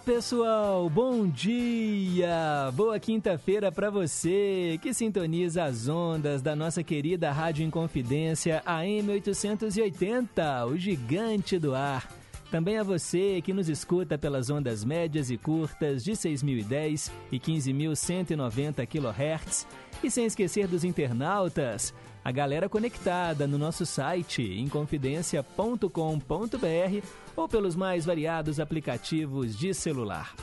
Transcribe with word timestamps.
Pessoal! 0.00 0.88
Bom 0.88 1.26
dia! 1.26 2.70
Boa 2.74 2.98
quinta-feira 2.98 3.70
para 3.70 3.90
você 3.90 4.78
que 4.80 4.94
sintoniza 4.94 5.64
as 5.64 5.88
ondas 5.88 6.40
da 6.40 6.56
nossa 6.56 6.82
querida 6.82 7.30
Rádio 7.30 7.64
Inconfidência 7.64 8.62
AM 8.64 9.10
880, 9.10 10.66
o 10.66 10.76
gigante 10.76 11.58
do 11.58 11.74
ar. 11.74 12.08
Também 12.50 12.78
a 12.78 12.82
você 12.82 13.40
que 13.42 13.52
nos 13.52 13.68
escuta 13.68 14.18
pelas 14.18 14.50
ondas 14.50 14.84
médias 14.84 15.30
e 15.30 15.36
curtas 15.36 16.02
de 16.02 16.12
6.010 16.12 17.10
e 17.30 17.38
15.190 17.38 18.86
kHz. 18.86 19.66
E 20.02 20.10
sem 20.10 20.24
esquecer 20.24 20.66
dos 20.66 20.82
internautas, 20.82 21.94
a 22.24 22.30
galera 22.30 22.68
conectada 22.68 23.46
no 23.46 23.56
nosso 23.56 23.86
site 23.86 24.42
inconfidencia.com.br 24.42 27.06
ou 27.36 27.48
pelos 27.48 27.74
mais 27.74 28.04
variados 28.04 28.60
aplicativos 28.60 29.58
de 29.58 29.72
celular. 29.72 30.34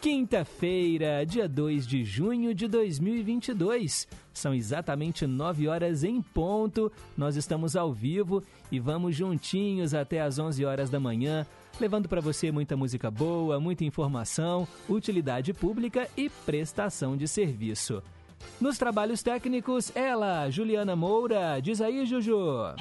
Quinta-feira, 0.00 1.24
dia 1.24 1.48
2 1.48 1.86
de 1.86 2.04
junho 2.04 2.52
de 2.52 2.66
2022. 2.66 4.08
São 4.34 4.52
exatamente 4.52 5.28
9 5.28 5.68
horas 5.68 6.02
em 6.02 6.20
ponto. 6.20 6.90
Nós 7.16 7.36
estamos 7.36 7.76
ao 7.76 7.92
vivo 7.92 8.42
e 8.70 8.80
vamos 8.80 9.14
juntinhos 9.14 9.94
até 9.94 10.20
às 10.20 10.40
11 10.40 10.64
horas 10.64 10.90
da 10.90 10.98
manhã, 10.98 11.46
levando 11.80 12.08
para 12.08 12.20
você 12.20 12.50
muita 12.50 12.76
música 12.76 13.12
boa, 13.12 13.60
muita 13.60 13.84
informação, 13.84 14.66
utilidade 14.88 15.52
pública 15.52 16.08
e 16.16 16.28
prestação 16.28 17.16
de 17.16 17.28
serviço. 17.28 18.02
Nos 18.60 18.78
trabalhos 18.78 19.22
técnicos, 19.22 19.90
ela, 19.94 20.48
Juliana 20.50 20.94
Moura. 20.94 21.60
Diz 21.60 21.80
aí, 21.80 22.06
Juju. 22.06 22.74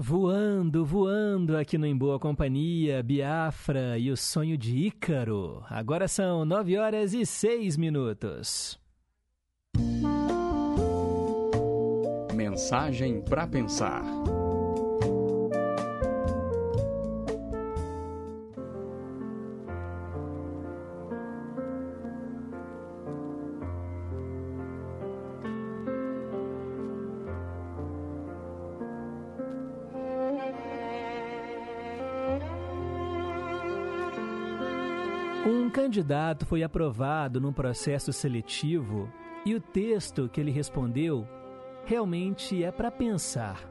Voando, 0.03 0.83
voando 0.83 1.59
aqui 1.59 1.77
no 1.77 1.85
Em 1.85 1.95
Boa 1.95 2.19
Companhia, 2.19 3.03
Biafra 3.03 3.99
e 3.99 4.11
o 4.11 4.17
sonho 4.17 4.57
de 4.57 4.75
Ícaro. 4.75 5.63
Agora 5.69 6.09
são 6.09 6.43
nove 6.43 6.79
horas 6.79 7.13
e 7.13 7.27
seis 7.27 7.77
minutos. 7.77 8.81
Mensagem 12.35 13.21
para 13.21 13.47
pensar. 13.47 14.03
Candidato 35.91 36.47
foi 36.47 36.63
aprovado 36.63 37.41
num 37.41 37.53
processo 37.53 38.13
seletivo 38.13 39.13
e 39.45 39.57
o 39.57 39.61
texto 39.61 40.29
que 40.29 40.41
ele 40.41 40.53
respondeu 40.53 41.27
realmente 41.85 42.63
é 42.63 42.71
para 42.71 42.93
pensar. 42.93 43.69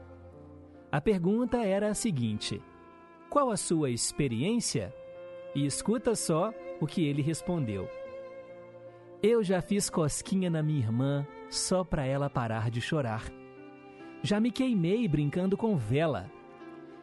A 0.92 1.00
pergunta 1.00 1.64
era 1.64 1.88
a 1.88 1.94
seguinte: 1.94 2.60
Qual 3.30 3.50
a 3.50 3.56
sua 3.56 3.88
experiência? 3.88 4.94
E 5.54 5.64
escuta 5.64 6.14
só 6.14 6.52
o 6.78 6.86
que 6.86 7.06
ele 7.06 7.22
respondeu. 7.22 7.88
Eu 9.22 9.42
já 9.42 9.62
fiz 9.62 9.88
cosquinha 9.88 10.50
na 10.50 10.62
minha 10.62 10.80
irmã 10.80 11.26
só 11.48 11.82
para 11.82 12.04
ela 12.04 12.28
parar 12.28 12.70
de 12.70 12.82
chorar. 12.82 13.32
Já 14.22 14.38
me 14.38 14.50
queimei 14.50 15.08
brincando 15.08 15.56
com 15.56 15.74
vela. 15.74 16.30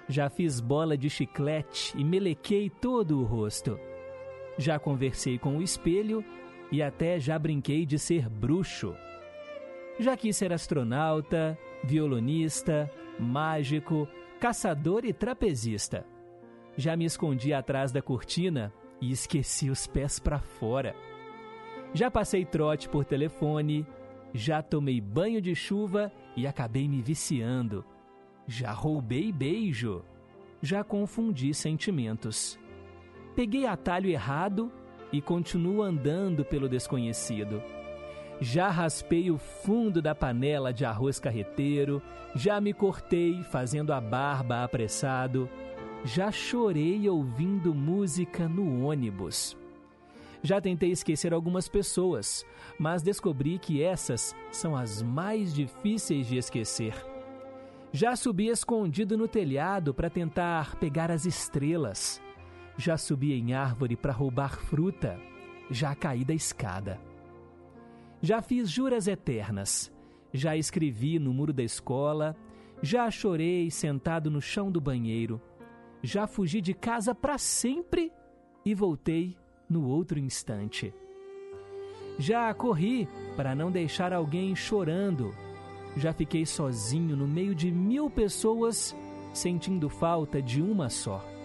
Já 0.08 0.30
fiz 0.30 0.60
bola 0.60 0.96
de 0.96 1.10
chiclete 1.10 1.98
e 1.98 2.04
melequei 2.04 2.69
todo 2.69 3.19
o 3.19 3.24
rosto. 3.24 3.80
Já 4.57 4.80
conversei 4.80 5.38
com 5.38 5.57
o 5.57 5.62
espelho 5.62 6.24
e 6.71 6.81
até 6.81 7.19
já 7.19 7.38
brinquei 7.38 7.86
de 7.86 8.00
ser 8.00 8.27
bruxo. 8.30 8.95
Já 10.00 10.15
quis 10.18 10.36
ser 10.36 10.51
astronauta, 10.51 11.57
violonista, 11.83 12.92
mágico, 13.19 14.07
caçador 14.39 15.06
e 15.06 15.13
trapezista. 15.13 16.06
Já 16.75 16.95
me 16.95 17.06
escondi 17.06 17.54
atrás 17.54 17.92
da 17.92 18.02
cortina 18.02 18.73
e 19.02 19.11
esqueci 19.11 19.69
os 19.69 19.87
pés 19.87 20.19
para 20.19 20.40
fora. 20.40 20.95
Já 21.94 22.11
passei 22.11 22.45
trote 22.45 22.90
por 22.90 23.06
telefone, 23.06 23.85
já 24.33 24.61
tomei 24.61 24.99
banho 25.02 25.42
de 25.42 25.56
chuva 25.56 26.11
e 26.35 26.45
acabei 26.45 26.87
me 26.87 27.02
viciando. 27.02 27.83
Já 28.47 28.71
roubei 28.71 29.31
beijo. 29.31 30.04
Já 30.61 30.83
confundi 30.83 31.54
sentimentos. 31.54 32.59
Peguei 33.37 33.67
atalho 33.67 34.09
errado 34.09 34.71
e 35.13 35.21
continuo 35.21 35.83
andando 35.83 36.44
pelo 36.44 36.67
desconhecido. 36.67 37.61
Já 38.41 38.67
raspei 38.67 39.29
o 39.29 39.37
fundo 39.37 40.01
da 40.01 40.15
panela 40.15 40.73
de 40.73 40.83
arroz 40.83 41.19
carreteiro, 41.19 42.01
já 42.33 42.59
me 42.59 42.73
cortei 42.73 43.44
fazendo 43.44 43.94
a 43.94 44.01
barba 44.01 44.63
apressado, 44.63 45.47
já 46.03 46.31
chorei 46.31 47.07
ouvindo 47.07 47.75
música 47.75 48.49
no 48.49 48.87
ônibus. 48.87 49.56
Já 50.41 50.59
tentei 50.59 50.89
esquecer 50.89 51.31
algumas 51.31 51.67
pessoas, 51.67 52.44
mas 52.79 53.03
descobri 53.03 53.59
que 53.59 53.83
essas 53.83 54.35
são 54.51 54.75
as 54.75 55.03
mais 55.03 55.53
difíceis 55.53 56.25
de 56.25 56.37
esquecer. 56.37 56.95
Já 57.91 58.15
subi 58.15 58.47
escondido 58.47 59.15
no 59.15 59.27
telhado 59.27 59.94
para 59.94 60.09
tentar 60.09 60.75
pegar 60.77 61.11
as 61.11 61.23
estrelas. 61.23 62.19
Já 62.78 62.96
subi 62.96 63.34
em 63.34 63.54
árvore 63.54 63.96
para 63.96 64.14
roubar 64.14 64.60
fruta. 64.60 65.19
Já 65.69 65.96
caí 65.96 66.24
da 66.24 66.34
escada. 66.34 67.02
Já 68.22 68.42
fiz 68.42 68.69
juras 68.69 69.07
eternas. 69.07 69.92
Já 70.31 70.56
escrevi 70.56 71.18
no 71.18 71.34
muro 71.34 71.52
da 71.52 71.64
escola. 71.64 72.36
Já 72.81 73.10
chorei 73.10 73.72
sentado 73.72 74.30
no 74.30 74.40
chão 74.40 74.72
do 74.72 74.80
banheiro. 74.80 75.42
Já 76.04 76.28
fugi 76.28 76.62
de 76.62 76.76
casa 76.76 77.16
para 77.16 77.40
sempre 77.40 78.12
e 78.64 78.76
voltei 78.76 79.36
no 79.68 79.88
outro 79.88 80.19
instante. 80.19 80.94
Já 82.19 82.54
corri 82.54 83.07
para 83.36 83.56
não 83.56 83.72
deixar 83.72 84.14
alguém 84.14 84.56
chorando. 84.56 85.34
Já 85.96 86.14
fiquei 86.14 86.46
sozinho 86.46 87.16
no 87.16 87.28
meio 87.28 87.56
de 87.56 87.72
mil 87.72 88.07
pessoas, 88.07 88.96
sentindo 89.34 89.90
falta 89.90 90.40
de 90.40 90.62
uma 90.62 90.90
só. 90.90 91.36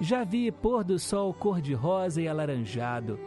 Já 0.00 0.22
vi 0.22 0.50
pôr 0.52 0.84
do 0.84 0.98
sol 0.98 1.34
cor-de-rosa 1.34 2.22
e 2.22 2.28
alaranjado. 2.28 3.18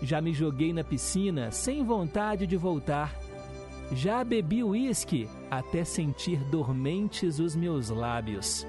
Já 0.00 0.20
me 0.20 0.32
joguei 0.32 0.72
na 0.72 0.84
piscina 0.84 1.50
sem 1.50 1.84
vontade 1.84 2.46
de 2.46 2.56
voltar. 2.56 3.18
Já 3.92 4.22
bebi 4.22 4.62
uísque 4.62 5.28
até 5.50 5.84
sentir 5.84 6.38
dormentes 6.44 7.40
os 7.40 7.56
meus 7.56 7.90
lábios. 7.90 8.64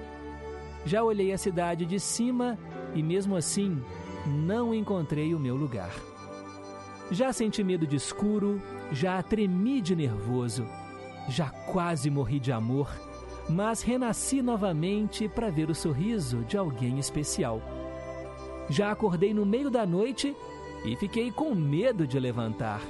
Já 0.86 1.03
olhei 1.03 1.32
a 1.32 1.38
cidade 1.38 1.86
de 1.86 2.00
cima 2.00 2.58
e, 2.96 3.03
mesmo 3.03 3.36
assim, 3.36 3.80
não 4.25 4.74
encontrei 4.74 5.36
o 5.36 5.39
meu 5.39 5.56
lugar. 5.56 5.94
Já 7.12 7.32
senti 7.32 7.63
medo 7.63 7.86
de 7.86 7.96
escuro, 7.96 8.60
já 8.91 9.22
tremi 9.22 9.82
de 9.82 9.96
nervoso, 9.96 10.65
já 11.30 11.50
quase 11.50 12.10
morri 12.10 12.39
de 12.39 12.51
amor, 12.51 12.89
mas 13.50 13.81
renasci 13.81 14.41
novamente 14.41 15.27
para 15.27 15.50
ver 15.50 15.69
o 15.69 15.75
sorriso 15.75 16.39
de 16.43 16.57
alguém 16.57 17.00
especial. 17.00 17.62
Já 18.69 18.91
acordei 18.91 19.33
no 19.33 19.45
meio 19.45 19.69
da 19.69 19.86
noite 19.86 20.36
e 20.86 20.95
fiquei 20.95 21.31
com 21.31 21.53
medo 21.53 22.07
de 22.07 22.19
levantar. 22.19 22.81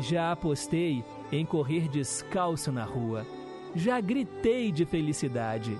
Já 0.00 0.32
apostei 0.32 1.04
em 1.30 1.44
correr 1.44 1.88
descalço 1.88 2.72
na 2.72 2.84
rua. 2.84 3.26
Já 3.74 4.00
gritei 4.00 4.72
de 4.72 4.84
felicidade. 4.84 5.78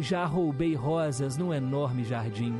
Já 0.00 0.24
roubei 0.24 0.74
rosas 0.74 1.36
num 1.36 1.52
enorme 1.52 2.04
jardim. 2.04 2.56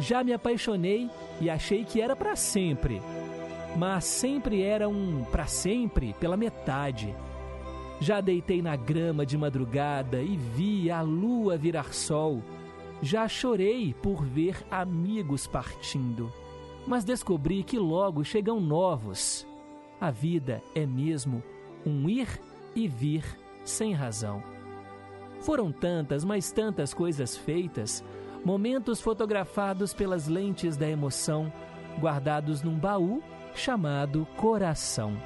Já 0.00 0.22
me 0.24 0.32
apaixonei 0.32 1.10
e 1.40 1.50
achei 1.50 1.84
que 1.84 2.00
era 2.00 2.16
para 2.16 2.36
sempre, 2.36 3.02
mas 3.76 4.04
sempre 4.04 4.62
era 4.62 4.88
um 4.88 5.24
para 5.24 5.46
sempre 5.46 6.14
pela 6.14 6.36
metade. 6.36 7.14
Já 8.00 8.20
deitei 8.20 8.62
na 8.62 8.76
grama 8.76 9.26
de 9.26 9.36
madrugada 9.36 10.22
e 10.22 10.36
vi 10.36 10.90
a 10.90 11.02
lua 11.02 11.56
virar 11.56 11.92
sol. 11.92 12.42
Já 13.02 13.28
chorei 13.28 13.94
por 13.94 14.24
ver 14.24 14.64
amigos 14.70 15.46
partindo, 15.46 16.32
mas 16.86 17.04
descobri 17.04 17.62
que 17.62 17.78
logo 17.78 18.24
chegam 18.24 18.60
novos. 18.60 19.46
A 20.00 20.10
vida 20.10 20.62
é 20.74 20.86
mesmo 20.86 21.42
um 21.84 22.08
ir 22.08 22.40
e 22.74 22.86
vir 22.86 23.24
sem 23.64 23.92
razão. 23.92 24.42
Foram 25.40 25.70
tantas, 25.70 26.24
mas 26.24 26.50
tantas 26.50 26.94
coisas 26.94 27.36
feitas, 27.36 28.04
momentos 28.44 29.00
fotografados 29.00 29.92
pelas 29.92 30.26
lentes 30.26 30.76
da 30.76 30.88
emoção, 30.88 31.52
guardados 32.00 32.62
num 32.62 32.78
baú 32.78 33.22
chamado 33.54 34.26
coração. 34.36 35.16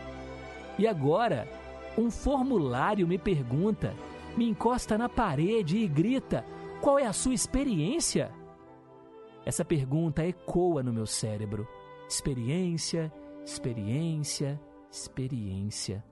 E 0.79 0.87
agora, 0.87 1.47
um 1.96 2.11
formulário 2.11 3.06
me 3.06 3.18
pergunta, 3.18 3.94
me 4.37 4.49
encosta 4.49 4.96
na 4.96 5.08
parede 5.08 5.78
e 5.78 5.87
grita: 5.87 6.44
qual 6.80 6.99
é 6.99 7.06
a 7.06 7.12
sua 7.12 7.34
experiência? 7.34 8.32
Essa 9.44 9.64
pergunta 9.64 10.25
ecoa 10.25 10.82
no 10.82 10.92
meu 10.92 11.06
cérebro. 11.06 11.66
Experiência, 12.08 13.12
experiência, 13.44 14.61
experiência. 14.90 16.04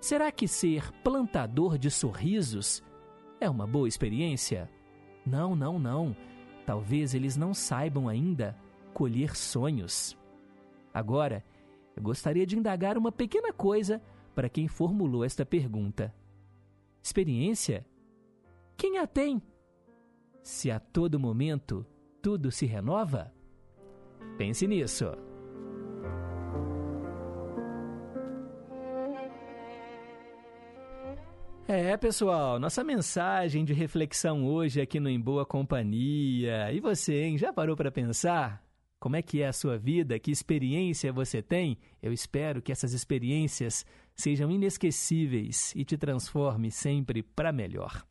Será 0.00 0.30
que 0.30 0.46
ser 0.46 0.92
plantador 1.02 1.78
de 1.78 1.90
sorrisos 1.90 2.82
é 3.40 3.48
uma 3.48 3.66
boa 3.66 3.88
experiência? 3.88 4.70
Não, 5.26 5.56
não, 5.56 5.78
não. 5.78 6.16
Talvez 6.66 7.14
eles 7.14 7.36
não 7.36 7.52
saibam 7.52 8.08
ainda 8.08 8.56
colher 8.92 9.36
sonhos. 9.36 10.16
Agora, 10.92 11.44
eu 11.96 12.02
gostaria 12.02 12.46
de 12.46 12.56
indagar 12.56 12.96
uma 12.96 13.10
pequena 13.10 13.52
coisa 13.52 14.00
para 14.34 14.48
quem 14.48 14.68
formulou 14.68 15.24
esta 15.24 15.46
pergunta. 15.46 16.14
Experiência? 17.02 17.86
Quem 18.76 18.98
a 18.98 19.06
tem? 19.06 19.40
Se 20.42 20.70
a 20.70 20.80
todo 20.80 21.20
momento 21.20 21.86
tudo 22.20 22.50
se 22.50 22.66
renova? 22.66 23.32
Pense 24.36 24.66
nisso. 24.66 25.06
É, 31.66 31.96
pessoal, 31.96 32.58
nossa 32.58 32.84
mensagem 32.84 33.64
de 33.64 33.72
reflexão 33.72 34.46
hoje 34.46 34.80
aqui 34.80 35.00
no 35.00 35.08
Em 35.08 35.18
Boa 35.18 35.46
Companhia. 35.46 36.70
E 36.72 36.80
você, 36.80 37.22
hein? 37.22 37.38
Já 37.38 37.52
parou 37.52 37.74
para 37.74 37.90
pensar? 37.90 38.63
Como 39.04 39.16
é 39.16 39.20
que 39.20 39.42
é 39.42 39.48
a 39.48 39.52
sua 39.52 39.76
vida? 39.76 40.18
Que 40.18 40.30
experiência 40.30 41.12
você 41.12 41.42
tem? 41.42 41.76
Eu 42.02 42.10
espero 42.10 42.62
que 42.62 42.72
essas 42.72 42.94
experiências 42.94 43.84
sejam 44.14 44.50
inesquecíveis 44.50 45.74
e 45.76 45.84
te 45.84 45.98
transforme 45.98 46.70
sempre 46.70 47.22
para 47.22 47.52
melhor. 47.52 48.02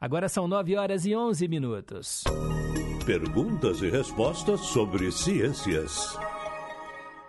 Agora 0.00 0.26
são 0.26 0.48
9 0.48 0.74
horas 0.74 1.04
e 1.04 1.14
11 1.14 1.46
minutos. 1.48 2.24
Perguntas 3.04 3.82
e 3.82 3.90
respostas 3.90 4.60
sobre 4.60 5.12
ciências. 5.12 6.18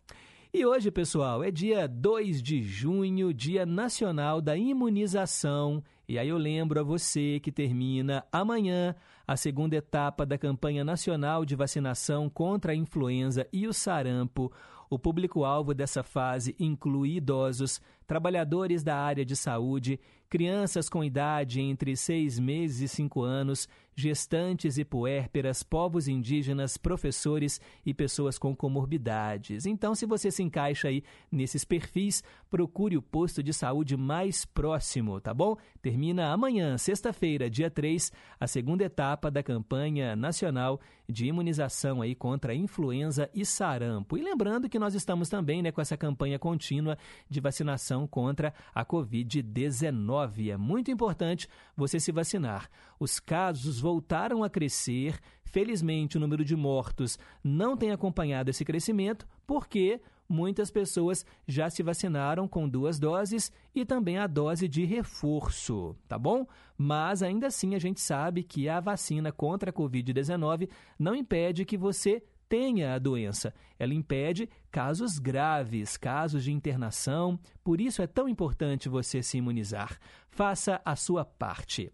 E 0.54 0.63
hoje, 0.63 0.92
pessoal, 0.92 1.44
é 1.44 1.50
dia 1.50 1.88
2 1.88 2.44
de 2.44 2.62
junho, 2.62 3.34
Dia 3.34 3.66
Nacional 3.66 4.39
da 4.39 4.56
Imunização. 4.56 5.84
E 6.08 6.20
aí 6.20 6.30
eu 6.30 6.38
lembro 6.38 6.80
a 6.80 6.84
você 6.84 7.39
que 7.39 7.51
termina 7.51 8.24
amanhã 8.32 8.96
a 9.28 9.36
segunda 9.36 9.75
etapa 9.75 10.28
da 10.28 10.38
campanha 10.38 10.84
nacional 10.84 11.44
de 11.44 11.56
vacinação 11.56 12.30
contra 12.30 12.72
a 12.72 12.75
influenza 12.75 13.48
e 13.51 13.68
o 13.68 13.74
sarampo. 13.74 14.54
O 14.89 14.98
público-alvo 14.98 15.74
dessa 15.74 16.01
fase 16.01 16.55
inclui 16.60 17.17
idosos, 17.17 17.79
trabalhadores 18.10 18.84
da 18.84 18.98
área 18.98 19.24
de 19.24 19.36
saúde, 19.36 20.00
crianças 20.28 20.89
com 20.89 21.04
idade 21.04 21.62
entre 21.62 21.96
seis 21.96 22.39
meses 22.39 22.82
e 22.82 22.88
cinco 22.88 23.22
anos, 23.22 23.70
gestantes 23.96 24.78
e 24.78 24.86
puérperas, 24.86 25.62
povos 25.62 26.08
indígenas, 26.08 26.75
professores 26.75 27.62
e 27.86 27.94
pessoas 27.94 28.39
com 28.39 28.56
comorbidades. 28.56 29.66
Então, 29.66 29.94
se 29.94 30.06
você 30.08 30.32
se 30.32 30.42
encaixa 30.42 30.88
aí 30.88 31.04
nesses 31.32 31.63
perfis, 31.63 32.24
procure 32.50 32.98
o 32.98 33.01
posto 33.01 33.44
de 33.44 33.54
saúde 33.54 33.96
mais 33.96 34.46
próximo, 34.46 35.20
tá 35.20 35.34
bom? 35.34 35.56
Termina 35.82 36.32
amanhã, 36.32 36.78
sexta-feira, 36.78 37.50
dia 37.50 37.70
3, 37.70 38.12
a 38.39 38.48
segunda 38.48 38.86
etapa 38.86 39.30
da 39.30 39.44
campanha 39.44 40.16
nacional 40.16 40.80
de 41.08 41.25
imunização 41.25 42.01
aí 42.01 42.16
contra 42.16 42.54
a 42.54 42.56
influenza 42.56 43.30
e 43.34 43.46
sarampo. 43.46 44.18
E 44.18 44.22
lembrando 44.22 44.70
que 44.70 44.80
nós 44.80 44.94
estamos 44.94 45.28
também 45.28 45.62
né, 45.62 45.72
com 45.72 45.82
essa 45.82 45.98
campanha 45.98 46.39
contínua 46.39 46.98
de 47.30 47.42
vacinação 47.42 47.99
contra 48.08 48.53
a 48.74 48.86
Covid-19. 48.86 50.51
É 50.51 50.58
muito 50.58 50.91
importante 50.91 51.48
você 51.75 52.00
se 52.00 52.12
vacinar. 52.12 52.70
Os 53.00 53.20
casos 53.20 53.79
voltaram 53.79 54.44
a 54.44 54.50
crescer. 54.50 55.20
Felizmente, 55.44 56.18
o 56.18 56.20
número 56.20 56.46
de 56.46 56.56
mortos 56.56 57.18
não 57.44 57.75
tem 57.75 57.91
acompanhado 57.91 58.50
esse 58.50 58.63
crescimento, 58.63 59.27
porque 59.48 60.00
muitas 60.29 60.70
pessoas 60.70 61.25
já 61.48 61.70
se 61.70 61.82
vacinaram 61.82 62.48
com 62.48 62.70
duas 62.70 63.00
doses 63.00 63.51
e 63.74 63.84
também 63.84 64.20
a 64.20 64.27
dose 64.27 64.68
de 64.68 64.86
reforço, 64.86 65.96
tá 66.08 66.20
bom? 66.20 66.46
Mas 66.77 67.24
ainda 67.24 67.48
assim 67.48 67.74
a 67.74 67.79
gente 67.79 68.00
sabe 68.00 68.44
que 68.44 68.70
a 68.70 68.79
vacina 68.79 69.32
contra 69.32 69.72
a 69.72 69.74
Covid-19 69.74 70.70
não 71.00 71.15
impede 71.15 71.65
que 71.65 71.77
você 71.77 72.24
tenha 72.50 72.96
a 72.96 73.00
doença. 73.00 73.53
Ela 73.77 73.94
impede 73.94 74.50
casos 74.72 75.20
graves, 75.20 75.96
casos 75.96 76.44
de 76.44 76.51
internação. 76.51 77.39
Por 77.63 77.79
isso 77.79 78.01
é 78.01 78.08
tão 78.08 78.27
importante 78.27 78.89
você 78.89 79.22
se 79.22 79.38
imunizar. 79.38 80.00
Faça 80.29 80.82
a 80.84 80.96
sua 80.96 81.24
parte. 81.24 81.94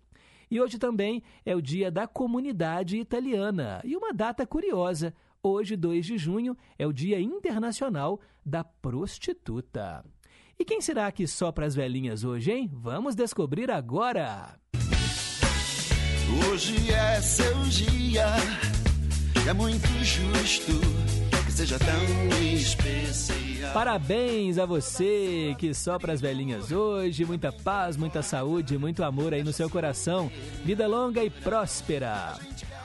E 0.50 0.62
hoje 0.62 0.80
também 0.80 1.22
é 1.46 1.56
o 1.56 1.62
dia 1.62 1.92
da 1.92 2.08
comunidade 2.08 2.98
italiana. 2.98 3.82
E 3.84 3.96
uma 3.98 4.14
data 4.14 4.48
curiosa: 4.48 5.14
hoje, 5.44 5.76
2 5.76 6.06
de 6.06 6.18
junho, 6.18 6.56
é 6.80 6.88
o 6.88 6.94
Dia 6.94 7.20
Internacional 7.20 8.20
da 8.46 8.64
Prostituta. 8.64 10.06
E 10.58 10.64
quem 10.64 10.80
será 10.80 11.12
que 11.12 11.28
sopra 11.28 11.66
as 11.66 11.76
velhinhas 11.76 12.24
hoje, 12.24 12.52
hein? 12.52 12.70
Vamos 12.72 13.14
descobrir 13.14 13.70
agora! 13.70 14.58
Hoje 16.50 16.92
é 16.92 17.22
seu 17.22 17.62
dia, 17.64 18.26
é 19.48 19.54
muito 19.54 19.88
justo 20.04 20.72
que 21.46 21.52
seja 21.52 21.78
tão 21.78 22.40
especial. 22.42 23.74
Parabéns 23.74 24.58
a 24.58 24.66
você 24.66 25.56
que 25.60 25.72
sopra 25.72 26.14
as 26.14 26.22
velhinhas 26.22 26.72
hoje. 26.72 27.24
Muita 27.26 27.52
paz, 27.52 27.96
muita 27.96 28.24
saúde, 28.24 28.76
muito 28.76 29.04
amor 29.04 29.36
aí 29.36 29.44
no 29.44 29.54
seu 29.54 29.70
coração. 29.70 30.32
Vida 30.64 30.88
longa 30.88 31.24
e 31.24 31.30
próspera. 31.30 32.40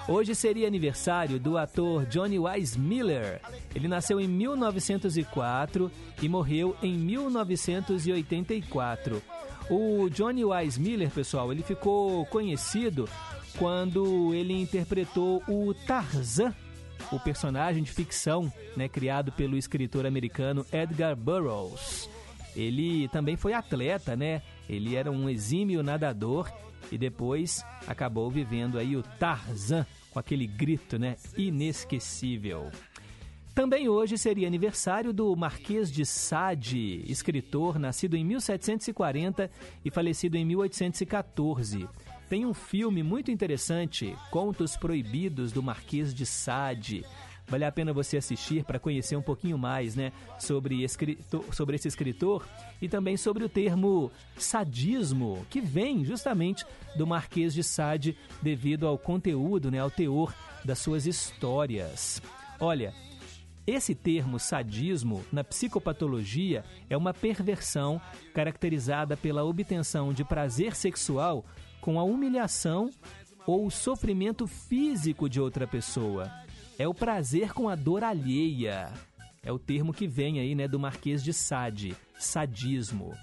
Hoje 0.07 0.35
seria 0.35 0.67
aniversário 0.67 1.41
do 1.41 1.57
ator 1.57 2.05
Johnny 2.07 2.39
Wise 2.39 2.79
Miller. 2.79 3.41
Ele 3.75 3.89
nasceu 3.89 4.21
em 4.21 4.29
1904 4.29 5.91
e 6.21 6.29
morreu 6.29 6.77
em 6.83 6.93
1984. 6.93 9.23
O 9.71 10.11
Johnny 10.11 10.45
Wise 10.45 10.79
Miller, 10.79 11.09
pessoal, 11.11 11.51
ele 11.53 11.63
ficou 11.63 12.27
conhecido 12.27 13.09
quando 13.59 14.35
ele 14.35 14.55
interpretou 14.61 15.43
o 15.49 15.75
Tarzan 15.87 16.55
o 17.11 17.19
personagem 17.19 17.83
de 17.83 17.91
ficção 17.91 18.53
né, 18.77 18.89
criado 18.89 19.33
pelo 19.33 19.57
escritor 19.57 20.07
americano 20.07 20.65
Edgar 20.73 21.17
Burroughs. 21.17 22.09
Ele 22.55 23.09
também 23.09 23.37
foi 23.37 23.53
atleta, 23.53 24.17
né? 24.17 24.43
Ele 24.69 24.97
era 24.97 25.11
um 25.11 25.29
exímio 25.29 25.83
nadador 25.83 26.51
e 26.91 26.99
depois 26.99 27.65
acabou 27.87 28.31
vivendo 28.31 28.79
aí 28.79 28.97
o 28.97 29.03
Tarzan 29.03 29.87
com 30.11 30.19
aquele 30.19 30.47
grito, 30.47 30.99
né, 30.99 31.17
inesquecível. 31.37 32.71
Também 33.55 33.89
hoje 33.89 34.17
seria 34.17 34.47
aniversário 34.47 35.13
do 35.13 35.35
Marquês 35.37 35.91
de 35.91 36.05
Sade, 36.05 37.05
escritor 37.07 37.79
nascido 37.79 38.17
em 38.17 38.25
1740 38.25 39.51
e 39.85 39.91
falecido 39.91 40.37
em 40.37 40.45
1814. 40.45 41.89
Tem 42.31 42.47
um 42.47 42.55
filme 42.55 43.03
muito 43.03 43.29
interessante, 43.29 44.17
Contos 44.31 44.77
Proibidos 44.77 45.51
do 45.51 45.61
Marquês 45.61 46.15
de 46.15 46.25
Sade. 46.25 47.05
Vale 47.49 47.65
a 47.65 47.73
pena 47.73 47.93
você 47.93 48.19
assistir 48.19 48.63
para 48.63 48.79
conhecer 48.79 49.17
um 49.17 49.23
pouquinho 49.23 49.59
mais 49.59 49.97
né, 49.97 50.13
sobre, 50.39 50.87
sobre 51.51 51.75
esse 51.75 51.89
escritor 51.89 52.47
e 52.81 52.89
também 52.89 53.17
sobre 53.17 53.43
o 53.43 53.49
termo 53.49 54.13
sadismo, 54.37 55.45
que 55.51 55.61
vem 55.61 56.05
justamente 56.05 56.65
do 56.95 57.05
Marquês 57.05 57.53
de 57.53 57.65
Sade 57.65 58.17
devido 58.41 58.87
ao 58.87 58.97
conteúdo, 58.97 59.69
né, 59.69 59.81
ao 59.81 59.91
teor 59.91 60.33
das 60.65 60.79
suas 60.79 61.07
histórias. 61.07 62.23
Olha, 62.61 62.95
esse 63.67 63.93
termo 63.93 64.39
sadismo 64.39 65.25
na 65.33 65.43
psicopatologia 65.43 66.65
é 66.89 66.97
uma 66.97 67.13
perversão 67.13 68.01
caracterizada 68.33 69.17
pela 69.17 69.43
obtenção 69.43 70.13
de 70.13 70.23
prazer 70.23 70.77
sexual 70.77 71.45
com 71.81 71.99
a 71.99 72.05
humilhação 72.05 72.91
ou 73.47 73.67
o 73.67 73.71
sofrimento 73.71 74.47
físico 74.47 75.29
de 75.29 75.41
outra 75.41 75.67
pessoa. 75.67 76.31
É 76.79 76.87
o 76.87 76.95
prazer 76.95 77.53
com 77.53 77.69
a 77.69 77.75
dor 77.75 78.05
alheia. 78.05 78.93
É 79.43 79.51
o 79.51 79.59
termo 79.59 79.93
que 79.93 80.07
vem 80.07 80.39
aí, 80.39 80.55
né, 80.55 80.69
do 80.69 80.79
Marquês 80.79 81.25
de 81.25 81.33
Sade, 81.33 81.97
sadismo. 82.19 83.15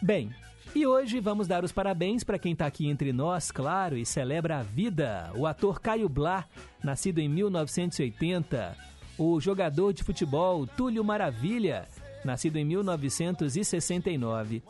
Bem, 0.00 0.34
e 0.74 0.86
hoje 0.86 1.20
vamos 1.20 1.46
dar 1.46 1.62
os 1.64 1.70
parabéns 1.70 2.24
para 2.24 2.38
quem 2.38 2.54
está 2.54 2.66
aqui 2.66 2.88
entre 2.88 3.12
nós, 3.12 3.50
claro, 3.50 3.96
e 3.96 4.06
celebra 4.06 4.58
a 4.58 4.62
vida. 4.62 5.30
O 5.36 5.46
ator 5.46 5.80
Caio 5.80 6.08
Blá, 6.08 6.46
nascido 6.82 7.18
em 7.18 7.28
1980. 7.28 8.74
O 9.18 9.38
jogador 9.38 9.92
de 9.92 10.02
futebol 10.02 10.66
Túlio 10.66 11.04
Maravilha, 11.04 11.86
nascido 12.24 12.56
em 12.56 12.64
1969. 12.64 14.62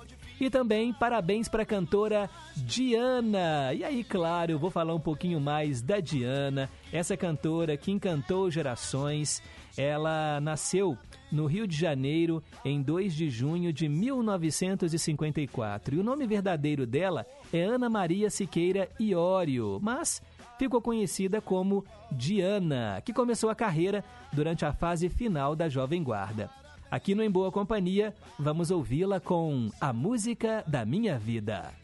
E 0.43 0.51
também 0.51 0.93
parabéns 0.93 1.49
para 1.49 1.63
a 1.63 1.65
cantora 1.65 2.29
Diana. 2.57 3.73
E 3.73 3.85
aí, 3.85 4.03
claro, 4.03 4.51
eu 4.51 4.59
vou 4.59 4.73
falar 4.73 4.93
um 4.93 4.99
pouquinho 4.99 5.41
mais 5.41 5.81
da 5.81 6.01
Diana, 6.01 6.69
essa 6.93 7.17
cantora 7.17 7.77
que 7.77 7.93
encantou 7.93 8.51
gerações. 8.51 9.41
Ela 9.79 10.41
nasceu 10.41 10.99
no 11.31 11.47
Rio 11.47 11.65
de 11.65 11.77
Janeiro 11.77 12.43
em 12.65 12.83
2 12.83 13.15
de 13.15 13.31
junho 13.31 13.73
de 13.73 13.89
1954. 13.89 15.95
E 15.95 16.01
o 16.01 16.03
nome 16.03 16.27
verdadeiro 16.27 16.89
dela 16.89 17.25
é 17.53 17.63
Ana 17.63 17.89
Maria 17.89 18.29
Siqueira 18.29 18.89
Iório, 18.99 19.79
mas 19.81 20.21
ficou 20.59 20.83
conhecida 20.83 21.41
como 21.41 21.85
Diana, 22.11 23.01
que 23.05 23.13
começou 23.13 23.49
a 23.49 23.55
carreira 23.55 24.03
durante 24.33 24.65
a 24.65 24.73
fase 24.73 25.09
final 25.09 25.55
da 25.55 25.69
Jovem 25.69 26.03
Guarda. 26.03 26.51
Aqui 26.93 27.15
no 27.15 27.23
Em 27.23 27.31
Boa 27.31 27.51
Companhia, 27.51 28.15
vamos 28.39 28.71
ouvi-la 28.71 29.19
com 29.19 29.71
A 29.81 29.95
Música 29.95 30.63
da 30.67 30.85
Minha 30.85 31.19
Vida. 31.19 31.82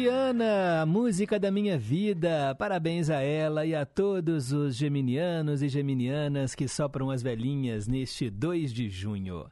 Diana, 0.00 0.86
música 0.86 1.38
da 1.38 1.50
minha 1.50 1.76
vida. 1.76 2.54
Parabéns 2.58 3.10
a 3.10 3.20
ela 3.20 3.66
e 3.66 3.74
a 3.74 3.84
todos 3.84 4.50
os 4.50 4.74
geminianos 4.74 5.62
e 5.62 5.68
geminianas 5.68 6.54
que 6.54 6.66
sopram 6.66 7.10
as 7.10 7.22
velhinhas 7.22 7.86
neste 7.86 8.30
2 8.30 8.72
de 8.72 8.88
junho. 8.88 9.44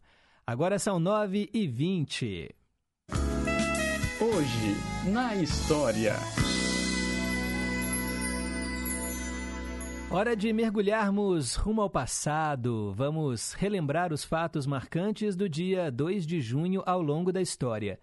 Agora 0.47 0.79
são 0.79 0.99
9 0.99 1.51
e 1.53 1.67
20. 1.67 2.49
Hoje, 4.23 5.11
na 5.13 5.37
história. 5.37 6.15
Hora 10.11 10.35
de 10.35 10.51
mergulharmos 10.55 11.57
rumo 11.57 11.83
ao 11.83 11.91
passado. 11.91 12.95
Vamos 12.97 13.53
relembrar 13.53 14.15
os 14.15 14.25
fatos 14.25 14.67
marcantes 14.67 15.37
do 15.37 15.47
dia 15.47 15.91
2 15.91 16.27
de 16.27 16.41
junho 16.41 16.83
ao 16.87 17.03
longo 17.03 17.31
da 17.31 17.43
história. 17.43 18.01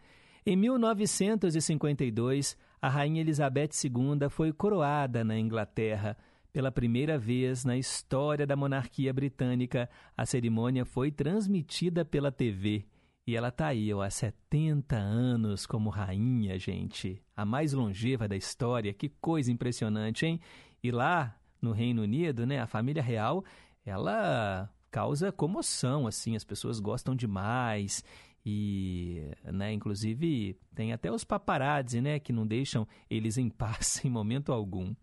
Em 0.48 0.56
1952, 0.56 2.56
a 2.80 2.88
Rainha 2.88 3.20
Elizabeth 3.20 3.72
II 3.84 4.30
foi 4.30 4.54
coroada 4.54 5.24
na 5.24 5.40
Inglaterra. 5.40 6.16
Pela 6.54 6.72
primeira 6.72 7.18
vez 7.18 7.66
na 7.66 7.76
história 7.76 8.46
da 8.46 8.56
monarquia 8.56 9.12
britânica, 9.12 9.90
a 10.16 10.24
cerimônia 10.24 10.86
foi 10.86 11.10
transmitida 11.10 12.06
pela 12.06 12.32
TV. 12.32 12.86
E 13.26 13.36
ela 13.36 13.48
está 13.48 13.66
aí, 13.66 13.92
ó, 13.92 14.04
há 14.04 14.10
70 14.12 14.96
anos 14.96 15.66
como 15.66 15.90
rainha, 15.90 16.60
gente. 16.60 17.20
A 17.36 17.44
mais 17.44 17.74
longeva 17.74 18.28
da 18.28 18.36
história. 18.36 18.94
Que 18.94 19.10
coisa 19.10 19.52
impressionante, 19.52 20.28
hein? 20.28 20.40
E 20.84 20.92
lá, 20.92 21.36
no 21.60 21.72
Reino 21.72 22.04
Unido, 22.04 22.46
né, 22.46 22.60
a 22.60 22.68
família 22.68 23.02
real, 23.02 23.44
ela 23.84 24.70
causa 24.92 25.32
comoção, 25.32 26.06
assim, 26.06 26.36
as 26.36 26.44
pessoas 26.44 26.80
gostam 26.80 27.16
demais 27.16 28.04
e, 28.46 29.24
né, 29.44 29.74
inclusive, 29.74 30.56
tem 30.76 30.94
até 30.94 31.12
os 31.12 31.24
paparazzi, 31.24 32.00
né, 32.00 32.20
que 32.20 32.32
não 32.32 32.46
deixam 32.46 32.88
eles 33.10 33.38
em 33.38 33.50
paz 33.50 34.04
em 34.06 34.10
momento 34.10 34.54
algum. 34.54 34.94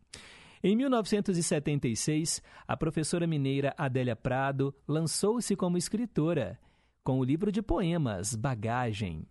Em 0.62 0.76
1976, 0.76 2.40
a 2.68 2.76
professora 2.76 3.26
mineira 3.26 3.74
Adélia 3.76 4.14
Prado 4.14 4.72
lançou-se 4.86 5.56
como 5.56 5.76
escritora, 5.76 6.56
com 7.02 7.18
o 7.18 7.24
livro 7.24 7.50
de 7.50 7.60
poemas 7.60 8.36
Bagagem. 8.36 9.26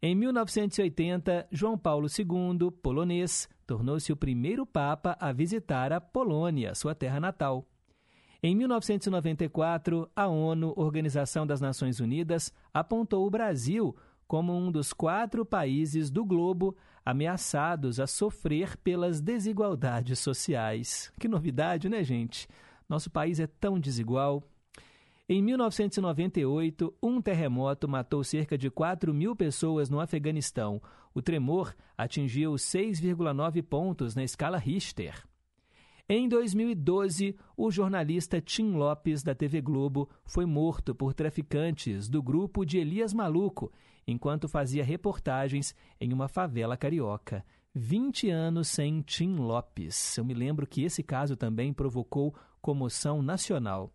Em 0.00 0.14
1980, 0.14 1.46
João 1.52 1.76
Paulo 1.76 2.08
II, 2.08 2.70
polonês, 2.82 3.48
tornou-se 3.66 4.10
o 4.10 4.16
primeiro 4.16 4.64
papa 4.64 5.14
a 5.20 5.30
visitar 5.30 5.92
a 5.92 6.00
Polônia, 6.00 6.74
sua 6.74 6.94
terra 6.94 7.20
natal. 7.20 7.68
Em 8.44 8.56
1994, 8.56 10.10
a 10.16 10.26
ONU, 10.26 10.74
Organização 10.76 11.46
das 11.46 11.60
Nações 11.60 12.00
Unidas, 12.00 12.52
apontou 12.74 13.24
o 13.24 13.30
Brasil 13.30 13.94
como 14.26 14.52
um 14.52 14.72
dos 14.72 14.92
quatro 14.92 15.46
países 15.46 16.10
do 16.10 16.24
globo 16.24 16.76
ameaçados 17.06 18.00
a 18.00 18.06
sofrer 18.08 18.76
pelas 18.78 19.20
desigualdades 19.20 20.18
sociais. 20.18 21.12
Que 21.20 21.28
novidade, 21.28 21.88
né, 21.88 22.02
gente? 22.02 22.48
Nosso 22.88 23.08
país 23.10 23.38
é 23.38 23.46
tão 23.46 23.78
desigual. 23.78 24.42
Em 25.28 25.40
1998, 25.40 26.92
um 27.00 27.22
terremoto 27.22 27.86
matou 27.86 28.24
cerca 28.24 28.58
de 28.58 28.68
4 28.68 29.14
mil 29.14 29.36
pessoas 29.36 29.88
no 29.88 30.00
Afeganistão. 30.00 30.82
O 31.14 31.22
tremor 31.22 31.76
atingiu 31.96 32.54
6,9 32.54 33.62
pontos 33.62 34.16
na 34.16 34.24
escala 34.24 34.58
Richter. 34.58 35.22
Em 36.08 36.28
2012, 36.28 37.36
o 37.56 37.70
jornalista 37.70 38.40
Tim 38.40 38.72
Lopes, 38.72 39.22
da 39.22 39.34
TV 39.34 39.60
Globo, 39.60 40.10
foi 40.24 40.44
morto 40.44 40.94
por 40.94 41.14
traficantes 41.14 42.08
do 42.08 42.22
grupo 42.22 42.64
de 42.64 42.78
Elias 42.78 43.14
Maluco, 43.14 43.72
enquanto 44.06 44.48
fazia 44.48 44.84
reportagens 44.84 45.74
em 46.00 46.12
uma 46.12 46.28
favela 46.28 46.76
carioca. 46.76 47.44
20 47.74 48.28
anos 48.28 48.68
sem 48.68 49.00
Tim 49.00 49.36
Lopes. 49.36 50.18
Eu 50.18 50.24
me 50.24 50.34
lembro 50.34 50.66
que 50.66 50.82
esse 50.82 51.02
caso 51.02 51.36
também 51.36 51.72
provocou 51.72 52.34
comoção 52.60 53.22
nacional. 53.22 53.94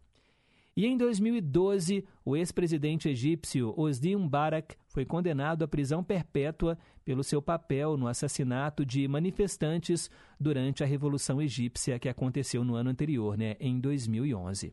E 0.78 0.86
em 0.86 0.96
2012, 0.96 2.06
o 2.24 2.38
ex-presidente 2.38 3.10
egípcio 3.10 3.74
Osni 3.76 4.16
Mubarak 4.16 4.76
foi 4.90 5.06
condenado 5.06 5.63
à 5.63 5.68
prisão 5.68 6.04
perpétua 6.04 6.78
pelo 7.04 7.24
seu 7.24 7.42
papel 7.42 7.98
no 7.98 8.08
assassinato 8.08 8.86
de 8.86 9.08
manifestantes 9.08 10.08
durante 10.40 10.84
a 10.84 10.86
Revolução 10.86 11.42
Egípcia 11.42 11.98
que 11.98 12.08
aconteceu 12.08 12.63
no 12.63 12.76
ano 12.76 12.92
anterior, 12.92 13.36
né, 13.36 13.56
em 13.60 13.80
2011. 13.80 14.72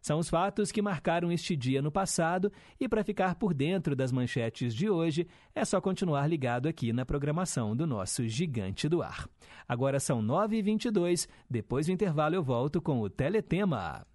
São 0.00 0.18
os 0.18 0.30
fatos 0.30 0.72
que 0.72 0.80
marcaram 0.80 1.30
este 1.30 1.54
dia 1.54 1.82
no 1.82 1.92
passado 1.92 2.50
e 2.80 2.88
para 2.88 3.04
ficar 3.04 3.34
por 3.34 3.52
dentro 3.52 3.94
das 3.94 4.10
manchetes 4.10 4.74
de 4.74 4.88
hoje 4.88 5.26
é 5.54 5.62
só 5.62 5.78
continuar 5.78 6.26
ligado 6.26 6.66
aqui 6.66 6.90
na 6.90 7.04
programação 7.04 7.76
do 7.76 7.86
nosso 7.86 8.26
Gigante 8.26 8.88
do 8.88 9.02
Ar. 9.02 9.28
Agora 9.68 10.00
são 10.00 10.22
9h22, 10.22 11.28
depois 11.50 11.84
do 11.84 11.92
intervalo 11.92 12.34
eu 12.34 12.42
volto 12.42 12.80
com 12.80 13.02
o 13.02 13.10
Teletema. 13.10 14.06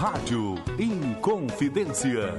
Rádio 0.00 0.54
Inconfidência. 0.78 2.32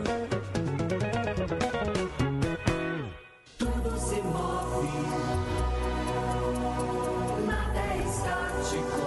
Tudo 3.59 3.99
se 3.99 4.15
move, 4.23 4.89
nada 7.45 7.79
é 7.79 7.99
estático. 7.99 9.01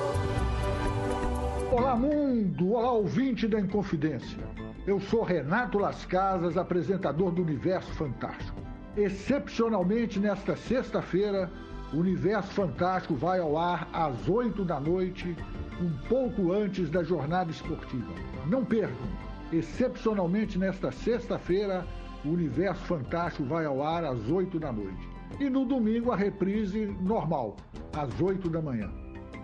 Olá, 1.72 1.96
mundo! 1.96 2.74
Olá, 2.74 2.92
ouvinte 2.92 3.48
da 3.48 3.58
Inconfidência. 3.58 4.38
Eu 4.86 5.00
sou 5.00 5.24
Renato 5.24 5.76
Las 5.76 6.06
Casas, 6.06 6.56
apresentador 6.56 7.32
do 7.32 7.42
Universo 7.42 7.90
Fantástico. 7.94 8.62
Excepcionalmente, 8.96 10.20
nesta 10.20 10.54
sexta-feira, 10.54 11.50
o 11.92 11.98
Universo 11.98 12.52
Fantástico 12.52 13.14
vai 13.14 13.38
ao 13.38 13.56
ar 13.56 13.88
às 13.92 14.28
8 14.28 14.64
da 14.64 14.80
noite, 14.80 15.36
um 15.80 15.90
pouco 16.08 16.52
antes 16.52 16.90
da 16.90 17.02
jornada 17.02 17.50
esportiva. 17.50 18.12
Não 18.46 18.64
percam! 18.64 19.06
Excepcionalmente, 19.52 20.58
nesta 20.58 20.90
sexta-feira, 20.90 21.86
o 22.24 22.30
Universo 22.30 22.82
Fantástico 22.84 23.44
vai 23.44 23.64
ao 23.64 23.82
ar 23.82 24.04
às 24.04 24.28
8 24.28 24.58
da 24.58 24.72
noite. 24.72 25.08
E 25.38 25.48
no 25.50 25.64
domingo, 25.64 26.10
a 26.10 26.16
reprise 26.16 26.86
normal, 27.00 27.56
às 27.92 28.20
8 28.20 28.48
da 28.48 28.62
manhã. 28.62 28.90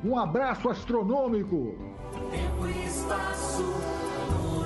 Um 0.03 0.19
abraço 0.19 0.69
astronômico! 0.69 1.77
Tempo 2.31 2.67
e 2.67 2.87
espaço, 2.87 3.63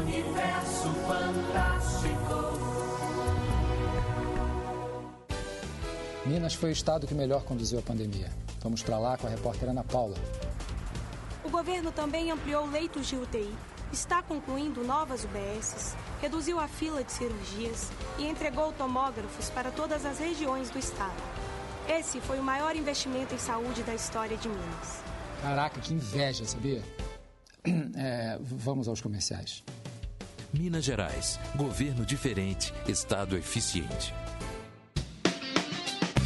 universo 0.00 0.88
fantástico. 1.06 2.23
Minas 6.26 6.54
foi 6.54 6.70
o 6.70 6.72
estado 6.72 7.06
que 7.06 7.14
melhor 7.14 7.44
conduziu 7.44 7.78
a 7.78 7.82
pandemia. 7.82 8.30
Vamos 8.62 8.82
para 8.82 8.98
lá 8.98 9.16
com 9.18 9.26
a 9.26 9.30
repórter 9.30 9.68
Ana 9.68 9.84
Paula. 9.84 10.16
O 11.44 11.50
governo 11.50 11.92
também 11.92 12.30
ampliou 12.30 12.66
leitos 12.66 13.06
de 13.06 13.16
UTI, 13.16 13.54
está 13.92 14.22
concluindo 14.22 14.82
novas 14.82 15.24
UBSs, 15.24 15.94
reduziu 16.22 16.58
a 16.58 16.66
fila 16.66 17.04
de 17.04 17.12
cirurgias 17.12 17.90
e 18.18 18.26
entregou 18.26 18.72
tomógrafos 18.72 19.50
para 19.50 19.70
todas 19.70 20.06
as 20.06 20.18
regiões 20.18 20.70
do 20.70 20.78
estado. 20.78 21.22
Esse 21.86 22.18
foi 22.22 22.40
o 22.40 22.42
maior 22.42 22.74
investimento 22.74 23.34
em 23.34 23.38
saúde 23.38 23.82
da 23.82 23.94
história 23.94 24.38
de 24.38 24.48
Minas. 24.48 25.02
Caraca, 25.42 25.78
que 25.78 25.92
inveja, 25.92 26.44
sabia? 26.46 26.82
É, 27.96 28.38
vamos 28.42 28.88
aos 28.88 29.00
comerciais. 29.00 29.64
Minas 30.52 30.84
Gerais, 30.84 31.40
governo 31.56 32.04
diferente, 32.04 32.74
estado 32.86 33.38
eficiente. 33.38 34.12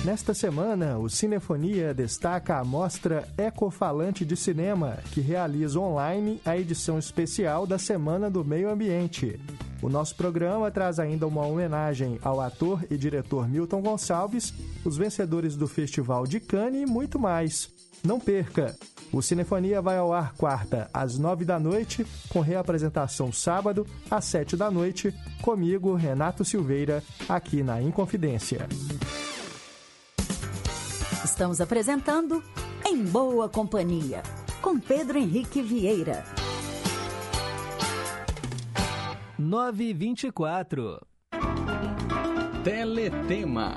Nesta 0.04 0.32
semana, 0.32 0.96
o 0.96 1.08
Cinefonia 1.10 1.92
destaca 1.92 2.56
a 2.56 2.64
mostra 2.64 3.28
Ecofalante 3.36 4.24
de 4.24 4.36
Cinema, 4.36 4.98
que 5.12 5.20
realiza 5.20 5.78
online 5.78 6.40
a 6.44 6.56
edição 6.56 6.98
especial 6.98 7.66
da 7.66 7.78
Semana 7.78 8.30
do 8.30 8.44
Meio 8.44 8.70
Ambiente. 8.70 9.38
O 9.82 9.88
nosso 9.88 10.14
programa 10.14 10.70
traz 10.70 10.98
ainda 10.98 11.26
uma 11.26 11.44
homenagem 11.44 12.18
ao 12.22 12.40
ator 12.40 12.84
e 12.90 12.96
diretor 12.96 13.48
Milton 13.48 13.82
Gonçalves, 13.82 14.54
os 14.84 14.96
vencedores 14.96 15.56
do 15.56 15.66
Festival 15.66 16.26
de 16.26 16.40
Cannes 16.40 16.88
e 16.88 16.90
muito 16.90 17.18
mais. 17.18 17.68
Não 18.02 18.20
perca! 18.20 18.76
O 19.12 19.20
Cinefonia 19.20 19.82
vai 19.82 19.96
ao 19.96 20.12
ar 20.12 20.34
quarta 20.34 20.88
às 20.92 21.18
nove 21.18 21.44
da 21.44 21.58
noite, 21.58 22.06
com 22.28 22.40
reapresentação 22.40 23.32
sábado 23.32 23.86
às 24.10 24.24
sete 24.26 24.56
da 24.56 24.70
noite, 24.70 25.12
comigo, 25.42 25.94
Renato 25.94 26.44
Silveira, 26.44 27.02
aqui 27.28 27.62
na 27.62 27.82
Inconfidência. 27.82 28.68
Estamos 31.24 31.60
apresentando 31.60 32.42
Em 32.86 33.04
Boa 33.04 33.48
Companhia, 33.48 34.22
com 34.62 34.78
Pedro 34.78 35.18
Henrique 35.18 35.60
Vieira. 35.60 36.22
924. 39.36 41.04
Teletema. 42.62 43.76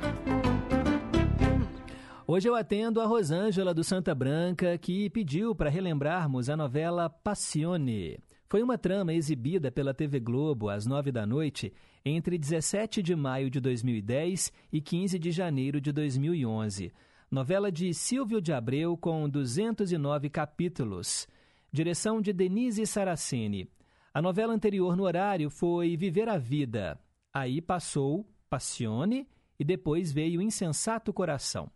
Hoje 2.27 2.47
eu 2.47 2.53
atendo 2.53 3.01
a 3.01 3.07
Rosângela 3.07 3.73
do 3.73 3.83
Santa 3.83 4.13
Branca, 4.13 4.77
que 4.77 5.09
pediu 5.09 5.55
para 5.55 5.69
relembrarmos 5.69 6.47
a 6.47 6.55
novela 6.55 7.09
Passione. 7.09 8.19
foi 8.47 8.61
uma 8.61 8.77
trama 8.77 9.13
exibida 9.13 9.71
pela 9.71 9.95
TV 9.95 10.19
Globo 10.19 10.69
às 10.69 10.85
nove 10.85 11.11
da 11.11 11.25
noite 11.25 11.73
entre 12.05 12.37
17 12.37 13.01
de 13.01 13.15
maio 13.15 13.49
de 13.49 13.59
2010 13.59 14.51
e 14.71 14.79
15 14.79 15.17
de 15.17 15.31
janeiro 15.31 15.81
de 15.81 15.91
2011. 15.91 16.91
Novela 17.33 17.71
de 17.71 17.93
Silvio 17.93 18.41
de 18.41 18.51
Abreu 18.51 18.97
com 18.97 19.29
209 19.29 20.29
capítulos. 20.29 21.29
Direção 21.71 22.21
de 22.21 22.33
Denise 22.33 22.85
Saraceni. 22.85 23.69
A 24.13 24.21
novela 24.21 24.53
anterior 24.53 24.97
no 24.97 25.03
horário 25.03 25.49
foi 25.49 25.95
Viver 25.95 26.27
a 26.27 26.37
Vida. 26.37 26.99
Aí 27.33 27.61
passou 27.61 28.29
Passione 28.49 29.29
e 29.57 29.63
depois 29.63 30.11
veio 30.11 30.41
Insensato 30.41 31.13
Coração. 31.13 31.71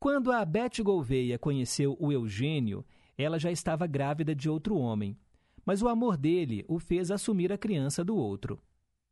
Quando 0.00 0.32
a 0.32 0.44
Beth 0.44 0.82
Gouveia 0.82 1.38
conheceu 1.38 1.96
o 2.00 2.10
Eugênio, 2.10 2.84
ela 3.16 3.38
já 3.38 3.52
estava 3.52 3.86
grávida 3.86 4.34
de 4.34 4.50
outro 4.50 4.76
homem, 4.76 5.16
mas 5.64 5.82
o 5.82 5.88
amor 5.88 6.16
dele 6.16 6.64
o 6.66 6.80
fez 6.80 7.12
assumir 7.12 7.52
a 7.52 7.56
criança 7.56 8.04
do 8.04 8.16
outro. 8.16 8.60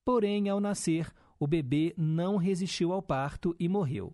Porém, 0.05 0.49
ao 0.49 0.59
nascer, 0.59 1.09
o 1.39 1.47
bebê 1.47 1.95
não 1.97 2.37
resistiu 2.37 2.93
ao 2.93 3.01
parto 3.01 3.55
e 3.61 3.69
morreu. 3.69 4.13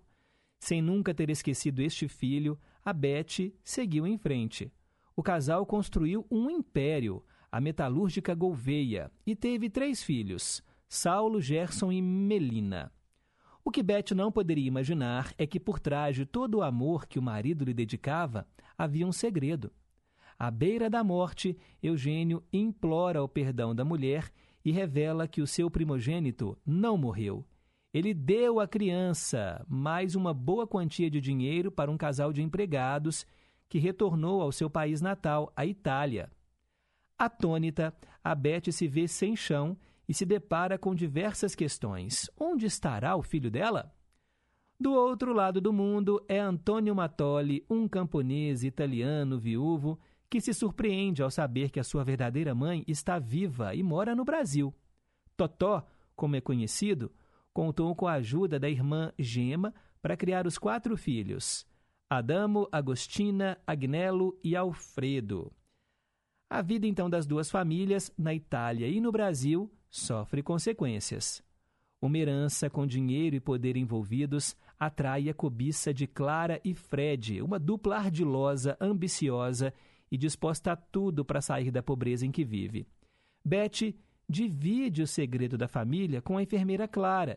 Sem 0.59 0.83
nunca 0.83 1.14
ter 1.14 1.31
esquecido 1.31 1.81
este 1.81 2.09
filho, 2.09 2.59
a 2.85 2.92
Beth 2.92 3.53
seguiu 3.62 4.07
em 4.07 4.18
frente. 4.18 4.73
O 5.16 5.23
casal 5.23 5.64
construiu 5.66 6.27
um 6.31 6.51
império, 6.51 7.25
a 7.51 7.61
metalúrgica 7.61 8.35
Gouveia, 8.35 9.11
e 9.27 9.35
teve 9.35 9.71
três 9.71 10.03
filhos, 10.03 10.62
Saulo, 10.88 11.40
Gerson 11.40 11.92
e 11.92 12.01
Melina. 12.01 12.92
O 13.64 13.71
que 13.71 13.83
Beth 13.83 14.14
não 14.14 14.33
poderia 14.33 14.66
imaginar 14.66 15.35
é 15.37 15.47
que 15.47 15.61
por 15.61 15.79
trás 15.79 16.16
de 16.16 16.25
todo 16.25 16.57
o 16.57 16.62
amor 16.62 17.07
que 17.07 17.18
o 17.18 17.23
marido 17.23 17.64
lhe 17.64 17.75
dedicava, 17.75 18.47
havia 18.77 19.07
um 19.07 19.12
segredo. 19.12 19.71
À 20.38 20.51
beira 20.51 20.88
da 20.88 21.05
morte, 21.05 21.59
Eugênio 21.83 22.42
implora 22.53 23.23
o 23.23 23.29
perdão 23.29 23.75
da 23.75 23.85
mulher 23.85 24.33
e 24.64 24.71
revela 24.71 25.29
que 25.29 25.42
o 25.42 25.47
seu 25.47 25.71
primogênito 25.71 26.57
não 26.64 26.97
morreu. 26.97 27.44
Ele 27.92 28.12
deu 28.12 28.61
à 28.61 28.68
criança 28.68 29.64
mais 29.66 30.14
uma 30.14 30.35
boa 30.35 30.66
quantia 30.66 31.11
de 31.11 31.20
dinheiro 31.20 31.72
para 31.72 31.90
um 31.90 31.96
casal 31.96 32.33
de 32.33 32.42
empregados 32.42 33.27
que 33.68 33.79
retornou 33.79 34.42
ao 34.42 34.53
seu 34.53 34.68
país 34.68 35.01
natal, 35.01 35.53
a 35.57 35.64
Itália. 35.64 36.31
Atônita, 37.18 37.94
a 38.22 38.35
Beth 38.35 38.70
se 38.72 38.87
vê 38.87 39.09
sem 39.09 39.35
chão 39.35 39.77
e 40.07 40.12
se 40.12 40.27
depara 40.27 40.79
com 40.79 40.94
diversas 40.94 41.55
questões. 41.55 42.31
Onde 42.38 42.66
estará 42.66 43.16
o 43.16 43.22
filho 43.22 43.51
dela? 43.51 43.94
Do 44.79 44.92
outro 44.92 45.33
lado 45.33 45.61
do 45.61 45.72
mundo 45.72 46.24
é 46.29 46.38
Antônio 46.38 46.94
Matoli, 46.94 47.64
um 47.68 47.88
camponês 47.88 48.62
italiano 48.62 49.38
viúvo 49.38 49.98
que 50.31 50.40
se 50.40 50.53
surpreende 50.53 51.22
ao 51.22 51.31
saber 51.31 51.70
que 51.70 51.81
a 51.81 51.85
sua 51.85 52.05
verdadeira 52.05 52.55
mãe 52.55 52.85
está 52.87 53.18
viva 53.18 53.74
e 53.74 53.83
mora 53.83 54.14
no 54.14 54.24
Brasil. 54.24 54.74
Totó, 55.37 55.85
como 56.14 56.37
é 56.37 56.40
conhecido, 56.40 57.11
contou 57.59 57.92
com 57.92 58.07
a 58.07 58.12
ajuda 58.12 58.57
da 58.57 58.71
irmã 58.71 59.12
Gema 59.18 59.75
para 60.01 60.16
criar 60.16 60.47
os 60.47 60.57
quatro 60.57 60.97
filhos: 60.97 61.66
Adamo, 62.09 62.68
Agostina, 62.71 63.59
Agnello 63.66 64.38
e 64.44 64.55
Alfredo. 64.55 65.53
A 66.49 66.62
vida 66.62 66.87
então 66.87 67.11
das 67.11 67.27
duas 67.27 67.51
famílias, 67.51 68.12
na 68.16 68.33
Itália 68.33 68.87
e 68.87 69.01
no 69.01 69.11
Brasil, 69.11 69.68
sofre 69.90 70.40
consequências. 70.40 71.42
Uma 72.01 72.18
herança 72.18 72.71
com 72.71 72.87
dinheiro 72.87 73.35
e 73.35 73.40
poder 73.40 73.77
envolvidos 73.77 74.55
atrai 74.79 75.29
a 75.29 75.35
cobiça 75.35 75.92
de 75.92 76.07
Clara 76.07 76.61
e 76.64 76.75
Fred, 76.75 77.42
uma 77.42 77.59
dupla 77.59 77.97
ardilosa, 77.97 78.77
ambiciosa 78.81 79.75
e 80.09 80.16
disposta 80.16 80.71
a 80.71 80.77
tudo 80.77 81.25
para 81.25 81.40
sair 81.40 81.73
da 81.73 81.83
pobreza 81.83 82.25
em 82.25 82.31
que 82.31 82.44
vive. 82.44 82.87
Beth 83.44 83.92
divide 84.29 85.03
o 85.03 85.09
segredo 85.09 85.59
da 85.59 85.66
família 85.66 86.23
com 86.23 86.38
a 86.38 86.42
enfermeira 86.44 86.87
Clara, 86.87 87.37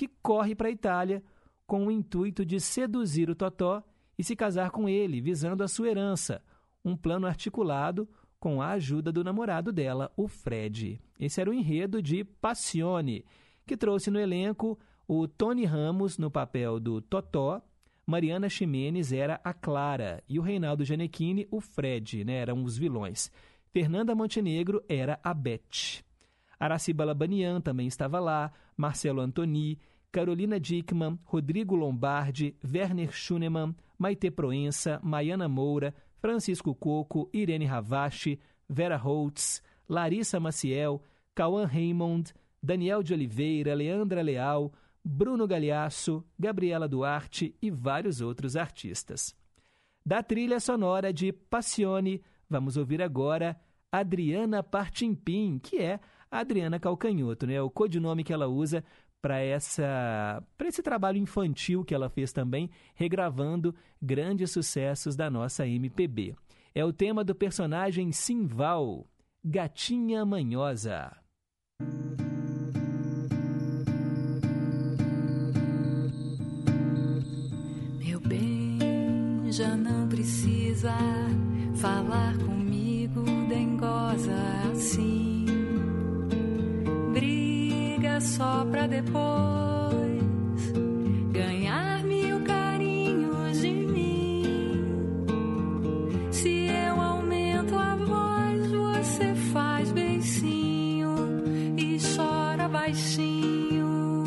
que 0.00 0.08
corre 0.22 0.54
para 0.54 0.68
a 0.68 0.70
Itália 0.70 1.22
com 1.66 1.86
o 1.86 1.90
intuito 1.90 2.42
de 2.42 2.58
seduzir 2.58 3.28
o 3.28 3.34
Totó 3.34 3.82
e 4.16 4.24
se 4.24 4.34
casar 4.34 4.70
com 4.70 4.88
ele, 4.88 5.20
visando 5.20 5.62
a 5.62 5.68
sua 5.68 5.90
herança, 5.90 6.42
um 6.82 6.96
plano 6.96 7.26
articulado 7.26 8.08
com 8.38 8.62
a 8.62 8.70
ajuda 8.70 9.12
do 9.12 9.22
namorado 9.22 9.70
dela, 9.70 10.10
o 10.16 10.26
Fred. 10.26 10.98
Esse 11.18 11.38
era 11.38 11.50
o 11.50 11.52
enredo 11.52 12.00
de 12.00 12.24
Passione, 12.24 13.26
que 13.66 13.76
trouxe 13.76 14.10
no 14.10 14.18
elenco 14.18 14.78
o 15.06 15.28
Tony 15.28 15.66
Ramos 15.66 16.16
no 16.16 16.30
papel 16.30 16.80
do 16.80 17.02
Totó, 17.02 17.60
Mariana 18.06 18.48
Ximenes 18.48 19.12
era 19.12 19.38
a 19.44 19.52
Clara 19.52 20.24
e 20.26 20.38
o 20.38 20.42
Reinaldo 20.42 20.82
Gianecchini 20.82 21.46
o 21.50 21.60
Fred, 21.60 22.24
né, 22.24 22.36
eram 22.36 22.64
os 22.64 22.78
vilões. 22.78 23.30
Fernanda 23.70 24.14
Montenegro 24.14 24.82
era 24.88 25.20
a 25.22 25.34
Beth. 25.34 26.02
Araciba 26.58 27.04
Labanian 27.04 27.60
também 27.60 27.86
estava 27.86 28.18
lá, 28.18 28.50
Marcelo 28.76 29.20
Antoni, 29.20 29.78
Carolina 30.12 30.58
Dickman, 30.58 31.18
Rodrigo 31.24 31.74
Lombardi, 31.76 32.56
Werner 32.64 33.12
Schunemann, 33.12 33.74
Maite 33.98 34.30
Proença, 34.30 35.00
Maiana 35.02 35.48
Moura, 35.48 35.94
Francisco 36.18 36.74
Coco, 36.74 37.28
Irene 37.32 37.64
Ravache, 37.64 38.38
Vera 38.68 38.96
Holtz, 38.96 39.62
Larissa 39.88 40.40
Maciel, 40.40 41.02
Cauã 41.34 41.64
Raymond, 41.64 42.32
Daniel 42.62 43.02
de 43.02 43.14
Oliveira, 43.14 43.74
Leandra 43.74 44.22
Leal, 44.22 44.72
Bruno 45.04 45.46
Galhaço, 45.46 46.24
Gabriela 46.38 46.86
Duarte 46.86 47.54
e 47.62 47.70
vários 47.70 48.20
outros 48.20 48.56
artistas. 48.56 49.34
Da 50.04 50.22
trilha 50.22 50.60
sonora 50.60 51.12
de 51.12 51.32
Passione, 51.32 52.22
vamos 52.48 52.76
ouvir 52.76 53.00
agora 53.00 53.58
Adriana 53.90 54.62
Partimpim, 54.62 55.58
que 55.58 55.78
é 55.78 56.00
Adriana 56.30 56.78
Calcanhoto, 56.78 57.46
né? 57.46 57.60
o 57.60 57.70
codinome 57.70 58.22
que 58.22 58.32
ela 58.32 58.46
usa 58.46 58.84
para 59.20 59.40
essa 59.40 60.42
para 60.56 60.68
esse 60.68 60.82
trabalho 60.82 61.18
infantil 61.18 61.84
que 61.84 61.94
ela 61.94 62.08
fez 62.08 62.32
também, 62.32 62.70
regravando 62.94 63.74
grandes 64.00 64.50
sucessos 64.50 65.16
da 65.16 65.30
nossa 65.30 65.66
MPB. 65.66 66.34
É 66.74 66.84
o 66.84 66.92
tema 66.92 67.24
do 67.24 67.34
personagem 67.34 68.12
Simval, 68.12 69.06
Gatinha 69.44 70.24
Manhosa. 70.24 71.16
Meu 77.98 78.20
bem, 78.20 79.50
já 79.50 79.76
não 79.76 80.08
precisa 80.08 80.94
falar 81.74 82.36
comigo 82.38 82.69
só 88.20 88.64
pra 88.70 88.86
depois 88.86 90.22
ganhar 91.32 92.04
mil 92.04 92.40
carinhos 92.40 93.60
de 93.60 93.70
mim. 93.70 94.76
Se 96.30 96.66
eu 96.66 97.00
aumento 97.00 97.74
a 97.76 97.96
voz, 97.96 98.70
você 98.70 99.34
faz 99.52 99.90
beicinho 99.92 101.14
e 101.76 101.98
chora 102.14 102.68
baixinho 102.68 104.24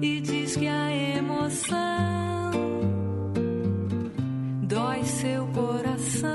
e 0.00 0.20
diz 0.20 0.56
que 0.56 0.66
a 0.66 0.92
emoção 0.92 2.50
dói 4.62 5.04
seu 5.04 5.46
coração. 5.48 6.32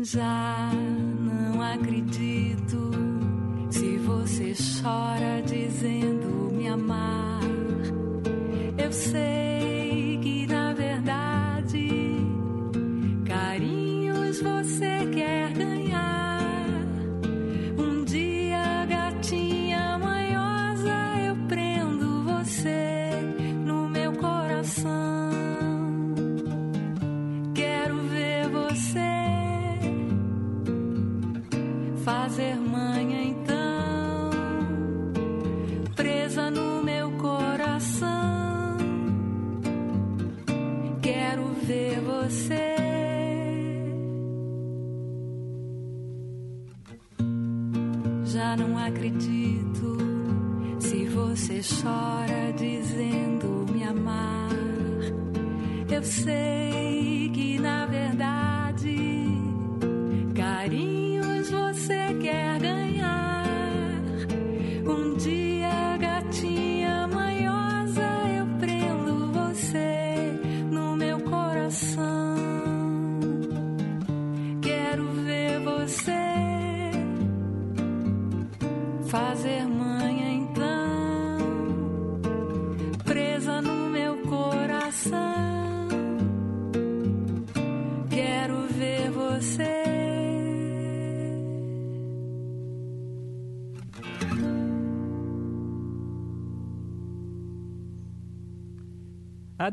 Já 0.00 0.70
não 0.72 1.62
acredito 1.62 2.33
você 4.84 4.88
chora 4.88 5.33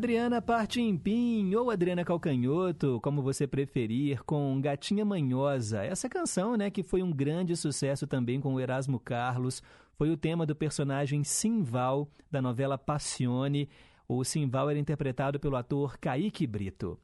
Adriana 0.01 0.41
Partimpim 0.41 1.53
ou 1.53 1.69
Adriana 1.69 2.03
Calcanhoto, 2.03 2.99
como 3.03 3.21
você 3.21 3.45
preferir, 3.45 4.23
com 4.23 4.59
Gatinha 4.59 5.05
Manhosa. 5.05 5.83
Essa 5.83 6.09
canção, 6.09 6.57
né, 6.57 6.71
que 6.71 6.81
foi 6.81 7.03
um 7.03 7.11
grande 7.11 7.55
sucesso 7.55 8.07
também 8.07 8.41
com 8.41 8.55
o 8.55 8.59
Erasmo 8.59 8.99
Carlos, 8.99 9.61
foi 9.93 10.09
o 10.09 10.17
tema 10.17 10.43
do 10.43 10.55
personagem 10.55 11.23
Simval 11.23 12.09
da 12.31 12.41
novela 12.41 12.79
Passione. 12.79 13.69
O 14.07 14.23
Simval 14.23 14.71
era 14.71 14.79
interpretado 14.79 15.39
pelo 15.39 15.55
ator 15.55 15.95
Kaique 15.99 16.47
Brito. 16.47 16.97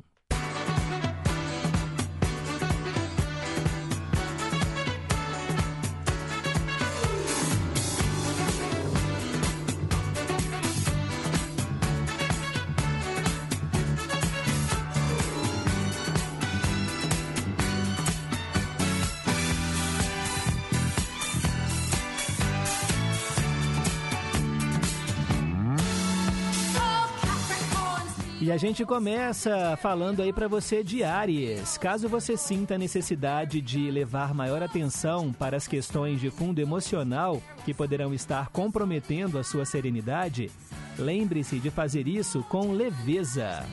E 28.49 28.51
a 28.51 28.57
gente 28.57 28.83
começa 28.83 29.77
falando 29.77 30.23
aí 30.23 30.33
para 30.33 30.47
você 30.47 30.83
de 30.83 31.03
Aries. 31.03 31.77
Caso 31.77 32.09
você 32.09 32.35
sinta 32.35 32.73
a 32.73 32.77
necessidade 32.79 33.61
de 33.61 33.91
levar 33.91 34.33
maior 34.33 34.63
atenção 34.63 35.31
para 35.31 35.55
as 35.55 35.67
questões 35.67 36.19
de 36.19 36.31
fundo 36.31 36.59
emocional 36.59 37.43
que 37.63 37.75
poderão 37.75 38.11
estar 38.11 38.49
comprometendo 38.49 39.37
a 39.37 39.43
sua 39.43 39.65
serenidade, 39.65 40.49
lembre-se 40.97 41.59
de 41.59 41.69
fazer 41.69 42.07
isso 42.07 42.43
com 42.49 42.71
leveza. 42.71 43.63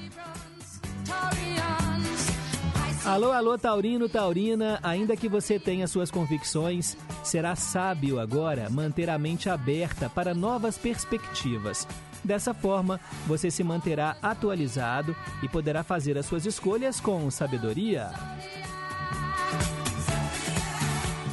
Alô, 3.02 3.32
alô, 3.32 3.56
Taurino, 3.56 4.10
Taurina, 4.10 4.78
ainda 4.82 5.16
que 5.16 5.26
você 5.26 5.58
tenha 5.58 5.86
suas 5.86 6.10
convicções, 6.10 6.98
será 7.24 7.56
sábio 7.56 8.20
agora 8.20 8.68
manter 8.68 9.08
a 9.08 9.18
mente 9.18 9.48
aberta 9.48 10.10
para 10.10 10.34
novas 10.34 10.76
perspectivas. 10.76 11.88
Dessa 12.26 12.52
forma, 12.52 13.00
você 13.24 13.52
se 13.52 13.62
manterá 13.62 14.16
atualizado 14.20 15.14
e 15.44 15.48
poderá 15.48 15.84
fazer 15.84 16.18
as 16.18 16.26
suas 16.26 16.44
escolhas 16.44 16.98
com 16.98 17.30
sabedoria. 17.30 18.10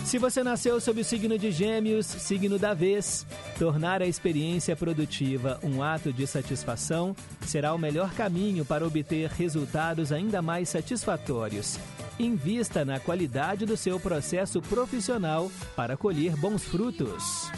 Se 0.06 0.20
você 0.20 0.44
nasceu 0.44 0.80
sob 0.80 1.02
o 1.02 1.04
signo 1.04 1.40
de 1.40 1.52
Gêmeos, 1.52 2.06
signo 2.06 2.60
da 2.60 2.76
vez, 2.76 3.26
tornar 3.58 4.04
a 4.04 4.06
experiência 4.06 4.76
produtiva 4.76 5.60
um 5.64 5.82
ato 5.82 6.14
de 6.14 6.28
satisfação 6.28 7.16
será 7.42 7.74
o 7.74 7.80
melhor 7.80 8.14
caminho 8.14 8.64
para 8.64 8.86
obter 8.86 9.32
resultados 9.32 10.12
ainda 10.12 10.44
mais 10.44 10.70
satisfatórios. 10.70 11.80
Invista 12.20 12.86
na 12.86 13.00
qualidade 13.00 13.66
do 13.66 13.76
seu 13.76 14.00
processo 14.00 14.62
profissional 14.62 15.52
para 15.76 15.98
colher 15.98 16.36
bons 16.36 16.64
frutos. 16.64 17.50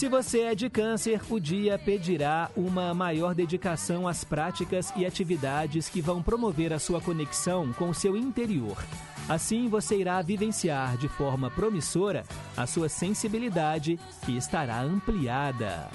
Se 0.00 0.08
você 0.08 0.40
é 0.44 0.54
de 0.54 0.70
câncer, 0.70 1.20
o 1.28 1.38
dia 1.38 1.78
pedirá 1.78 2.50
uma 2.56 2.94
maior 2.94 3.34
dedicação 3.34 4.08
às 4.08 4.24
práticas 4.24 4.90
e 4.96 5.04
atividades 5.04 5.90
que 5.90 6.00
vão 6.00 6.22
promover 6.22 6.72
a 6.72 6.78
sua 6.78 7.02
conexão 7.02 7.70
com 7.74 7.90
o 7.90 7.94
seu 7.94 8.16
interior. 8.16 8.82
Assim, 9.28 9.68
você 9.68 9.98
irá 9.98 10.22
vivenciar 10.22 10.96
de 10.96 11.06
forma 11.06 11.50
promissora 11.50 12.24
a 12.56 12.66
sua 12.66 12.88
sensibilidade, 12.88 14.00
que 14.24 14.34
estará 14.38 14.80
ampliada. 14.80 15.90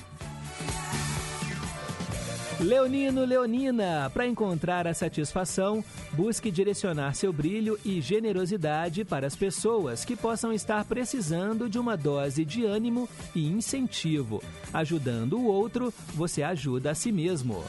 Leonino, 2.60 3.26
Leonina, 3.26 4.10
para 4.14 4.26
encontrar 4.26 4.88
a 4.88 4.94
satisfação, 4.94 5.84
busque 6.14 6.50
direcionar 6.50 7.14
seu 7.14 7.34
brilho 7.34 7.78
e 7.84 8.00
generosidade 8.00 9.04
para 9.04 9.28
as 9.28 9.36
pessoas 9.36 10.06
que 10.06 10.16
possam 10.16 10.54
estar 10.54 10.86
precisando 10.86 11.70
de 11.70 11.78
uma 11.78 11.98
dose 11.98 12.46
de 12.46 12.64
ânimo 12.64 13.10
e 13.36 13.46
incentivo. 13.46 14.42
Ajudando 14.74 15.38
o 15.38 15.46
outro, 15.46 15.94
você 16.14 16.44
ajuda 16.44 16.92
a 16.92 16.96
si 16.96 17.12
mesmo. 17.12 17.62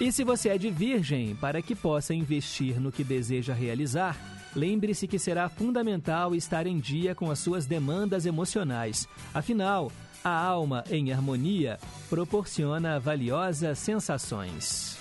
E 0.00 0.10
se 0.10 0.24
você 0.24 0.48
é 0.48 0.58
de 0.58 0.70
virgem, 0.70 1.36
para 1.36 1.60
que 1.60 1.74
possa 1.74 2.14
investir 2.14 2.80
no 2.80 2.90
que 2.90 3.04
deseja 3.04 3.52
realizar, 3.52 4.18
lembre-se 4.56 5.06
que 5.06 5.18
será 5.18 5.48
fundamental 5.48 6.34
estar 6.34 6.66
em 6.66 6.78
dia 6.78 7.14
com 7.14 7.30
as 7.30 7.38
suas 7.38 7.66
demandas 7.66 8.26
emocionais. 8.26 9.06
Afinal, 9.32 9.92
a 10.24 10.34
alma 10.34 10.82
em 10.90 11.12
harmonia 11.12 11.78
proporciona 12.08 12.98
valiosas 12.98 13.78
sensações. 13.78 14.98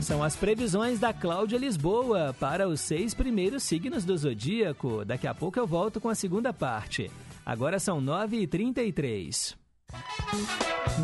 São 0.00 0.22
as 0.22 0.34
previsões 0.34 0.98
da 0.98 1.14
Cláudia 1.14 1.56
Lisboa 1.56 2.34
para 2.38 2.68
os 2.68 2.80
seis 2.80 3.14
primeiros 3.14 3.62
signos 3.62 4.04
do 4.04 4.18
zodíaco. 4.18 5.04
Daqui 5.04 5.26
a 5.26 5.32
pouco 5.32 5.58
eu 5.58 5.66
volto 5.66 6.00
com 6.00 6.08
a 6.08 6.14
segunda 6.14 6.52
parte. 6.52 7.10
Agora 7.46 7.78
são 7.78 8.02
9h33. 8.02 9.54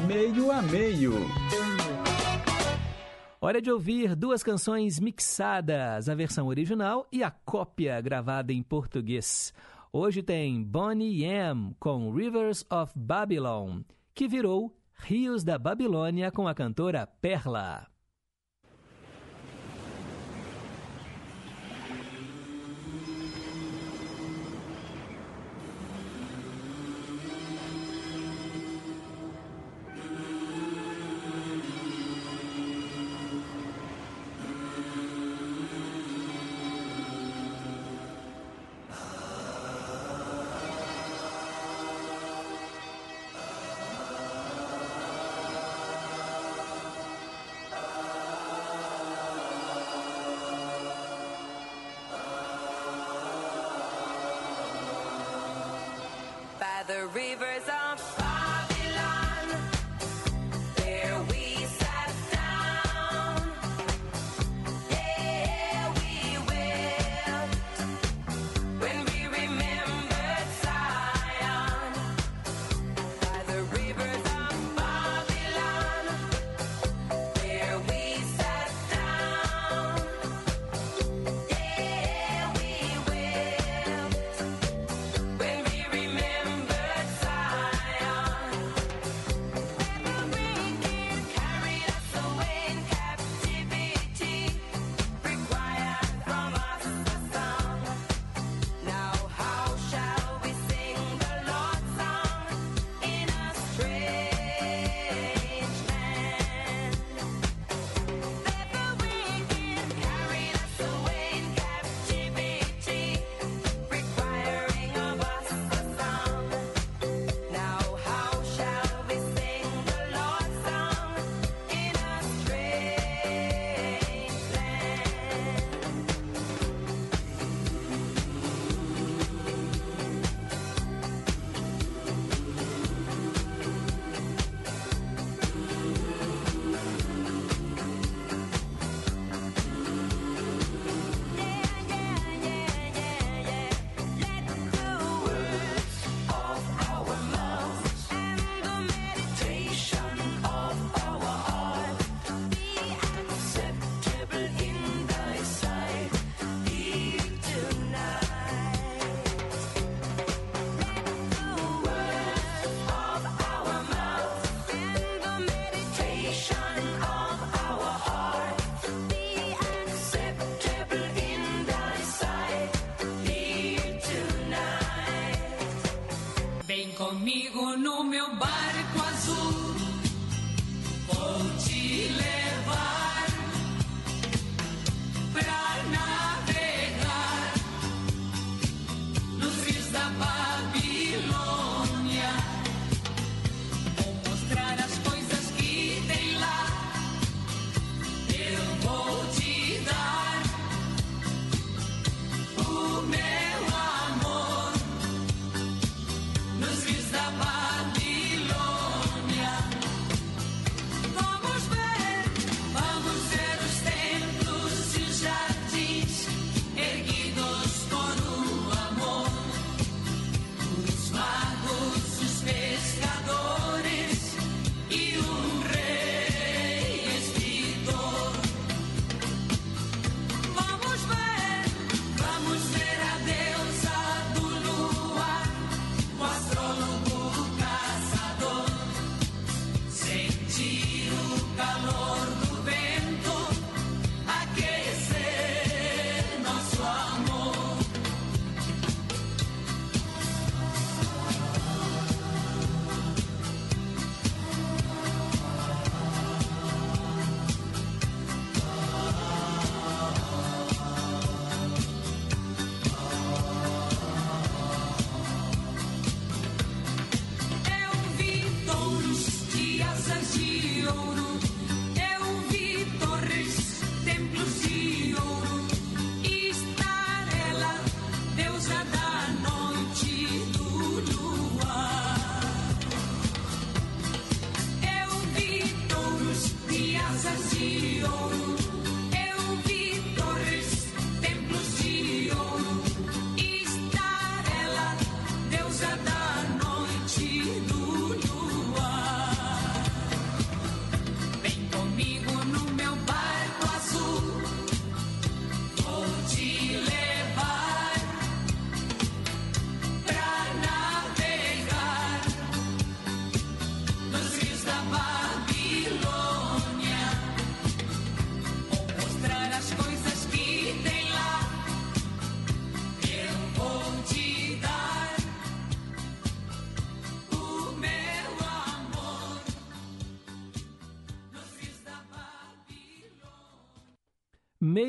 Meio 0.07 0.51
a 0.51 0.61
meio. 0.61 1.15
Hora 3.41 3.63
de 3.63 3.71
ouvir 3.71 4.15
duas 4.15 4.43
canções 4.43 5.01
mixadas, 5.01 6.09
a 6.09 6.15
versão 6.15 6.49
original 6.49 7.07
e 7.11 7.23
a 7.23 7.31
cópia 7.31 7.99
gravada 8.01 8.53
em 8.53 8.63
português. 8.63 9.55
Hoje 9.93 10.23
tem 10.23 10.63
Bonnie 10.63 11.25
Yam 11.25 11.75
com 11.81 12.13
Rivers 12.13 12.65
of 12.71 12.93
Babylon, 12.95 13.83
que 14.15 14.29
virou 14.29 14.73
Rios 14.93 15.43
da 15.43 15.59
Babilônia 15.59 16.31
com 16.31 16.47
a 16.47 16.55
cantora 16.55 17.09
Perla. 17.09 17.90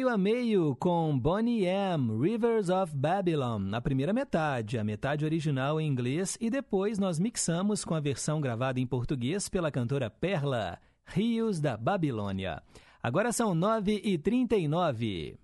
Meio 0.01 0.09
a 0.09 0.17
meio 0.17 0.75
com 0.77 1.15
Bonnie 1.15 1.63
M, 1.63 2.19
Rivers 2.19 2.69
of 2.69 2.91
Babylon, 2.95 3.59
na 3.59 3.79
primeira 3.79 4.11
metade, 4.11 4.79
a 4.79 4.83
metade 4.83 5.23
original 5.23 5.79
em 5.79 5.87
inglês, 5.87 6.35
e 6.41 6.49
depois 6.49 6.97
nós 6.97 7.19
mixamos 7.19 7.85
com 7.85 7.93
a 7.93 7.99
versão 7.99 8.41
gravada 8.41 8.79
em 8.79 8.87
português 8.87 9.47
pela 9.47 9.69
cantora 9.69 10.09
Perla, 10.09 10.79
Rios 11.05 11.59
da 11.59 11.77
Babilônia. 11.77 12.63
Agora 13.03 13.31
são 13.31 13.53
9h39. 13.53 15.37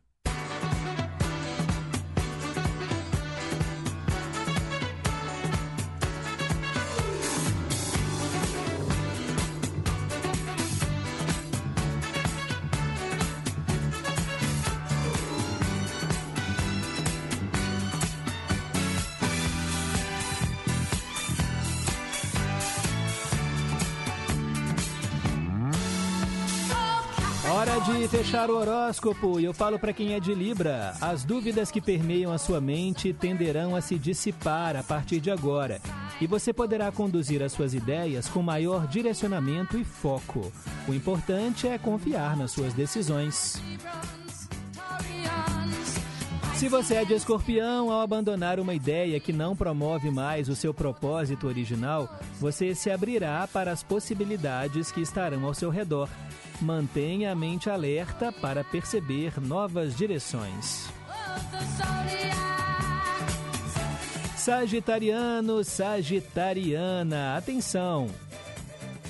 De 27.95 28.07
fechar 28.09 28.49
o 28.49 28.57
horóscopo 28.57 29.39
e 29.39 29.45
eu 29.45 29.53
falo 29.53 29.79
para 29.79 29.93
quem 29.93 30.13
é 30.13 30.19
de 30.19 30.33
Libra. 30.33 30.93
As 30.99 31.23
dúvidas 31.23 31.71
que 31.71 31.79
permeiam 31.79 32.33
a 32.33 32.37
sua 32.37 32.59
mente 32.59 33.13
tenderão 33.13 33.75
a 33.75 33.81
se 33.81 33.97
dissipar 33.97 34.75
a 34.75 34.83
partir 34.83 35.21
de 35.21 35.31
agora 35.31 35.79
e 36.19 36.27
você 36.27 36.51
poderá 36.51 36.91
conduzir 36.91 37.41
as 37.41 37.53
suas 37.53 37.73
ideias 37.73 38.27
com 38.27 38.41
maior 38.41 38.87
direcionamento 38.87 39.77
e 39.77 39.85
foco. 39.85 40.51
O 40.85 40.93
importante 40.93 41.65
é 41.65 41.77
confiar 41.77 42.35
nas 42.35 42.51
suas 42.51 42.73
decisões. 42.73 43.61
Se 46.57 46.67
você 46.67 46.95
é 46.95 47.05
de 47.05 47.13
escorpião, 47.13 47.91
ao 47.91 48.01
abandonar 48.01 48.59
uma 48.59 48.73
ideia 48.73 49.19
que 49.19 49.31
não 49.31 49.55
promove 49.55 50.09
mais 50.09 50.49
o 50.49 50.55
seu 50.55 50.73
propósito 50.73 51.45
original, 51.45 52.09
você 52.39 52.73
se 52.73 52.89
abrirá 52.89 53.47
para 53.47 53.71
as 53.71 53.83
possibilidades 53.83 54.91
que 54.91 54.99
estarão 54.99 55.45
ao 55.45 55.53
seu 55.53 55.69
redor. 55.69 56.09
Mantenha 56.59 57.31
a 57.31 57.35
mente 57.35 57.69
alerta 57.69 58.31
para 58.31 58.63
perceber 58.63 59.39
novas 59.39 59.95
direções. 59.95 60.89
Sagitariano, 64.35 65.63
Sagitariana, 65.63 67.37
atenção! 67.37 68.09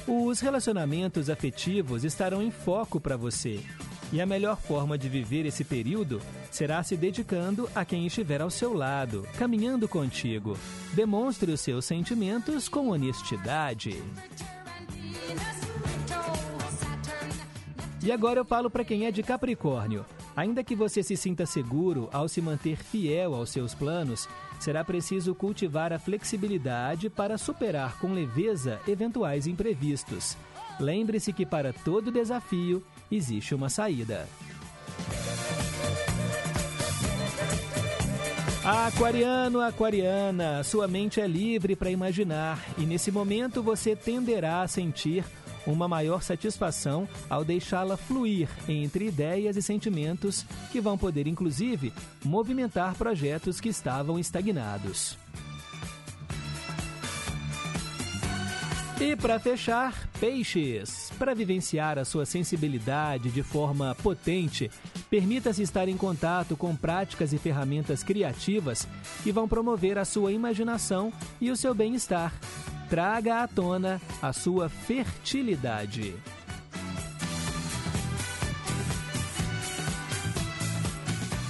Os 0.06 0.41
relacionamentos 0.41 1.30
afetivos 1.30 2.04
estarão 2.04 2.41
em 2.41 2.52
foco 2.52 3.00
para 3.00 3.16
você. 3.16 3.64
E 4.12 4.22
a 4.22 4.26
melhor 4.26 4.58
forma 4.58 4.97
de 4.97 5.10
viver 5.10 5.45
esse 5.45 5.64
período 5.64 6.22
será 6.49 6.82
se 6.82 6.95
dedicando 6.95 7.70
a 7.76 7.84
quem 7.84 8.08
estiver 8.08 8.41
ao 8.41 8.49
seu 8.49 8.74
lado, 8.74 9.28
caminhando 9.38 9.88
contigo. 9.88 10.58
Demonstre 10.93 11.51
os 11.51 11.60
seus 11.60 11.84
sentimentos 11.84 12.70
com 12.70 12.89
honestidade. 12.89 14.01
E 18.01 18.12
agora 18.12 18.39
eu 18.39 18.45
falo 18.45 18.70
para 18.70 18.86
quem 18.86 19.05
é 19.05 19.12
de 19.12 19.22
Capricórnio. 19.22 20.05
Ainda 20.34 20.64
que 20.64 20.76
você 20.76 21.03
se 21.03 21.18
sinta 21.18 21.45
seguro 21.45 22.08
ao 22.14 22.30
se 22.30 22.39
manter 22.41 22.78
fiel 22.78 23.36
aos 23.36 23.49
seus 23.49 23.74
planos, 23.74 24.30
será 24.60 24.84
preciso 24.84 25.36
cultivar 25.36 25.91
a 25.91 25.99
flexibilidade 25.99 27.10
para 27.10 27.38
superar 27.38 27.99
com 27.99 28.14
leveza 28.14 28.80
eventuais 28.88 29.47
imprevistos. 29.47 30.38
Lembre-se 30.80 31.34
que 31.34 31.45
para 31.45 31.74
todo 31.74 32.12
desafio 32.12 32.84
existe 33.12 33.55
uma 33.55 33.70
saída. 33.70 34.28
Aquariano, 38.64 39.62
aquariana, 39.62 40.62
sua 40.62 40.89
mente 40.89 41.22
é 41.22 41.28
livre 41.28 41.74
para 41.74 41.89
imaginar 41.89 42.62
e 42.78 42.86
nesse 42.86 43.10
momento 43.12 43.64
você 43.64 43.95
tenderá 43.95 44.62
a 44.62 44.68
sentir 44.68 45.24
uma 45.66 45.88
maior 45.88 46.22
satisfação 46.22 47.08
ao 47.30 47.43
deixá-la 47.43 47.97
fluir 47.97 48.49
entre 48.68 49.08
ideias 49.08 49.58
e 49.58 49.62
sentimentos 49.62 50.45
que 50.72 50.82
vão 50.82 50.97
poder, 50.97 51.28
inclusive, 51.28 51.93
movimentar 52.24 52.95
projetos 52.95 53.62
que 53.62 53.70
estavam 53.70 54.18
estagnados. 54.18 55.18
E 59.00 59.16
para 59.16 59.39
fechar, 59.39 60.10
peixes. 60.20 61.12
Para 61.20 61.36
vivenciar 61.36 62.00
a 62.00 62.06
sua 62.06 62.26
sensibilidade 62.26 63.30
de 63.30 63.43
forma 63.43 63.95
potente, 64.02 64.72
permita-se 65.08 65.62
estar 65.62 65.88
em 65.88 65.95
contato 65.95 66.58
com 66.58 66.76
práticas 66.76 67.32
e 67.32 67.38
ferramentas 67.38 68.04
criativas 68.04 68.88
que 69.22 69.32
vão 69.32 69.48
promover 69.48 70.00
a 70.00 70.06
sua 70.06 70.32
imaginação 70.32 71.14
e 71.39 71.52
o 71.52 71.56
seu 71.56 71.76
bem-estar. 71.76 72.34
Traga 72.89 73.43
à 73.43 73.48
tona 73.48 74.02
a 74.20 74.34
sua 74.34 74.68
fertilidade. 74.68 76.16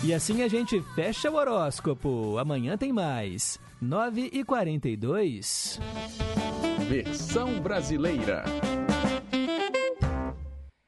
E 0.04 0.14
assim 0.14 0.42
a 0.42 0.50
gente 0.50 0.82
fecha 0.96 1.32
o 1.32 1.36
horóscopo. 1.36 2.38
Amanhã 2.38 2.78
tem 2.78 2.92
mais. 2.92 3.58
9 3.82 4.32
e 4.34 4.44
42 4.44 5.80
Versão 6.88 7.60
brasileira. 7.60 8.46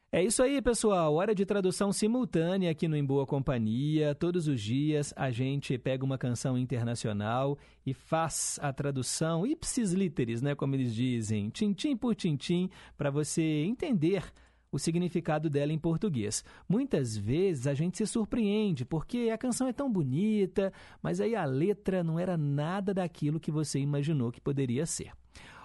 É 0.10 0.24
isso 0.24 0.42
aí, 0.42 0.62
pessoal. 0.62 1.14
Hora 1.16 1.36
de 1.36 1.46
tradução 1.46 1.92
simultânea 1.92 2.72
aqui 2.72 2.88
no 2.88 2.96
Em 2.96 3.04
Boa 3.04 3.28
Companhia. 3.28 4.16
Todos 4.16 4.48
os 4.48 4.62
dias 4.62 5.14
a 5.18 5.30
gente 5.30 5.78
pega 5.78 6.06
uma 6.06 6.18
canção 6.18 6.58
internacional 6.58 7.58
e 7.86 7.94
faz 7.94 8.58
a 8.62 8.72
tradução 8.72 9.46
ipsis 9.46 9.92
literis, 9.92 10.42
né, 10.42 10.56
como 10.56 10.74
eles 10.74 10.96
dizem, 10.96 11.50
tintim 11.50 11.98
por 11.98 12.16
tintim, 12.16 12.70
para 12.98 13.12
você 13.12 13.44
entender 13.66 14.24
o 14.72 14.80
significado 14.80 15.50
dela 15.50 15.74
em 15.74 15.78
português. 15.78 16.46
Muitas 16.68 17.18
vezes 17.18 17.68
a 17.68 17.74
gente 17.74 17.98
se 17.98 18.08
surpreende 18.08 18.86
porque 18.86 19.30
a 19.34 19.38
canção 19.38 19.68
é 19.68 19.74
tão 19.74 19.92
bonita, 19.92 20.72
mas 21.04 21.20
aí 21.20 21.36
a 21.36 21.44
letra 21.44 22.02
não 22.06 22.18
era 22.18 22.38
nada 22.38 22.94
daquilo 22.94 23.38
que 23.38 23.52
você 23.52 23.80
imaginou 23.80 24.32
que 24.32 24.40
poderia 24.40 24.86
ser. 24.86 25.12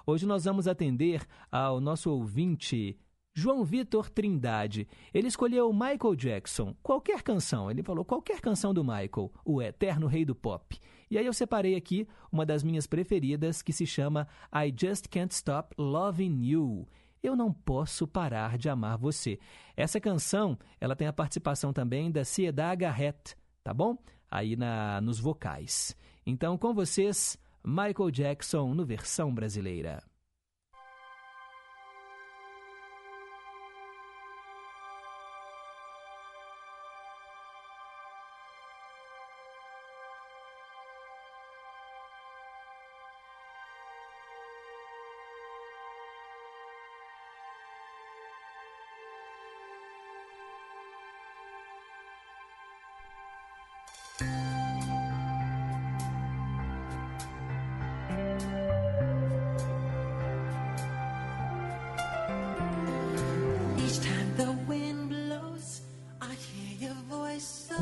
Hoje 0.06 0.26
nós 0.26 0.44
vamos 0.44 0.68
atender 0.68 1.26
ao 1.50 1.80
nosso 1.80 2.10
ouvinte 2.10 2.98
João 3.32 3.64
Vitor 3.64 4.10
Trindade. 4.10 4.86
Ele 5.14 5.28
escolheu 5.28 5.72
Michael 5.72 6.14
Jackson, 6.14 6.76
qualquer 6.82 7.22
canção. 7.22 7.70
Ele 7.70 7.82
falou 7.82 8.04
qualquer 8.04 8.38
canção 8.38 8.74
do 8.74 8.84
Michael, 8.84 9.32
o 9.46 9.62
eterno 9.62 10.06
rei 10.06 10.22
do 10.22 10.34
pop. 10.34 10.78
E 11.10 11.16
aí 11.16 11.24
eu 11.24 11.32
separei 11.32 11.74
aqui 11.74 12.06
uma 12.30 12.44
das 12.44 12.62
minhas 12.62 12.86
preferidas 12.86 13.62
que 13.62 13.72
se 13.72 13.86
chama 13.86 14.28
I 14.54 14.74
Just 14.78 15.08
Can't 15.08 15.32
Stop 15.32 15.74
Loving 15.78 16.44
You. 16.44 16.86
Eu 17.22 17.34
não 17.34 17.50
posso 17.50 18.06
parar 18.06 18.58
de 18.58 18.68
amar 18.68 18.98
você. 18.98 19.38
Essa 19.74 19.98
canção, 19.98 20.58
ela 20.78 20.94
tem 20.94 21.08
a 21.08 21.12
participação 21.14 21.72
também 21.72 22.10
da 22.10 22.26
Cieda 22.26 22.74
Garrett, 22.74 23.34
tá 23.62 23.72
bom? 23.72 23.96
Aí 24.30 24.54
na 24.54 25.00
nos 25.00 25.18
vocais. 25.18 25.96
Então, 26.26 26.58
com 26.58 26.74
vocês, 26.74 27.38
Michael 27.66 28.10
Jackson 28.10 28.74
no 28.74 28.84
versão 28.84 29.34
brasileira. 29.34 30.02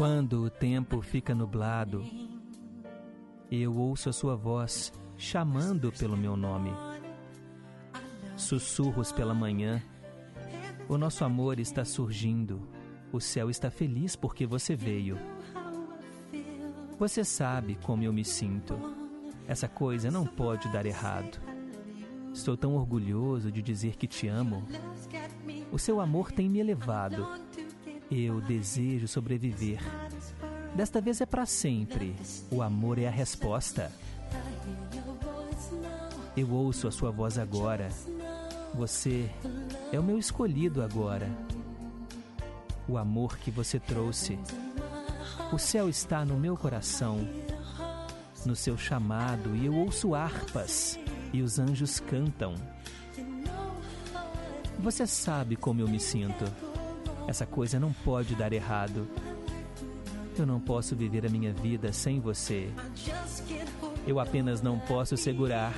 Quando 0.02 0.42
o 0.42 0.50
tempo 0.50 1.00
fica 1.00 1.32
nublado, 1.32 2.04
eu 3.48 3.72
ouço 3.72 4.08
a 4.08 4.12
sua 4.12 4.34
voz 4.34 4.92
chamando 5.16 5.92
pelo 5.92 6.16
meu 6.16 6.36
nome. 6.36 6.72
Sussurros 8.36 9.12
pela 9.12 9.32
manhã. 9.32 9.80
O 10.88 10.98
nosso 10.98 11.24
amor 11.24 11.60
está 11.60 11.84
surgindo. 11.84 12.68
O 13.12 13.20
céu 13.20 13.48
está 13.48 13.70
feliz 13.70 14.16
porque 14.16 14.44
você 14.44 14.74
veio. 14.74 15.16
Você 16.98 17.22
sabe 17.22 17.78
como 17.84 18.02
eu 18.02 18.12
me 18.12 18.24
sinto. 18.24 18.74
Essa 19.46 19.68
coisa 19.68 20.10
não 20.10 20.26
pode 20.26 20.68
dar 20.72 20.84
errado. 20.84 21.40
Estou 22.34 22.56
tão 22.56 22.74
orgulhoso 22.74 23.52
de 23.52 23.62
dizer 23.62 23.94
que 23.94 24.08
te 24.08 24.26
amo. 24.26 24.66
O 25.70 25.78
seu 25.78 26.00
amor 26.00 26.32
tem 26.32 26.48
me 26.48 26.58
elevado. 26.58 27.24
Eu 28.14 28.42
desejo 28.42 29.08
sobreviver. 29.08 29.80
Desta 30.76 31.00
vez 31.00 31.22
é 31.22 31.26
para 31.26 31.46
sempre. 31.46 32.14
O 32.50 32.60
amor 32.60 32.98
é 32.98 33.08
a 33.08 33.10
resposta. 33.10 33.90
Eu 36.36 36.50
ouço 36.50 36.86
a 36.86 36.92
sua 36.92 37.10
voz 37.10 37.38
agora. 37.38 37.88
Você 38.74 39.30
é 39.90 39.98
o 39.98 40.02
meu 40.02 40.18
escolhido 40.18 40.82
agora. 40.82 41.26
O 42.86 42.98
amor 42.98 43.38
que 43.38 43.50
você 43.50 43.80
trouxe. 43.80 44.38
O 45.50 45.58
céu 45.58 45.88
está 45.88 46.22
no 46.22 46.38
meu 46.38 46.54
coração, 46.54 47.26
no 48.44 48.54
seu 48.54 48.76
chamado, 48.76 49.56
e 49.56 49.64
eu 49.64 49.74
ouço 49.74 50.14
harpas 50.14 50.98
e 51.32 51.40
os 51.40 51.58
anjos 51.58 51.98
cantam. 51.98 52.56
Você 54.80 55.06
sabe 55.06 55.56
como 55.56 55.80
eu 55.80 55.88
me 55.88 55.98
sinto. 55.98 56.71
Essa 57.26 57.46
coisa 57.46 57.78
não 57.78 57.92
pode 57.92 58.34
dar 58.34 58.52
errado. 58.52 59.06
Eu 60.38 60.46
não 60.46 60.58
posso 60.58 60.96
viver 60.96 61.26
a 61.26 61.28
minha 61.28 61.52
vida 61.52 61.92
sem 61.92 62.20
você. 62.20 62.70
Eu 64.06 64.18
apenas 64.18 64.62
não 64.62 64.78
posso 64.78 65.16
segurar. 65.16 65.72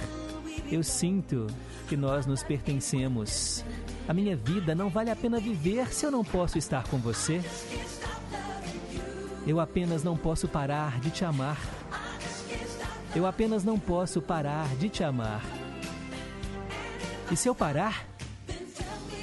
Eu 0.70 0.82
sinto 0.82 1.46
que 1.88 1.96
nós 1.96 2.26
nos 2.26 2.42
pertencemos. 2.42 3.64
A 4.08 4.14
minha 4.14 4.36
vida 4.36 4.74
não 4.74 4.88
vale 4.88 5.10
a 5.10 5.16
pena 5.16 5.40
viver 5.40 5.92
se 5.92 6.06
eu 6.06 6.10
não 6.10 6.24
posso 6.24 6.56
estar 6.56 6.84
com 6.84 6.98
você. 6.98 7.42
Eu 9.46 9.60
apenas 9.60 10.02
não 10.02 10.16
posso 10.16 10.48
parar 10.48 11.00
de 11.00 11.10
te 11.10 11.24
amar. 11.24 11.58
Eu 13.14 13.26
apenas 13.26 13.62
não 13.64 13.78
posso 13.78 14.22
parar 14.22 14.74
de 14.76 14.88
te 14.88 15.04
amar. 15.04 15.42
E 17.30 17.36
se 17.36 17.48
eu 17.48 17.54
parar? 17.54 18.06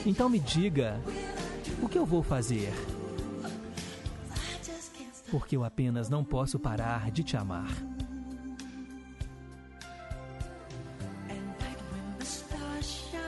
Então 0.05 0.29
me 0.29 0.39
diga, 0.39 0.99
o 1.81 1.89
que 1.89 1.97
eu 1.97 2.05
vou 2.05 2.21
fazer? 2.21 2.71
Porque 5.29 5.55
eu 5.55 5.63
apenas 5.63 6.09
não 6.09 6.23
posso 6.23 6.59
parar 6.59 7.09
de 7.11 7.23
te 7.23 7.37
amar. 7.37 7.71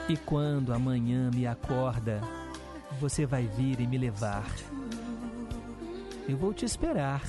E 0.08 0.16
quando 0.18 0.72
amanhã 0.72 1.30
me 1.34 1.46
acorda, 1.46 2.20
você 3.00 3.24
vai 3.24 3.46
vir 3.46 3.80
e 3.80 3.86
me 3.86 3.96
levar. 3.96 4.44
Eu 6.28 6.36
vou 6.36 6.52
te 6.52 6.66
esperar. 6.66 7.22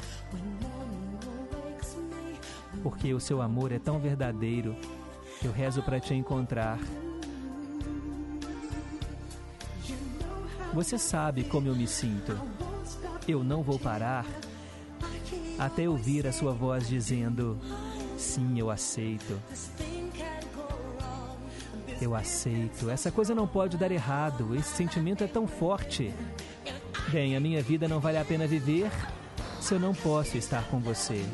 Porque 2.84 3.13
o 3.13 3.19
seu 3.19 3.41
amor 3.41 3.71
é 3.71 3.80
tão 3.80 3.97
verdadeiro. 3.99 4.76
Eu 5.41 5.51
rezo 5.51 5.82
para 5.82 5.99
te 5.99 6.13
encontrar. 6.13 6.78
Você 10.76 10.97
sabe 10.97 11.45
como 11.45 11.69
eu 11.69 11.76
me 11.76 11.88
sinto. 11.88 12.38
Eu 13.26 13.45
não 13.45 13.63
vou 13.63 13.80
parar 13.80 14.26
até 15.57 15.88
ouvir 15.88 16.28
a 16.28 16.34
sua 16.34 16.51
voz 16.51 16.86
dizendo: 16.86 17.57
Sim, 18.17 18.59
eu 18.59 18.69
aceito. 18.69 19.39
Eu 22.01 22.13
aceito. 22.13 22.89
Essa 22.89 23.09
coisa 23.09 23.34
não 23.34 23.47
pode 23.47 23.78
dar 23.78 23.89
errado. 23.89 24.53
Esse 24.53 24.76
sentimento 24.76 25.23
é 25.23 25.28
tão 25.28 25.47
forte. 25.47 26.13
Bem, 27.09 27.38
a 27.38 27.39
minha 27.39 27.61
vida 27.61 27.88
não 27.88 28.01
vale 28.01 28.17
a 28.17 28.26
pena 28.26 28.45
viver 28.45 28.91
se 29.61 29.73
eu 29.73 29.80
não 29.80 29.93
posso 29.93 30.38
estar 30.38 30.67
com 30.67 30.82
você. 30.82 31.26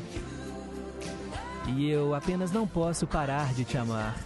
E 1.76 1.90
eu 1.90 2.14
apenas 2.14 2.52
não 2.52 2.64
posso 2.64 3.08
parar 3.08 3.52
de 3.54 3.64
te 3.64 3.76
amar. 3.76 4.16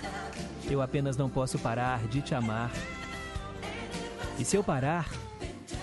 Eu 0.68 0.82
apenas 0.82 1.16
não 1.16 1.30
posso 1.30 1.58
parar 1.58 2.06
de 2.06 2.20
te 2.20 2.34
amar. 2.34 2.70
E 4.38 4.44
se 4.44 4.56
eu 4.56 4.62
parar, 4.62 5.08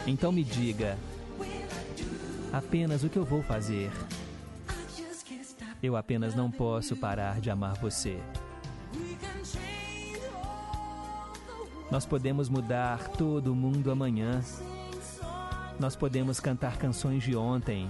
então 0.05 0.31
me 0.31 0.43
diga 0.43 0.97
apenas 2.51 3.03
o 3.03 3.09
que 3.09 3.17
eu 3.17 3.25
vou 3.25 3.41
fazer. 3.41 3.91
Eu 5.81 5.95
apenas 5.97 6.35
não 6.35 6.49
posso 6.49 6.95
parar 6.95 7.41
de 7.41 7.49
amar 7.49 7.73
você. 7.75 8.19
Nós 11.91 12.05
podemos 12.05 12.49
mudar 12.49 13.09
todo 13.09 13.51
o 13.51 13.55
mundo 13.55 13.91
amanhã. 13.91 14.41
Nós 15.79 15.95
podemos 15.95 16.39
cantar 16.39 16.77
canções 16.77 17.23
de 17.23 17.35
ontem. 17.35 17.89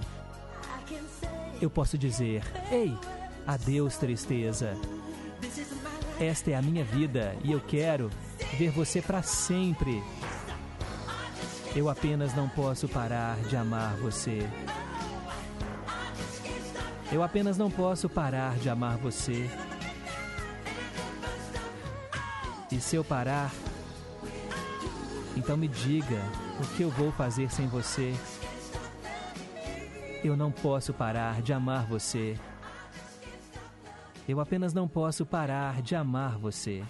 Eu 1.60 1.70
posso 1.70 1.96
dizer: 1.96 2.42
Ei, 2.70 2.96
adeus, 3.46 3.96
tristeza. 3.96 4.76
Esta 6.18 6.50
é 6.50 6.54
a 6.54 6.62
minha 6.62 6.84
vida 6.84 7.36
e 7.42 7.52
eu 7.52 7.60
quero 7.60 8.10
ver 8.58 8.70
você 8.70 9.00
para 9.00 9.22
sempre. 9.22 10.02
Eu 11.76 11.88
apenas 11.88 12.32
não 12.34 12.48
posso 12.48 12.88
parar 12.88 13.36
de 13.48 13.56
amar 13.56 13.96
você. 13.96 14.48
Eu 17.10 17.20
apenas 17.20 17.58
não 17.58 17.68
posso 17.68 18.08
parar 18.08 18.56
de 18.58 18.68
amar 18.68 18.96
você. 18.96 19.50
E 22.70 22.80
se 22.80 22.94
eu 22.94 23.02
parar, 23.02 23.52
então 25.36 25.56
me 25.56 25.66
diga 25.66 26.22
o 26.60 26.76
que 26.76 26.82
eu 26.82 26.90
vou 26.90 27.10
fazer 27.10 27.50
sem 27.50 27.66
você. 27.66 28.14
Eu 30.22 30.36
não 30.36 30.52
posso 30.52 30.94
parar 30.94 31.42
de 31.42 31.52
amar 31.52 31.86
você. 31.86 32.38
Eu 34.28 34.38
apenas 34.38 34.72
não 34.72 34.86
posso 34.86 35.26
parar 35.26 35.82
de 35.82 35.96
amar 35.96 36.38
você. 36.38 36.84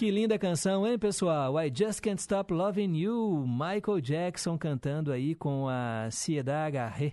Que 0.00 0.10
linda 0.10 0.38
canção, 0.38 0.86
hein, 0.86 0.98
pessoal? 0.98 1.62
I 1.62 1.70
Just 1.70 2.00
Can't 2.00 2.18
Stop 2.22 2.54
Loving 2.54 2.96
You. 2.96 3.44
Michael 3.46 4.00
Jackson 4.00 4.56
cantando 4.56 5.12
aí 5.12 5.34
com 5.34 5.68
a 5.68 6.08
Cieda 6.10 6.64
Agarré. 6.64 7.12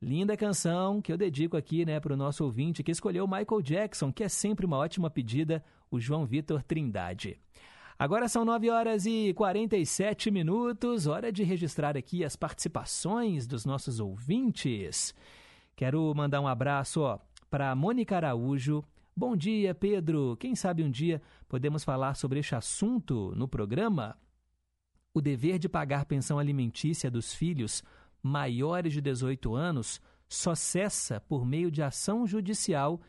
Linda 0.00 0.36
canção 0.36 1.02
que 1.02 1.12
eu 1.12 1.16
dedico 1.16 1.56
aqui, 1.56 1.84
né, 1.84 1.98
para 1.98 2.14
o 2.14 2.16
nosso 2.16 2.44
ouvinte 2.44 2.84
que 2.84 2.92
escolheu 2.92 3.26
Michael 3.26 3.60
Jackson, 3.60 4.12
que 4.12 4.22
é 4.22 4.28
sempre 4.28 4.64
uma 4.64 4.76
ótima 4.76 5.10
pedida, 5.10 5.64
o 5.90 5.98
João 5.98 6.24
Vitor 6.24 6.62
Trindade. 6.62 7.40
Agora 7.98 8.28
são 8.28 8.44
9 8.44 8.70
horas 8.70 9.04
e 9.04 9.34
47 9.34 10.30
minutos, 10.30 11.08
hora 11.08 11.32
de 11.32 11.42
registrar 11.42 11.96
aqui 11.96 12.24
as 12.24 12.36
participações 12.36 13.48
dos 13.48 13.64
nossos 13.64 13.98
ouvintes. 13.98 15.12
Quero 15.74 16.14
mandar 16.14 16.40
um 16.40 16.46
abraço 16.46 17.18
para 17.50 17.74
Mônica 17.74 18.14
Araújo, 18.14 18.84
Bom 19.16 19.36
dia, 19.36 19.74
Pedro. 19.74 20.36
Quem 20.38 20.54
sabe 20.54 20.82
um 20.82 20.90
dia 20.90 21.20
podemos 21.48 21.84
falar 21.84 22.14
sobre 22.14 22.38
este 22.38 22.54
assunto 22.54 23.34
no 23.36 23.48
programa? 23.48 24.16
O 25.12 25.20
dever 25.20 25.58
de 25.58 25.68
pagar 25.68 26.04
pensão 26.04 26.38
alimentícia 26.38 27.10
dos 27.10 27.34
filhos 27.34 27.82
maiores 28.22 28.92
de 28.92 29.00
18 29.00 29.54
anos 29.54 30.00
só 30.28 30.54
cessa 30.54 31.20
por 31.20 31.44
meio 31.44 31.70
de 31.70 31.82
ação 31.82 32.26
judicial 32.26 33.00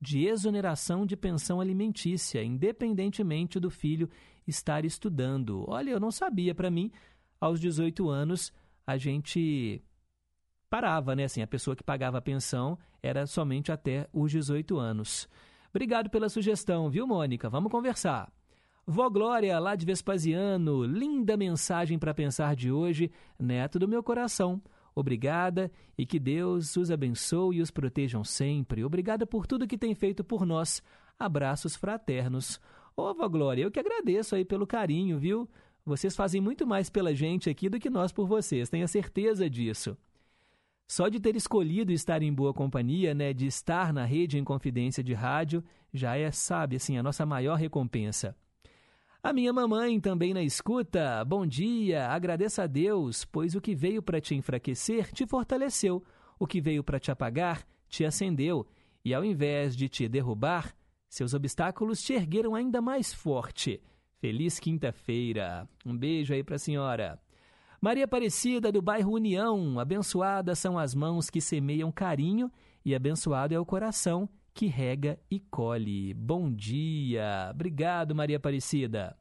de 0.00 0.26
exoneração 0.26 1.04
de 1.04 1.14
pensão 1.14 1.60
alimentícia, 1.60 2.42
independentemente 2.42 3.60
do 3.60 3.70
filho 3.70 4.08
estar 4.46 4.84
estudando. 4.86 5.64
Olha, 5.68 5.90
eu 5.90 6.00
não 6.00 6.10
sabia, 6.10 6.54
para 6.54 6.70
mim, 6.70 6.90
aos 7.38 7.60
18 7.60 8.08
anos 8.08 8.50
a 8.86 8.96
gente 8.96 9.82
parava, 10.70 11.14
né? 11.14 11.24
Assim, 11.24 11.42
a 11.42 11.46
pessoa 11.46 11.76
que 11.76 11.84
pagava 11.84 12.18
a 12.18 12.22
pensão 12.22 12.78
era 13.02 13.26
somente 13.26 13.70
até 13.70 14.08
os 14.12 14.32
18 14.32 14.78
anos. 14.78 15.28
Obrigado 15.70 16.10
pela 16.10 16.28
sugestão, 16.28 16.90
viu, 16.90 17.06
Mônica? 17.06 17.48
Vamos 17.48 17.70
conversar. 17.70 18.32
Vó 18.86 19.08
Glória, 19.08 19.58
lá 19.58 19.76
de 19.76 19.86
Vespasiano, 19.86 20.84
linda 20.84 21.36
mensagem 21.36 21.98
para 21.98 22.12
pensar 22.12 22.56
de 22.56 22.72
hoje, 22.72 23.10
neto 23.38 23.78
do 23.78 23.86
meu 23.86 24.02
coração. 24.02 24.60
Obrigada 24.94 25.70
e 25.96 26.04
que 26.04 26.18
Deus 26.18 26.76
os 26.76 26.90
abençoe 26.90 27.58
e 27.58 27.62
os 27.62 27.70
protejam 27.70 28.24
sempre. 28.24 28.84
Obrigada 28.84 29.24
por 29.24 29.46
tudo 29.46 29.66
que 29.66 29.78
tem 29.78 29.94
feito 29.94 30.24
por 30.24 30.44
nós. 30.44 30.82
Abraços 31.18 31.76
fraternos. 31.76 32.60
Ô, 32.96 33.14
Vó 33.14 33.28
Glória, 33.28 33.62
eu 33.62 33.70
que 33.70 33.78
agradeço 33.78 34.34
aí 34.34 34.44
pelo 34.44 34.66
carinho, 34.66 35.18
viu? 35.18 35.48
Vocês 35.86 36.16
fazem 36.16 36.40
muito 36.40 36.66
mais 36.66 36.90
pela 36.90 37.14
gente 37.14 37.48
aqui 37.48 37.68
do 37.68 37.78
que 37.78 37.88
nós 37.88 38.12
por 38.12 38.26
vocês, 38.26 38.68
tenha 38.68 38.88
certeza 38.88 39.48
disso. 39.48 39.96
Só 40.90 41.08
de 41.08 41.20
ter 41.20 41.36
escolhido 41.36 41.92
estar 41.92 42.20
em 42.20 42.34
boa 42.34 42.52
companhia, 42.52 43.14
né, 43.14 43.32
de 43.32 43.46
estar 43.46 43.92
na 43.92 44.04
rede 44.04 44.36
em 44.36 44.42
confidência 44.42 45.04
de 45.04 45.14
rádio, 45.14 45.62
já 45.94 46.16
é, 46.16 46.32
sabe, 46.32 46.74
assim, 46.74 46.98
a 46.98 47.02
nossa 47.02 47.24
maior 47.24 47.54
recompensa. 47.54 48.34
A 49.22 49.32
minha 49.32 49.52
mamãe 49.52 50.00
também 50.00 50.34
na 50.34 50.42
escuta. 50.42 51.24
Bom 51.24 51.46
dia, 51.46 52.08
agradeça 52.08 52.64
a 52.64 52.66
Deus, 52.66 53.24
pois 53.24 53.54
o 53.54 53.60
que 53.60 53.72
veio 53.72 54.02
para 54.02 54.20
te 54.20 54.34
enfraquecer 54.34 55.12
te 55.12 55.24
fortaleceu, 55.28 56.02
o 56.40 56.44
que 56.44 56.60
veio 56.60 56.82
para 56.82 56.98
te 56.98 57.12
apagar 57.12 57.64
te 57.88 58.04
acendeu, 58.04 58.66
e 59.04 59.14
ao 59.14 59.24
invés 59.24 59.76
de 59.76 59.88
te 59.88 60.08
derrubar, 60.08 60.74
seus 61.08 61.34
obstáculos 61.34 62.02
te 62.02 62.14
ergueram 62.14 62.52
ainda 62.56 62.82
mais 62.82 63.14
forte. 63.14 63.80
Feliz 64.18 64.58
quinta-feira. 64.58 65.68
Um 65.86 65.96
beijo 65.96 66.34
aí 66.34 66.42
para 66.42 66.56
a 66.56 66.58
senhora. 66.58 67.16
Maria 67.82 68.04
Aparecida, 68.04 68.70
do 68.70 68.82
bairro 68.82 69.14
União, 69.14 69.80
abençoadas 69.80 70.58
são 70.58 70.78
as 70.78 70.94
mãos 70.94 71.30
que 71.30 71.40
semeiam 71.40 71.90
carinho 71.90 72.52
e 72.84 72.94
abençoado 72.94 73.54
é 73.54 73.58
o 73.58 73.64
coração 73.64 74.28
que 74.52 74.66
rega 74.66 75.18
e 75.30 75.40
colhe. 75.40 76.12
Bom 76.12 76.52
dia. 76.52 77.48
Obrigado, 77.50 78.14
Maria 78.14 78.36
Aparecida. 78.36 79.16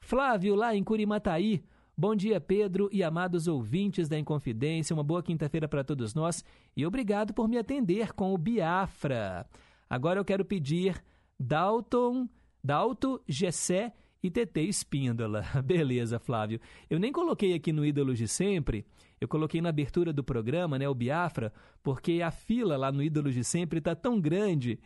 Flávio, 0.00 0.54
lá 0.54 0.74
em 0.74 0.82
Curimataí. 0.82 1.62
Bom 1.94 2.16
dia, 2.16 2.40
Pedro 2.40 2.88
e 2.90 3.02
amados 3.02 3.46
ouvintes 3.46 4.08
da 4.08 4.18
Inconfidência. 4.18 4.94
Uma 4.94 5.04
boa 5.04 5.22
quinta-feira 5.22 5.68
para 5.68 5.84
todos 5.84 6.14
nós 6.14 6.42
e 6.74 6.86
obrigado 6.86 7.34
por 7.34 7.46
me 7.46 7.58
atender 7.58 8.14
com 8.14 8.32
o 8.32 8.38
Biafra. 8.38 9.46
Agora 9.90 10.18
eu 10.18 10.24
quero 10.24 10.42
pedir 10.42 11.04
Dalton, 11.38 12.26
Dalto, 12.64 13.20
Gessé 13.28 13.92
e 14.22 14.30
TT 14.30 14.62
Espíndola. 14.62 15.44
Beleza, 15.64 16.18
Flávio. 16.18 16.60
Eu 16.88 16.98
nem 16.98 17.12
coloquei 17.12 17.54
aqui 17.54 17.72
no 17.72 17.84
Ídolos 17.84 18.18
de 18.18 18.28
Sempre, 18.28 18.84
eu 19.20 19.28
coloquei 19.28 19.60
na 19.60 19.68
abertura 19.68 20.12
do 20.12 20.24
programa, 20.24 20.78
né, 20.78 20.88
o 20.88 20.94
Biafra, 20.94 21.52
porque 21.82 22.22
a 22.22 22.30
fila 22.30 22.76
lá 22.76 22.90
no 22.90 23.02
Ídolos 23.02 23.34
de 23.34 23.44
Sempre 23.44 23.78
está 23.78 23.94
tão 23.94 24.20
grande. 24.20 24.78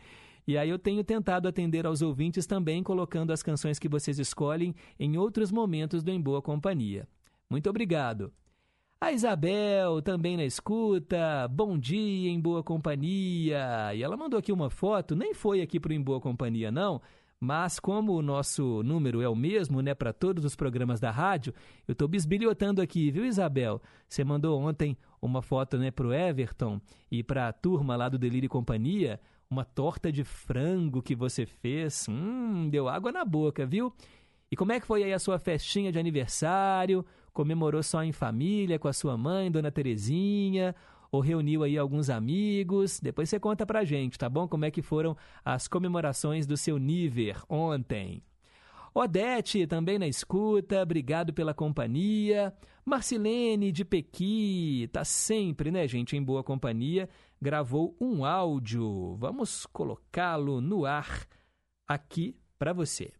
E 0.46 0.58
aí 0.58 0.68
eu 0.68 0.78
tenho 0.78 1.02
tentado 1.02 1.48
atender 1.48 1.86
aos 1.86 2.02
ouvintes 2.02 2.46
também 2.46 2.82
colocando 2.82 3.32
as 3.32 3.42
canções 3.42 3.78
que 3.78 3.88
vocês 3.88 4.18
escolhem 4.18 4.74
em 4.98 5.16
outros 5.16 5.50
momentos 5.50 6.02
do 6.02 6.10
Em 6.10 6.20
Boa 6.20 6.42
Companhia. 6.42 7.08
Muito 7.48 7.70
obrigado. 7.70 8.32
A 9.00 9.12
Isabel, 9.12 10.00
também 10.02 10.36
na 10.36 10.44
escuta. 10.44 11.46
Bom 11.48 11.78
dia, 11.78 12.30
em 12.30 12.40
boa 12.40 12.62
companhia. 12.62 13.94
E 13.94 14.02
ela 14.02 14.16
mandou 14.16 14.38
aqui 14.38 14.50
uma 14.50 14.70
foto, 14.70 15.14
nem 15.14 15.34
foi 15.34 15.60
aqui 15.60 15.78
para 15.78 15.90
o 15.90 15.94
Em 15.94 16.00
Boa 16.00 16.20
Companhia, 16.20 16.70
não. 16.70 17.00
Mas 17.44 17.78
como 17.78 18.14
o 18.14 18.22
nosso 18.22 18.82
número 18.82 19.20
é 19.20 19.28
o 19.28 19.36
mesmo, 19.36 19.82
né, 19.82 19.92
para 19.94 20.14
todos 20.14 20.46
os 20.46 20.56
programas 20.56 20.98
da 20.98 21.10
rádio, 21.10 21.52
eu 21.86 21.92
estou 21.92 22.08
bisbilhotando 22.08 22.80
aqui, 22.80 23.10
viu, 23.10 23.22
Isabel? 23.22 23.82
Você 24.08 24.24
mandou 24.24 24.58
ontem 24.58 24.96
uma 25.20 25.42
foto, 25.42 25.76
né, 25.76 25.90
para 25.90 26.06
o 26.06 26.14
Everton 26.14 26.80
e 27.10 27.22
para 27.22 27.48
a 27.48 27.52
turma 27.52 27.96
lá 27.96 28.08
do 28.08 28.18
Delírio 28.18 28.46
e 28.46 28.48
Companhia, 28.48 29.20
uma 29.50 29.62
torta 29.62 30.10
de 30.10 30.24
frango 30.24 31.02
que 31.02 31.14
você 31.14 31.44
fez. 31.44 32.06
Hum, 32.08 32.70
deu 32.70 32.88
água 32.88 33.12
na 33.12 33.26
boca, 33.26 33.66
viu? 33.66 33.92
E 34.50 34.56
como 34.56 34.72
é 34.72 34.80
que 34.80 34.86
foi 34.86 35.04
aí 35.04 35.12
a 35.12 35.18
sua 35.18 35.38
festinha 35.38 35.92
de 35.92 35.98
aniversário? 35.98 37.04
Comemorou 37.30 37.82
só 37.82 38.02
em 38.02 38.12
família, 38.12 38.78
com 38.78 38.88
a 38.88 38.92
sua 38.94 39.18
mãe, 39.18 39.50
Dona 39.50 39.70
Terezinha? 39.70 40.74
Ou 41.14 41.20
reuniu 41.20 41.62
aí 41.62 41.78
alguns 41.78 42.10
amigos? 42.10 42.98
Depois 42.98 43.28
você 43.28 43.38
conta 43.38 43.64
pra 43.64 43.84
gente, 43.84 44.18
tá 44.18 44.28
bom? 44.28 44.48
Como 44.48 44.64
é 44.64 44.70
que 44.72 44.82
foram 44.82 45.16
as 45.44 45.68
comemorações 45.68 46.44
do 46.44 46.56
seu 46.56 46.76
nível 46.76 47.36
ontem. 47.48 48.20
Odete, 48.92 49.64
também 49.64 49.96
na 49.96 50.08
escuta, 50.08 50.82
obrigado 50.82 51.32
pela 51.32 51.54
companhia. 51.54 52.52
Marcilene 52.84 53.70
de 53.70 53.84
Pequi, 53.84 54.90
tá 54.92 55.04
sempre, 55.04 55.70
né, 55.70 55.86
gente, 55.86 56.16
em 56.16 56.22
boa 56.22 56.42
companhia. 56.42 57.08
Gravou 57.40 57.96
um 58.00 58.24
áudio. 58.24 59.14
Vamos 59.14 59.66
colocá-lo 59.66 60.60
no 60.60 60.84
ar 60.84 61.28
aqui 61.86 62.36
para 62.58 62.72
você. 62.72 63.12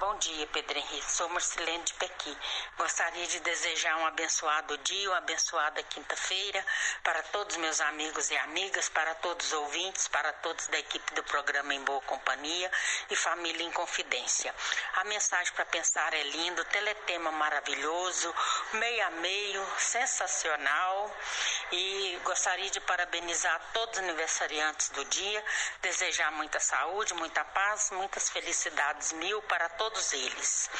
Bom 0.00 0.16
dia, 0.16 0.46
Pedro 0.46 0.78
Henrique. 0.78 1.12
Sou 1.12 1.28
Marcelene 1.28 1.84
de 1.84 1.92
Pequi. 1.92 2.34
Gostaria 2.78 3.26
de 3.26 3.38
desejar 3.40 3.98
um 3.98 4.06
abençoado 4.06 4.78
dia, 4.78 5.10
uma 5.10 5.18
abençoada 5.18 5.82
quinta-feira 5.82 6.64
para 7.04 7.22
todos 7.24 7.58
meus 7.58 7.82
amigos 7.82 8.30
e 8.30 8.36
amigas, 8.38 8.88
para 8.88 9.14
todos 9.16 9.48
os 9.48 9.52
ouvintes, 9.52 10.08
para 10.08 10.32
todos 10.32 10.68
da 10.68 10.78
equipe 10.78 11.12
do 11.12 11.22
programa 11.24 11.74
Em 11.74 11.84
Boa 11.84 12.00
Companhia 12.00 12.72
e 13.10 13.14
Família 13.14 13.62
em 13.62 13.70
Confidência. 13.72 14.54
A 14.94 15.04
mensagem 15.04 15.52
para 15.52 15.66
pensar 15.66 16.14
é 16.14 16.22
linda, 16.22 16.64
teletema 16.64 17.30
maravilhoso, 17.32 18.34
meio 18.72 19.06
a 19.06 19.10
meio, 19.10 19.66
sensacional. 19.76 21.14
E 21.72 22.18
gostaria 22.24 22.70
de 22.70 22.80
parabenizar 22.80 23.60
todos 23.74 23.98
os 23.98 24.04
aniversariantes 24.04 24.88
do 24.88 25.04
dia, 25.04 25.44
desejar 25.82 26.32
muita 26.32 26.58
saúde, 26.58 27.12
muita 27.14 27.44
paz, 27.44 27.90
muitas 27.90 28.30
felicidades 28.30 29.12
mil 29.12 29.42
para 29.42 29.68
todos 29.68 29.89
todos 29.90 30.12
eles. 30.12 30.70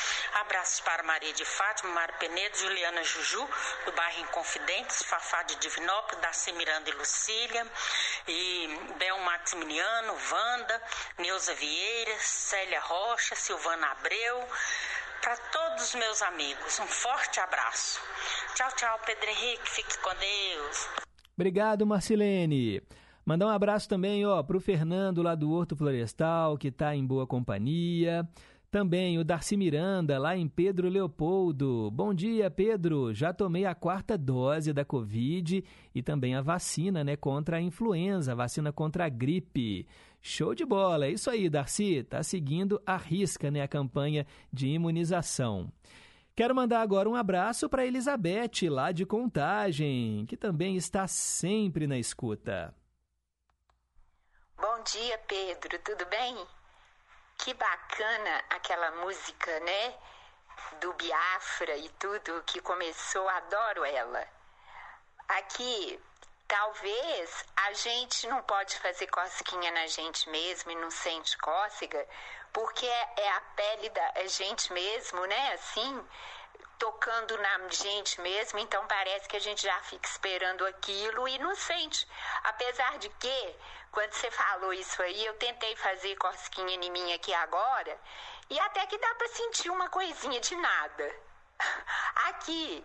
Abraços 0.41 0.81
para 0.81 1.03
Maria 1.03 1.33
de 1.33 1.45
Fátima, 1.45 1.93
Mário 1.93 2.15
Penedo, 2.19 2.57
Juliana 2.57 3.03
Juju, 3.03 3.49
do 3.85 3.93
bairro 3.93 4.21
Inconfidentes, 4.21 5.03
Fafá 5.03 5.43
de 5.43 5.57
Divinópolis, 5.57 6.21
Darcy 6.23 6.53
Miranda 6.53 6.91
e 6.91 6.93
Lucília, 6.95 7.67
e 8.29 8.69
Bel 8.99 9.19
Maximiliano, 9.21 10.13
Wanda, 10.31 10.83
Neuza 11.19 11.55
Vieira, 11.55 12.17
Célia 12.21 12.81
Rocha, 12.81 13.35
Silvana 13.35 13.89
Abreu, 13.89 14.49
para 15.23 15.37
todos 15.37 15.89
os 15.89 15.95
meus 15.95 16.23
amigos. 16.23 16.79
Um 16.79 16.87
forte 16.87 17.41
abraço. 17.41 18.01
Tchau, 18.55 18.71
tchau, 18.77 19.01
Pedro 19.05 19.29
Henrique. 19.29 19.69
Fique 19.69 19.99
com 19.99 20.15
Deus. 20.15 20.89
Obrigado, 21.35 21.87
Marcilene. 21.87 22.83
Mandar 23.25 23.47
um 23.47 23.51
abraço 23.51 23.89
também 23.89 24.27
ó, 24.27 24.43
para 24.43 24.57
o 24.57 24.61
Fernando 24.61 25.23
lá 25.23 25.35
do 25.35 25.53
Horto 25.53 25.77
Florestal, 25.77 26.57
que 26.57 26.69
está 26.69 26.97
em 26.97 27.07
boa 27.07 27.27
companhia. 27.27 28.27
Também 28.71 29.19
o 29.19 29.25
Darcy 29.25 29.57
Miranda, 29.57 30.17
lá 30.17 30.37
em 30.37 30.47
Pedro 30.47 30.89
Leopoldo. 30.89 31.91
Bom 31.91 32.15
dia, 32.15 32.49
Pedro. 32.49 33.13
Já 33.13 33.33
tomei 33.33 33.65
a 33.65 33.75
quarta 33.75 34.17
dose 34.17 34.73
da 34.73 34.85
Covid 34.85 35.65
e 35.93 36.01
também 36.01 36.37
a 36.37 36.41
vacina 36.41 37.03
né, 37.03 37.17
contra 37.17 37.57
a 37.57 37.61
influenza, 37.61 38.31
a 38.31 38.37
vacina 38.37 38.73
contra 38.73 39.07
a 39.07 39.09
gripe. 39.09 39.89
Show 40.23 40.55
de 40.55 40.65
bola, 40.65 41.07
é 41.07 41.11
isso 41.11 41.29
aí, 41.29 41.51
Darcy. 41.51 42.05
Tá 42.05 42.23
seguindo 42.23 42.81
a 42.87 42.97
risca 42.97 43.51
né, 43.51 43.61
a 43.61 43.67
campanha 43.67 44.25
de 44.53 44.69
imunização. 44.69 45.73
Quero 46.37 46.55
mandar 46.55 46.81
agora 46.81 47.11
um 47.11 47.17
abraço 47.17 47.69
para 47.69 47.85
Elizabeth, 47.85 48.69
lá 48.71 48.93
de 48.93 49.05
Contagem, 49.05 50.25
que 50.27 50.37
também 50.37 50.77
está 50.77 51.09
sempre 51.09 51.89
na 51.89 51.99
escuta. 51.99 52.73
Bom 54.57 54.85
dia, 54.85 55.19
Pedro. 55.27 55.77
Tudo 55.85 56.09
bem? 56.09 56.60
Que 57.41 57.55
bacana 57.55 58.45
aquela 58.51 58.91
música, 59.03 59.61
né? 59.61 59.95
Do 60.79 60.93
Biafra 60.93 61.75
e 61.77 61.89
tudo 61.91 62.43
que 62.47 62.61
começou, 62.61 63.27
adoro 63.29 63.83
ela. 63.83 64.29
Aqui, 65.27 65.99
talvez 66.47 67.45
a 67.57 67.73
gente 67.73 68.27
não 68.29 68.43
pode 68.43 68.79
fazer 68.81 69.07
cosquinha 69.07 69.71
na 69.71 69.87
gente 69.87 70.29
mesmo 70.29 70.71
e 70.71 70.77
não 70.77 70.91
sente 70.91 71.39
cócega, 71.39 72.07
porque 72.53 72.85
é, 72.85 73.09
é 73.17 73.31
a 73.31 73.41
pele 73.57 73.89
da 73.89 74.13
é 74.17 74.29
gente 74.29 74.71
mesmo, 74.75 75.25
né? 75.25 75.53
Assim, 75.55 76.09
tocando 76.81 77.37
na 77.37 77.69
gente 77.69 78.19
mesmo, 78.23 78.59
então 78.59 78.85
parece 78.87 79.29
que 79.29 79.37
a 79.37 79.41
gente 79.41 79.63
já 79.63 79.79
fica 79.83 80.09
esperando 80.09 80.67
aquilo 80.67 81.29
e 81.29 81.39
não 81.39 81.55
sente. 81.55 82.09
Apesar 82.43 82.99
de 82.99 83.11
que, 83.11 83.57
quando 83.93 84.13
você 84.15 84.31
falou 84.31 84.73
isso 84.73 85.01
aí, 85.03 85.27
eu 85.27 85.35
tentei 85.35 85.77
fazer 85.77 86.17
cosquinha 86.17 86.75
em 86.75 86.91
mim 86.91 87.13
aqui 87.13 87.35
agora 87.35 87.97
e 88.49 88.59
até 88.59 88.87
que 88.87 88.97
dá 88.97 89.15
para 89.15 89.29
sentir 89.29 89.71
uma 89.71 89.91
coisinha 89.91 90.41
de 90.41 90.57
nada. 90.57 91.17
Aqui 92.31 92.85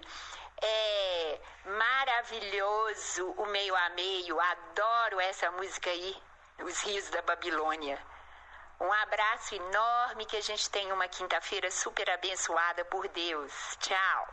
é 0.62 1.40
maravilhoso 1.66 3.32
o 3.38 3.46
meio 3.46 3.76
a 3.76 3.90
meio, 3.92 4.40
adoro 4.40 5.22
essa 5.22 5.50
música 5.52 5.90
aí, 5.90 6.22
Os 6.60 6.82
Rios 6.82 7.10
da 7.10 7.22
Babilônia. 7.22 8.15
Um 8.80 8.92
abraço 8.92 9.56
enorme, 9.56 10.26
que 10.26 10.36
a 10.36 10.42
gente 10.42 10.70
tenha 10.70 10.94
uma 10.94 11.08
quinta-feira 11.08 11.72
super 11.72 12.10
abençoada 12.10 12.84
por 12.86 13.08
Deus. 13.08 13.52
Tchau. 13.80 14.28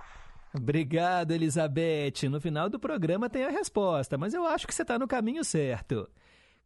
Obrigado, 0.55 1.31
Elizabeth. 1.31 2.29
No 2.29 2.41
final 2.41 2.69
do 2.69 2.79
programa 2.79 3.31
tem 3.31 3.45
a 3.45 3.51
resposta, 3.51 4.19
mas 4.19 4.35
eu 4.35 4.45
acho 4.45 4.67
que 4.67 4.75
você 4.75 4.83
está 4.83 4.99
no 4.99 5.09
caminho 5.09 5.45
certo. 5.45 6.09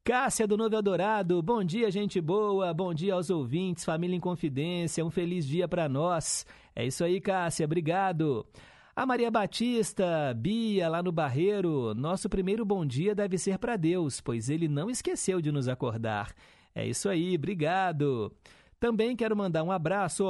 Cássia 0.02 0.46
do 0.46 0.56
Novo 0.56 0.74
Eldorado, 0.74 1.42
bom 1.42 1.64
dia, 1.64 1.90
gente 1.90 2.20
boa, 2.20 2.72
bom 2.72 2.94
dia 2.94 3.14
aos 3.14 3.28
ouvintes, 3.28 3.84
família 3.84 4.16
em 4.16 4.20
confidência, 4.20 5.04
um 5.04 5.10
feliz 5.10 5.44
dia 5.44 5.66
para 5.66 5.88
nós. 5.88 6.46
É 6.74 6.86
isso 6.86 7.02
aí, 7.02 7.20
Cássia, 7.20 7.64
obrigado. 7.64 8.46
A 8.94 9.04
Maria 9.04 9.30
Batista, 9.30 10.32
Bia, 10.34 10.88
lá 10.88 11.02
no 11.02 11.12
Barreiro, 11.12 11.92
nosso 11.94 12.28
primeiro 12.28 12.64
bom 12.64 12.86
dia 12.86 13.14
deve 13.14 13.36
ser 13.36 13.58
para 13.58 13.76
Deus, 13.76 14.20
pois 14.20 14.48
ele 14.48 14.68
não 14.68 14.88
esqueceu 14.88 15.40
de 15.40 15.52
nos 15.52 15.68
acordar. 15.68 16.32
É 16.76 16.86
isso 16.86 17.08
aí, 17.08 17.34
obrigado. 17.34 18.30
Também 18.78 19.16
quero 19.16 19.34
mandar 19.34 19.62
um 19.62 19.72
abraço 19.72 20.26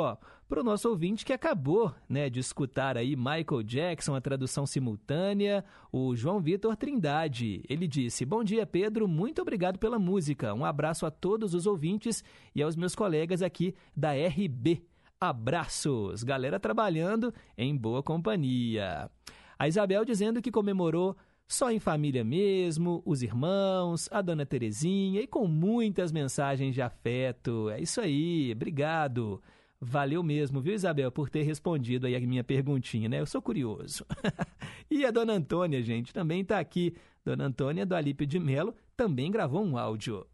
para 0.49 0.61
o 0.61 0.63
nosso 0.63 0.89
ouvinte 0.89 1.25
que 1.25 1.33
acabou 1.33 1.93
né, 2.09 2.31
de 2.31 2.39
escutar 2.39 2.97
aí 2.97 3.17
Michael 3.17 3.65
Jackson, 3.65 4.15
a 4.15 4.21
tradução 4.21 4.65
simultânea, 4.65 5.65
o 5.91 6.15
João 6.15 6.41
Vitor 6.41 6.77
Trindade. 6.77 7.65
Ele 7.69 7.89
disse: 7.89 8.25
Bom 8.25 8.45
dia, 8.45 8.65
Pedro, 8.65 9.09
muito 9.09 9.43
obrigado 9.43 9.77
pela 9.77 9.99
música. 9.99 10.55
Um 10.55 10.65
abraço 10.65 11.05
a 11.05 11.11
todos 11.11 11.53
os 11.53 11.67
ouvintes 11.67 12.23
e 12.55 12.63
aos 12.63 12.77
meus 12.77 12.95
colegas 12.95 13.43
aqui 13.43 13.75
da 13.97 14.13
RB. 14.13 14.85
Abraços, 15.21 16.23
galera 16.23 16.61
trabalhando 16.61 17.35
em 17.59 17.77
boa 17.77 18.05
companhia. 18.05 19.11
A 19.59 19.67
Isabel 19.67 20.05
dizendo 20.05 20.41
que 20.41 20.53
comemorou 20.53 21.17
só 21.49 21.71
em 21.71 21.79
família 21.79 22.25
mesmo, 22.25 23.03
os 23.05 23.23
irmãos, 23.23 24.09
a 24.11 24.21
dona 24.21 24.45
Terezinha 24.45 25.21
e 25.21 25.27
com 25.27 25.47
muitas 25.47 26.11
mensagens 26.11 26.75
de 26.75 26.83
afeto. 26.83 27.71
É 27.71 27.81
isso 27.81 28.01
aí, 28.01 28.53
obrigado. 28.53 29.41
Valeu 29.81 30.23
mesmo, 30.23 30.61
viu, 30.61 30.75
Isabel, 30.75 31.13
por 31.13 31.29
ter 31.29 31.43
respondido 31.43 32.07
aí 32.07 32.17
a 32.17 32.21
minha 32.21 32.43
perguntinha, 32.43 33.09
né? 33.09 33.21
Eu 33.21 33.27
sou 33.27 33.41
curioso. 33.41 34.05
e 34.91 35.05
a 35.05 35.11
dona 35.11 35.35
Antônia, 35.35 35.83
gente, 35.83 36.13
também 36.13 36.41
está 36.41 36.59
aqui. 36.59 36.97
Dona 37.25 37.45
Antônia 37.45 37.85
do 37.85 37.95
Alípio 37.95 38.27
de 38.27 38.39
Melo 38.39 38.75
também 38.97 39.31
gravou 39.31 39.63
um 39.63 39.77
áudio. 39.77 40.27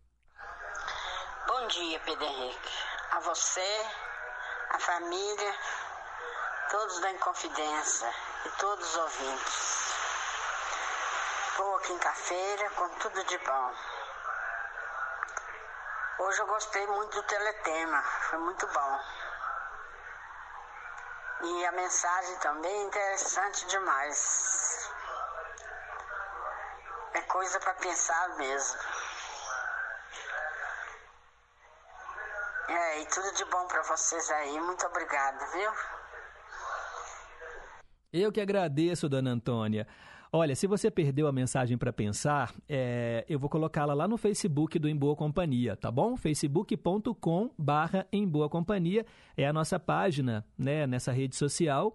Bom 1.46 1.66
dia, 1.68 2.00
Pedro 2.00 2.24
Henrique. 2.24 2.70
A 3.10 3.20
você, 3.20 3.60
a 4.70 4.78
família, 4.78 5.54
todos 6.70 7.00
da 7.00 7.12
Inconfidência 7.12 8.08
e 8.46 8.60
todos 8.60 8.88
os 8.88 8.96
ouvintes. 8.96 9.91
Boa 11.56 11.80
quinta-feira 11.80 12.70
com 12.70 12.88
tudo 13.00 13.24
de 13.24 13.38
bom. 13.38 13.74
Hoje 16.20 16.40
eu 16.40 16.46
gostei 16.46 16.86
muito 16.86 17.14
do 17.14 17.22
teletema, 17.24 18.02
foi 18.02 18.38
muito 18.38 18.66
bom. 18.68 19.00
E 21.42 21.66
a 21.66 21.72
mensagem 21.72 22.38
também 22.38 22.72
é 22.72 22.84
interessante 22.84 23.66
demais. 23.66 24.90
É 27.12 27.20
coisa 27.22 27.60
para 27.60 27.74
pensar 27.74 28.28
mesmo. 28.36 28.80
É, 32.68 33.00
e 33.00 33.06
tudo 33.08 33.30
de 33.34 33.44
bom 33.44 33.66
para 33.66 33.82
vocês 33.82 34.30
aí. 34.30 34.58
Muito 34.58 34.86
obrigada, 34.86 35.44
viu? 35.48 35.72
Eu 38.10 38.32
que 38.32 38.40
agradeço, 38.40 39.08
dona 39.08 39.30
Antônia. 39.30 39.86
Olha, 40.34 40.56
se 40.56 40.66
você 40.66 40.90
perdeu 40.90 41.26
a 41.26 41.32
mensagem 41.32 41.76
para 41.76 41.92
pensar, 41.92 42.54
é, 42.66 43.22
eu 43.28 43.38
vou 43.38 43.50
colocá-la 43.50 43.92
lá 43.92 44.08
no 44.08 44.16
Facebook 44.16 44.78
do 44.78 44.88
Em 44.88 44.96
Boa 44.96 45.14
Companhia, 45.14 45.76
tá 45.76 45.90
bom? 45.90 46.16
facebook.com 46.16 47.50
Em 48.10 48.26
Boa 48.26 48.48
Companhia 48.48 49.04
é 49.36 49.46
a 49.46 49.52
nossa 49.52 49.78
página 49.78 50.42
né, 50.56 50.86
nessa 50.86 51.12
rede 51.12 51.36
social. 51.36 51.94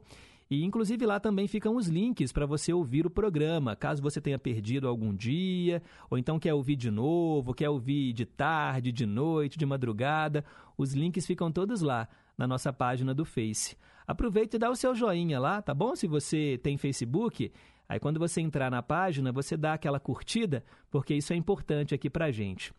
E 0.51 0.63
inclusive 0.63 1.03
lá 1.03 1.19
também 1.19 1.47
ficam 1.47 1.75
os 1.75 1.87
links 1.87 2.31
para 2.31 2.45
você 2.45 2.71
ouvir 2.71 3.07
o 3.07 3.09
programa, 3.09 3.75
caso 3.75 4.03
você 4.03 4.21
tenha 4.21 4.37
perdido 4.37 4.87
algum 4.87 5.15
dia, 5.15 5.81
ou 6.07 6.15
então 6.15 6.37
quer 6.37 6.53
ouvir 6.53 6.75
de 6.75 6.91
novo, 6.91 7.55
quer 7.55 7.69
ouvir 7.71 8.13
de 8.13 8.27
tarde, 8.27 8.91
de 8.91 9.07
noite, 9.07 9.57
de 9.57 9.65
madrugada. 9.65 10.45
Os 10.77 10.93
links 10.93 11.25
ficam 11.25 11.51
todos 11.51 11.81
lá 11.81 12.07
na 12.37 12.45
nossa 12.45 12.71
página 12.71 13.15
do 13.15 13.25
Face. 13.25 13.75
Aproveite 14.05 14.57
e 14.57 14.59
dá 14.59 14.69
o 14.69 14.75
seu 14.75 14.93
joinha 14.93 15.39
lá, 15.39 15.59
tá 15.59 15.73
bom? 15.73 15.95
Se 15.95 16.05
você 16.05 16.59
tem 16.61 16.77
Facebook, 16.77 17.51
Aí 17.89 17.99
quando 17.99 18.19
você 18.19 18.41
entrar 18.41 18.69
na 18.69 18.83
página, 18.83 19.31
você 19.31 19.55
dá 19.55 19.73
aquela 19.73 19.99
curtida, 19.99 20.63
porque 20.89 21.13
isso 21.13 21.31
é 21.33 21.35
importante 21.35 21.95
aqui 21.95 22.09
pra 22.09 22.31
gente. 22.31 22.73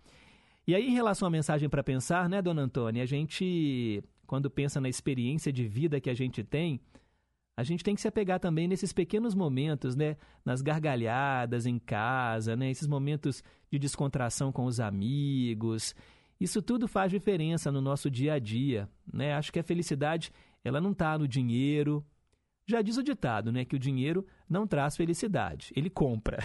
E 0.66 0.74
aí, 0.74 0.86
em 0.86 0.92
relação 0.92 1.26
à 1.26 1.30
mensagem 1.30 1.68
para 1.68 1.82
pensar, 1.82 2.28
né, 2.28 2.42
dona 2.42 2.61
Antônia, 2.61 3.02
a 3.02 3.06
gente, 3.06 4.04
quando 4.26 4.50
pensa 4.50 4.78
na 4.80 4.88
experiência 4.88 5.50
de 5.50 5.66
vida 5.66 5.98
que 5.98 6.11
a 6.11 6.14
gente 6.14 6.44
tem, 6.44 6.78
a 7.56 7.64
gente 7.64 7.82
tem 7.82 7.94
que 7.94 8.00
se 8.00 8.06
apegar 8.06 8.38
também 8.38 8.68
nesses 8.68 8.92
pequenos 8.92 9.34
momentos, 9.34 9.96
né? 9.96 10.16
Nas 10.44 10.62
gargalhadas 10.62 11.66
em 11.66 11.76
casa, 11.76 12.54
né? 12.54 12.70
Esses 12.70 12.86
momentos 12.86 13.42
de 13.68 13.80
descontração 13.80 14.52
com 14.52 14.64
os 14.64 14.78
amigos. 14.78 15.92
Isso 16.38 16.62
tudo 16.62 16.86
faz 16.86 17.11
diferença 17.11 17.72
no 17.72 17.80
nosso 17.80 18.09
dia 18.09 18.34
a 18.34 18.38
dia, 18.38 18.88
né? 19.12 19.34
Acho 19.34 19.52
que 19.52 19.59
a 19.59 19.64
felicidade, 19.64 20.30
ela 20.62 20.80
não 20.80 20.92
está 20.92 21.18
no 21.18 21.26
dinheiro, 21.26 22.06
já 22.68 22.82
diz 22.82 22.98
o 22.98 23.02
ditado, 23.02 23.50
né, 23.50 23.64
que 23.64 23.74
o 23.74 23.78
dinheiro 23.78 24.26
não 24.48 24.66
traz 24.66 24.94
felicidade, 24.94 25.72
ele 25.74 25.88
compra. 25.88 26.36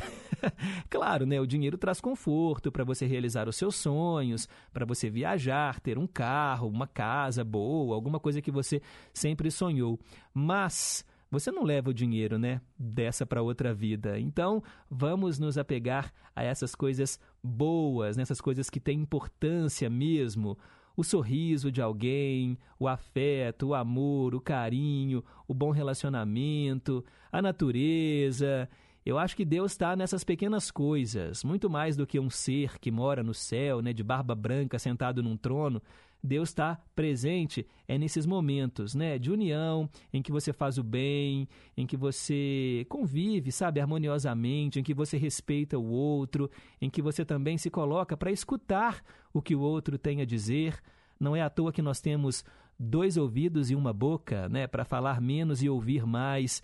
claro, 0.89 1.25
né, 1.25 1.41
o 1.41 1.45
dinheiro 1.45 1.77
traz 1.77 1.99
conforto 1.99 2.71
para 2.71 2.85
você 2.85 3.05
realizar 3.05 3.49
os 3.49 3.57
seus 3.57 3.75
sonhos, 3.75 4.47
para 4.71 4.85
você 4.85 5.09
viajar, 5.09 5.81
ter 5.81 5.97
um 5.97 6.07
carro, 6.07 6.69
uma 6.69 6.87
casa 6.87 7.43
boa, 7.43 7.93
alguma 7.93 8.21
coisa 8.21 8.41
que 8.41 8.51
você 8.51 8.81
sempre 9.13 9.51
sonhou. 9.51 9.99
Mas 10.33 11.05
você 11.29 11.51
não 11.51 11.63
leva 11.63 11.89
o 11.89 11.93
dinheiro, 11.93 12.39
né, 12.39 12.61
dessa 12.79 13.25
para 13.25 13.41
outra 13.41 13.73
vida. 13.73 14.17
Então, 14.17 14.63
vamos 14.89 15.37
nos 15.39 15.57
apegar 15.57 16.13
a 16.33 16.41
essas 16.41 16.73
coisas 16.73 17.19
boas, 17.43 18.15
nessas 18.15 18.39
coisas 18.39 18.69
que 18.69 18.79
têm 18.79 19.01
importância 19.01 19.89
mesmo 19.89 20.57
o 20.95 21.03
sorriso 21.03 21.71
de 21.71 21.81
alguém, 21.81 22.57
o 22.79 22.87
afeto, 22.87 23.67
o 23.67 23.75
amor, 23.75 24.35
o 24.35 24.41
carinho, 24.41 25.23
o 25.47 25.53
bom 25.53 25.71
relacionamento, 25.71 27.03
a 27.31 27.41
natureza. 27.41 28.69
Eu 29.05 29.17
acho 29.17 29.35
que 29.35 29.43
Deus 29.43 29.71
está 29.71 29.95
nessas 29.95 30.23
pequenas 30.23 30.71
coisas, 30.71 31.43
muito 31.43 31.69
mais 31.69 31.97
do 31.97 32.07
que 32.07 32.19
um 32.19 32.29
ser 32.29 32.79
que 32.79 32.89
mora 32.91 33.21
no 33.21 33.33
céu, 33.33 33.81
né, 33.81 33.91
de 33.91 34.03
barba 34.03 34.33
branca, 34.33 34.79
sentado 34.79 35.21
num 35.21 35.35
trono. 35.35 35.81
Deus 36.23 36.49
está 36.49 36.81
presente 36.95 37.67
é 37.85 37.97
nesses 37.97 38.25
momentos, 38.25 38.95
né, 38.95 39.19
de 39.19 39.29
união, 39.29 39.89
em 40.11 40.21
que 40.21 40.31
você 40.31 40.53
faz 40.53 40.77
o 40.77 40.83
bem, 40.83 41.49
em 41.75 41.85
que 41.85 41.97
você 41.97 42.85
convive, 42.87 43.51
sabe, 43.51 43.81
harmoniosamente, 43.81 44.79
em 44.79 44.83
que 44.83 44.93
você 44.93 45.17
respeita 45.17 45.77
o 45.77 45.85
outro, 45.85 46.49
em 46.79 46.89
que 46.89 47.01
você 47.01 47.25
também 47.25 47.57
se 47.57 47.69
coloca 47.69 48.15
para 48.15 48.31
escutar 48.31 49.03
o 49.33 49.41
que 49.41 49.53
o 49.53 49.59
outro 49.59 49.97
tem 49.97 50.21
a 50.21 50.25
dizer. 50.25 50.79
Não 51.19 51.35
é 51.35 51.41
à 51.41 51.49
toa 51.49 51.73
que 51.73 51.81
nós 51.81 51.99
temos 51.99 52.45
dois 52.79 53.17
ouvidos 53.17 53.69
e 53.69 53.75
uma 53.75 53.91
boca, 53.91 54.47
né, 54.47 54.65
para 54.65 54.85
falar 54.85 55.19
menos 55.19 55.61
e 55.61 55.67
ouvir 55.67 56.05
mais. 56.05 56.63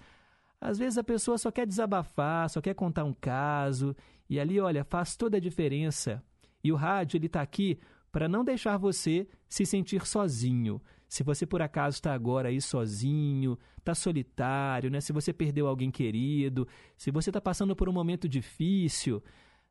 Às 0.62 0.78
vezes 0.78 0.98
a 0.98 1.04
pessoa 1.04 1.38
só 1.38 1.52
quer 1.52 1.68
desabafar, 1.68 2.50
só 2.50 2.62
quer 2.62 2.74
contar 2.76 3.04
um 3.04 3.14
caso, 3.14 3.94
e 4.30 4.40
ali, 4.40 4.58
olha, 4.60 4.86
faz 4.86 5.18
toda 5.18 5.36
a 5.36 5.40
diferença. 5.40 6.24
E 6.64 6.72
o 6.72 6.76
rádio, 6.76 7.18
ele 7.18 7.26
está 7.26 7.42
aqui 7.42 7.78
para 8.12 8.28
não 8.28 8.44
deixar 8.44 8.78
você 8.78 9.28
se 9.48 9.66
sentir 9.66 10.06
sozinho. 10.06 10.82
Se 11.08 11.24
você 11.24 11.46
por 11.46 11.62
acaso 11.62 11.96
está 11.96 12.14
agora 12.14 12.50
aí 12.50 12.62
sozinho, 12.62 13.58
está 13.78 13.96
solitário, 13.96 14.92
né? 14.92 15.02
se 15.02 15.12
você 15.12 15.34
perdeu 15.34 15.68
alguém 15.68 15.90
querido, 15.90 16.68
se 16.96 17.10
você 17.10 17.32
está 17.32 17.42
passando 17.42 17.76
por 17.76 17.90
um 17.90 17.94
momento 17.94 18.30
difícil, 18.30 19.24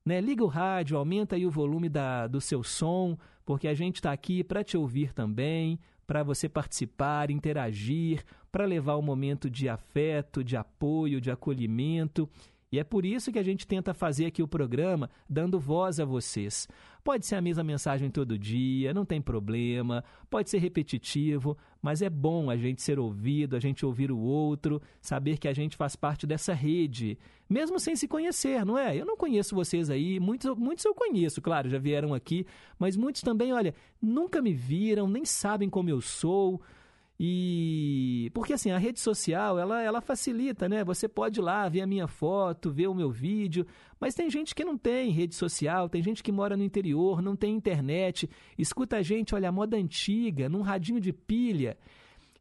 né? 0.04 0.20
liga 0.20 0.42
o 0.42 0.48
rádio, 0.48 0.96
aumenta 0.96 1.36
aí 1.36 1.46
o 1.46 1.50
volume 1.50 1.88
da, 1.88 2.26
do 2.26 2.40
seu 2.40 2.64
som, 2.64 3.16
porque 3.44 3.68
a 3.68 3.74
gente 3.74 3.96
está 3.96 4.12
aqui 4.12 4.42
para 4.42 4.64
te 4.64 4.76
ouvir 4.76 5.12
também, 5.12 5.78
para 6.08 6.22
você 6.22 6.48
participar, 6.48 7.30
interagir, 7.30 8.24
para 8.50 8.64
levar 8.64 8.96
um 8.96 9.02
momento 9.02 9.48
de 9.48 9.68
afeto, 9.68 10.42
de 10.42 10.56
apoio, 10.56 11.20
de 11.20 11.30
acolhimento. 11.30 12.28
E 12.72 12.78
é 12.78 12.84
por 12.84 13.04
isso 13.04 13.30
que 13.30 13.38
a 13.38 13.42
gente 13.42 13.66
tenta 13.66 13.94
fazer 13.94 14.26
aqui 14.26 14.42
o 14.42 14.48
programa 14.48 15.10
dando 15.28 15.60
voz 15.60 16.00
a 16.00 16.04
vocês. 16.04 16.66
Pode 17.08 17.24
ser 17.24 17.36
a 17.36 17.40
mesma 17.40 17.64
mensagem 17.64 18.10
todo 18.10 18.38
dia, 18.38 18.92
não 18.92 19.02
tem 19.02 19.18
problema, 19.18 20.04
pode 20.28 20.50
ser 20.50 20.58
repetitivo, 20.58 21.56
mas 21.80 22.02
é 22.02 22.10
bom 22.10 22.50
a 22.50 22.56
gente 22.58 22.82
ser 22.82 22.98
ouvido, 22.98 23.56
a 23.56 23.58
gente 23.58 23.86
ouvir 23.86 24.12
o 24.12 24.18
outro, 24.18 24.78
saber 25.00 25.38
que 25.38 25.48
a 25.48 25.54
gente 25.54 25.74
faz 25.74 25.96
parte 25.96 26.26
dessa 26.26 26.52
rede, 26.52 27.18
mesmo 27.48 27.80
sem 27.80 27.96
se 27.96 28.06
conhecer, 28.06 28.62
não 28.62 28.76
é? 28.76 28.94
Eu 28.94 29.06
não 29.06 29.16
conheço 29.16 29.54
vocês 29.54 29.88
aí, 29.88 30.20
muitos, 30.20 30.54
muitos 30.54 30.84
eu 30.84 30.94
conheço, 30.94 31.40
claro, 31.40 31.70
já 31.70 31.78
vieram 31.78 32.12
aqui, 32.12 32.44
mas 32.78 32.94
muitos 32.94 33.22
também, 33.22 33.54
olha, 33.54 33.74
nunca 34.02 34.42
me 34.42 34.52
viram, 34.52 35.08
nem 35.08 35.24
sabem 35.24 35.70
como 35.70 35.88
eu 35.88 36.02
sou. 36.02 36.60
E 37.20 38.30
porque 38.32 38.52
assim, 38.52 38.70
a 38.70 38.78
rede 38.78 39.00
social, 39.00 39.58
ela, 39.58 39.82
ela 39.82 40.00
facilita, 40.00 40.68
né? 40.68 40.84
Você 40.84 41.08
pode 41.08 41.40
ir 41.40 41.42
lá 41.42 41.68
ver 41.68 41.80
a 41.80 41.86
minha 41.86 42.06
foto, 42.06 42.70
ver 42.70 42.86
o 42.86 42.94
meu 42.94 43.10
vídeo, 43.10 43.66
mas 43.98 44.14
tem 44.14 44.30
gente 44.30 44.54
que 44.54 44.64
não 44.64 44.78
tem 44.78 45.10
rede 45.10 45.34
social, 45.34 45.88
tem 45.88 46.00
gente 46.00 46.22
que 46.22 46.30
mora 46.30 46.56
no 46.56 46.62
interior, 46.62 47.20
não 47.20 47.34
tem 47.34 47.56
internet, 47.56 48.30
escuta 48.56 48.98
a 48.98 49.02
gente, 49.02 49.34
olha, 49.34 49.48
a 49.48 49.52
moda 49.52 49.76
antiga, 49.76 50.48
num 50.48 50.62
radinho 50.62 51.00
de 51.00 51.12
pilha. 51.12 51.76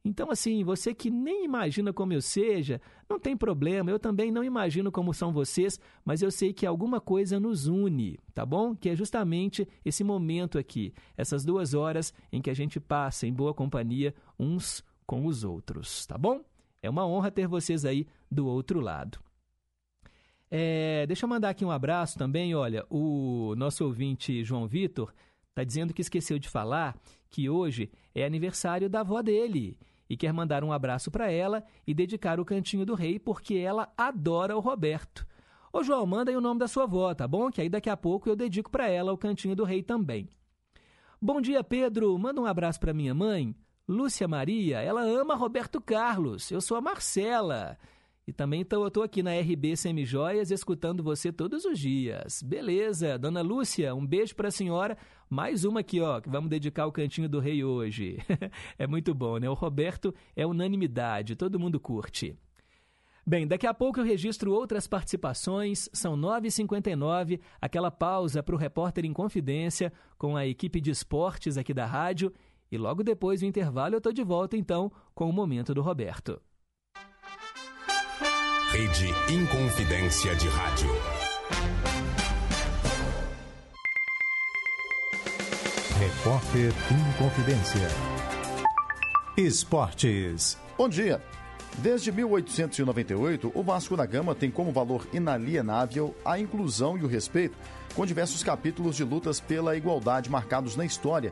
Então, 0.04 0.32
assim, 0.32 0.64
você 0.64 0.94
que 0.94 1.10
nem 1.10 1.44
imagina 1.44 1.92
como 1.92 2.14
eu 2.14 2.22
seja, 2.22 2.80
não 3.10 3.20
tem 3.20 3.36
problema, 3.36 3.92
eu 3.92 4.00
também 4.00 4.32
não 4.32 4.44
imagino 4.44 4.92
como 4.92 5.14
são 5.14 5.34
vocês, 5.34 5.80
mas 6.06 6.22
eu 6.22 6.32
sei 6.32 6.54
que 6.54 6.66
alguma 6.66 7.02
coisa 7.02 7.40
nos 7.40 7.68
une, 7.68 8.18
tá 8.34 8.46
bom? 8.46 8.76
Que 8.76 8.90
é 8.90 8.96
justamente 8.96 9.68
esse 9.84 10.04
momento 10.04 10.58
aqui, 10.58 10.94
essas 11.18 11.44
duas 11.44 11.74
horas 11.74 12.14
em 12.32 12.42
que 12.42 12.50
a 12.50 12.54
gente 12.54 12.80
passa 12.80 13.28
em 13.28 13.34
boa 13.34 13.54
companhia 13.54 14.16
uns 14.40 14.84
com 15.06 15.26
os 15.26 15.44
outros, 15.44 16.06
tá 16.06 16.18
bom? 16.18 16.42
É 16.82 16.90
uma 16.90 17.06
honra 17.06 17.32
ter 17.32 17.48
vocês 17.48 17.84
aí 17.84 18.08
do 18.32 18.48
outro 18.48 18.80
lado. 18.80 19.20
É, 20.50 21.06
deixa 21.08 21.26
eu 21.26 21.30
mandar 21.30 21.50
aqui 21.50 21.66
um 21.66 21.72
abraço 21.72 22.18
também. 22.18 22.56
Olha, 22.56 22.86
o 22.90 23.54
nosso 23.58 23.84
ouvinte 23.84 24.44
João 24.44 24.68
Vitor 24.68 25.14
está 25.50 25.64
dizendo 25.64 25.94
que 25.94 26.02
esqueceu 26.02 26.40
de 26.40 26.48
falar 26.48 26.98
que 27.30 27.50
hoje 27.50 27.92
é 28.20 28.26
aniversário 28.26 28.90
da 28.90 29.02
avó 29.02 29.22
dele 29.22 29.78
e 30.10 30.16
quer 30.16 30.34
mandar 30.34 30.64
um 30.64 30.72
abraço 30.72 31.12
para 31.12 31.32
ela 31.32 31.64
e 31.86 31.94
dedicar 31.94 32.40
o 32.40 32.46
Cantinho 32.46 32.86
do 32.86 32.96
Rei 32.96 33.20
porque 33.20 33.56
ela 33.56 33.92
adora 33.98 34.56
o 34.56 34.60
Roberto. 34.60 35.26
Ô 35.72 35.84
João, 35.84 36.06
manda 36.06 36.32
aí 36.32 36.38
o 36.38 36.42
nome 36.42 36.60
da 36.60 36.68
sua 36.68 36.84
avó, 36.84 37.14
tá 37.14 37.28
bom? 37.28 37.52
Que 37.52 37.62
aí 37.62 37.70
daqui 37.70 37.90
a 37.90 37.98
pouco 37.98 38.30
eu 38.30 38.36
dedico 38.36 38.72
para 38.72 38.90
ela 38.90 39.12
o 39.12 39.18
Cantinho 39.18 39.56
do 39.56 39.64
Rei 39.64 39.84
também. 39.84 40.30
Bom 41.22 41.42
dia, 41.42 41.64
Pedro. 41.64 42.18
Manda 42.18 42.42
um 42.42 42.46
abraço 42.46 42.80
para 42.80 42.94
minha 42.94 43.14
mãe, 43.14 43.56
Lúcia 43.88 44.28
Maria. 44.28 44.80
Ela 44.80 45.02
ama 45.02 45.36
Roberto 45.36 45.82
Carlos. 45.82 46.50
Eu 46.52 46.62
sou 46.62 46.78
a 46.78 46.82
Marcela. 46.82 47.78
E 48.28 48.34
também 48.34 48.62
estou 48.62 49.04
aqui 49.04 49.24
na 49.24 49.32
RB 49.40 49.78
Semijoias 49.78 50.52
escutando 50.52 51.02
você 51.02 51.32
todos 51.32 51.64
os 51.64 51.80
dias. 51.80 52.42
Beleza, 52.44 53.18
dona 53.18 53.42
Lúcia, 53.42 53.96
um 53.96 54.06
beijo 54.06 54.36
para 54.36 54.50
a 54.50 54.52
senhora. 54.52 54.98
Mais 55.30 55.66
uma 55.66 55.82
aqui, 55.82 56.00
ó, 56.00 56.22
que 56.22 56.30
vamos 56.30 56.50
dedicar 56.50 56.84
ao 56.84 56.92
Cantinho 56.92 57.28
do 57.28 57.40
Rei 57.40 57.64
hoje. 57.64 58.18
é 58.80 58.88
muito 58.88 59.14
bom, 59.14 59.38
né? 59.38 59.50
O 59.50 59.54
Roberto 59.54 60.14
é 60.36 60.46
unanimidade, 60.46 61.36
todo 61.36 61.60
mundo 61.60 61.80
curte. 61.80 62.36
Bem, 63.26 63.46
daqui 63.46 63.68
a 63.68 63.74
pouco 63.74 64.00
eu 64.00 64.06
registro 64.06 64.54
outras 64.54 64.88
participações, 64.88 65.90
são 65.92 66.16
9h59, 66.16 67.42
aquela 67.60 67.92
pausa 67.92 68.42
para 68.42 68.56
o 68.56 68.58
repórter 68.58 69.04
em 69.04 69.12
confidência 69.12 69.92
com 70.18 70.38
a 70.38 70.48
equipe 70.48 70.80
de 70.80 70.92
esportes 70.92 71.58
aqui 71.58 71.74
da 71.74 71.86
rádio 71.86 72.32
E 72.72 72.78
logo 72.78 73.04
depois 73.04 73.42
do 73.42 73.46
intervalo 73.46 73.96
eu 73.96 74.02
tô 74.02 74.14
de 74.14 74.24
volta 74.24 74.56
então 74.56 74.90
com 75.14 75.30
o 75.30 75.34
momento 75.34 75.74
do 75.74 75.82
Roberto. 75.82 76.42
Rede 78.72 79.08
Inconfidência 79.30 80.34
de 80.36 80.48
Rádio. 80.48 81.17
Repórter 86.28 86.74
Inconfidência. 86.92 87.88
Esportes. 89.38 90.58
Bom 90.78 90.90
dia. 90.90 91.22
Desde 91.78 92.12
1898, 92.12 93.50
o 93.56 93.64
Vasco 93.64 93.96
da 93.96 94.06
Gama 94.06 94.36
tem 94.36 94.52
como 94.52 94.74
valor 94.74 95.08
inalienável 95.14 96.14
a 96.26 96.38
inclusão 96.38 96.98
e 96.98 97.04
o 97.06 97.08
respeito, 97.08 97.56
com 97.96 98.06
diversos 98.06 98.44
capítulos 98.44 98.98
de 98.98 99.06
lutas 99.06 99.40
pela 99.40 99.78
igualdade 99.78 100.30
marcados 100.30 100.76
na 100.76 100.84
história, 100.84 101.32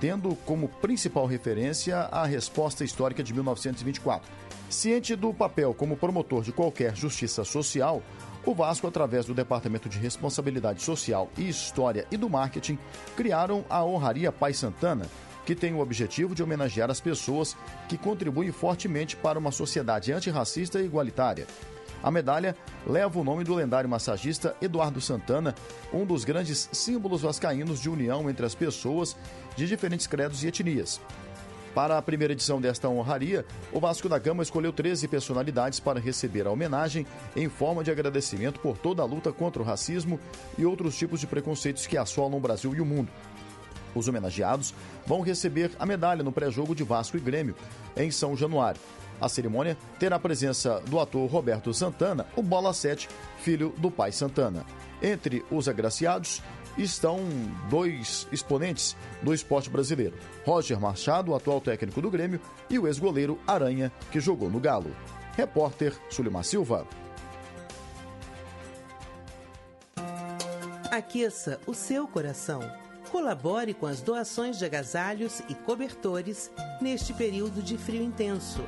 tendo 0.00 0.36
como 0.46 0.68
principal 0.68 1.26
referência 1.26 1.96
a 1.96 2.24
resposta 2.24 2.84
histórica 2.84 3.24
de 3.24 3.34
1924. 3.34 4.30
Ciente 4.70 5.16
do 5.16 5.34
papel 5.34 5.74
como 5.74 5.96
promotor 5.96 6.44
de 6.44 6.52
qualquer 6.52 6.94
justiça 6.94 7.42
social, 7.42 8.00
o 8.46 8.54
Vasco, 8.54 8.86
através 8.86 9.26
do 9.26 9.34
Departamento 9.34 9.88
de 9.88 9.98
Responsabilidade 9.98 10.80
Social 10.80 11.28
e 11.36 11.48
História 11.48 12.06
e 12.12 12.16
do 12.16 12.30
Marketing, 12.30 12.78
criaram 13.16 13.64
a 13.68 13.84
Honraria 13.84 14.30
Pai 14.30 14.54
Santana, 14.54 15.06
que 15.44 15.54
tem 15.54 15.74
o 15.74 15.80
objetivo 15.80 16.32
de 16.32 16.44
homenagear 16.44 16.88
as 16.88 17.00
pessoas 17.00 17.56
que 17.88 17.98
contribuem 17.98 18.52
fortemente 18.52 19.16
para 19.16 19.38
uma 19.38 19.50
sociedade 19.50 20.12
antirracista 20.12 20.80
e 20.80 20.84
igualitária. 20.84 21.46
A 22.02 22.10
medalha 22.10 22.56
leva 22.86 23.18
o 23.18 23.24
nome 23.24 23.42
do 23.42 23.54
lendário 23.54 23.90
massagista 23.90 24.54
Eduardo 24.62 25.00
Santana, 25.00 25.52
um 25.92 26.06
dos 26.06 26.24
grandes 26.24 26.68
símbolos 26.70 27.22
vascaínos 27.22 27.80
de 27.80 27.90
união 27.90 28.30
entre 28.30 28.46
as 28.46 28.54
pessoas 28.54 29.16
de 29.56 29.66
diferentes 29.66 30.06
credos 30.06 30.44
e 30.44 30.46
etnias. 30.46 31.00
Para 31.76 31.98
a 31.98 32.00
primeira 32.00 32.32
edição 32.32 32.58
desta 32.58 32.88
honraria, 32.88 33.44
o 33.70 33.78
Vasco 33.78 34.08
da 34.08 34.18
Gama 34.18 34.42
escolheu 34.42 34.72
13 34.72 35.06
personalidades 35.08 35.78
para 35.78 36.00
receber 36.00 36.46
a 36.46 36.50
homenagem 36.50 37.06
em 37.36 37.50
forma 37.50 37.84
de 37.84 37.90
agradecimento 37.90 38.58
por 38.60 38.78
toda 38.78 39.02
a 39.02 39.04
luta 39.04 39.30
contra 39.30 39.60
o 39.60 39.64
racismo 39.64 40.18
e 40.56 40.64
outros 40.64 40.96
tipos 40.96 41.20
de 41.20 41.26
preconceitos 41.26 41.86
que 41.86 41.98
assolam 41.98 42.38
o 42.38 42.40
Brasil 42.40 42.74
e 42.74 42.80
o 42.80 42.86
mundo. 42.86 43.12
Os 43.94 44.08
homenageados 44.08 44.72
vão 45.06 45.20
receber 45.20 45.70
a 45.78 45.84
medalha 45.84 46.22
no 46.22 46.32
pré-jogo 46.32 46.74
de 46.74 46.82
Vasco 46.82 47.18
e 47.18 47.20
Grêmio, 47.20 47.54
em 47.94 48.10
São 48.10 48.34
Januário. 48.34 48.80
A 49.20 49.28
cerimônia 49.28 49.76
terá 49.98 50.16
a 50.16 50.20
presença 50.20 50.80
do 50.86 50.98
ator 50.98 51.30
Roberto 51.30 51.74
Santana, 51.74 52.24
o 52.34 52.42
Bola 52.42 52.72
7, 52.72 53.06
filho 53.40 53.74
do 53.76 53.90
pai 53.90 54.12
Santana. 54.12 54.64
Entre 55.02 55.44
os 55.50 55.68
agraciados 55.68 56.42
estão 56.76 57.20
dois 57.68 58.26
exponentes 58.30 58.96
do 59.22 59.32
esporte 59.32 59.70
brasileiro: 59.70 60.16
Roger 60.44 60.78
Machado, 60.80 61.34
atual 61.34 61.60
técnico 61.60 62.00
do 62.00 62.10
Grêmio, 62.10 62.40
e 62.68 62.78
o 62.78 62.86
ex-goleiro 62.86 63.38
Aranha, 63.46 63.92
que 64.10 64.20
jogou 64.20 64.50
no 64.50 64.60
Galo. 64.60 64.94
Repórter 65.36 65.94
Sulimar 66.08 66.44
Silva. 66.44 66.86
Aqueça 70.90 71.60
o 71.66 71.74
seu 71.74 72.08
coração. 72.08 72.60
Colabore 73.10 73.74
com 73.74 73.86
as 73.86 74.00
doações 74.00 74.58
de 74.58 74.64
agasalhos 74.64 75.40
e 75.48 75.54
cobertores 75.54 76.50
neste 76.80 77.12
período 77.12 77.62
de 77.62 77.76
frio 77.76 78.02
intenso. 78.02 78.64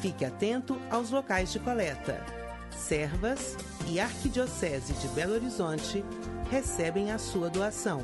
Fique 0.00 0.24
atento 0.24 0.80
aos 0.90 1.10
locais 1.10 1.52
de 1.52 1.58
coleta. 1.58 2.24
Servas 2.70 3.56
e 3.88 3.98
Arquidiocese 3.98 4.92
de 4.94 5.08
Belo 5.08 5.34
Horizonte 5.34 6.04
recebem 6.50 7.12
a 7.12 7.18
sua 7.18 7.48
doação. 7.48 8.02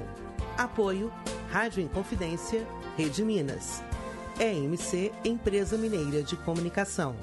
Apoio 0.56 1.12
Rádio 1.50 1.82
Inconfidência, 1.82 2.66
Rede 2.96 3.22
Minas. 3.22 3.82
EMC 4.38 5.12
Empresa 5.24 5.76
Mineira 5.76 6.22
de 6.22 6.36
Comunicação. 6.36 7.16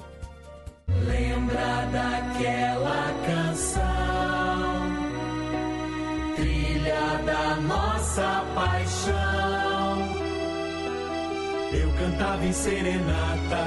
Lembra 0.88 1.86
daquela 1.92 3.12
canção, 3.24 3.82
trilha 6.36 7.22
da 7.24 7.56
nossa 7.60 8.44
paixão. 8.54 9.14
Eu 11.72 11.92
cantava 11.98 12.44
em 12.44 12.52
serenata, 12.52 13.64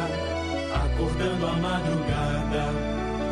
acordando 0.75 1.47
a 1.47 1.53
madrugada, 1.53 2.73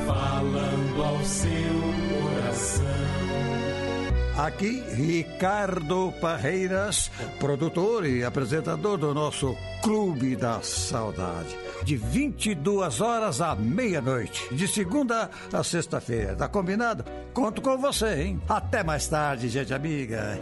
falando 0.06 1.04
ao 1.04 1.24
seu 1.24 2.24
coração. 2.24 3.05
Aqui, 4.38 4.84
Ricardo 4.94 6.14
Parreiras, 6.20 7.10
produtor 7.40 8.06
e 8.06 8.22
apresentador 8.22 8.98
do 8.98 9.14
nosso 9.14 9.56
Clube 9.82 10.36
da 10.36 10.62
Saudade. 10.62 11.56
De 11.84 11.96
22 11.96 13.00
horas 13.00 13.40
à 13.40 13.56
meia-noite, 13.56 14.54
de 14.54 14.68
segunda 14.68 15.30
a 15.54 15.64
sexta-feira. 15.64 16.36
Tá 16.36 16.50
combinado? 16.50 17.06
Conto 17.34 17.62
com 17.62 17.78
você, 17.78 18.24
hein? 18.24 18.42
Até 18.50 18.84
mais 18.84 19.08
tarde, 19.08 19.48
gente 19.48 19.74
amiga. 19.74 20.38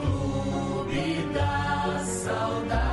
Clube 0.00 1.32
da 1.32 2.04
Saudade. 2.04 2.86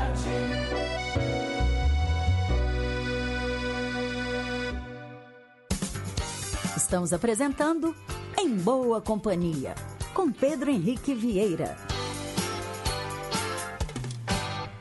Estamos 6.78 7.14
apresentando 7.14 7.96
Em 8.38 8.56
Boa 8.56 9.02
Companhia, 9.02 9.74
com 10.14 10.32
Pedro 10.32 10.70
Henrique 10.70 11.14
Vieira. 11.14 11.76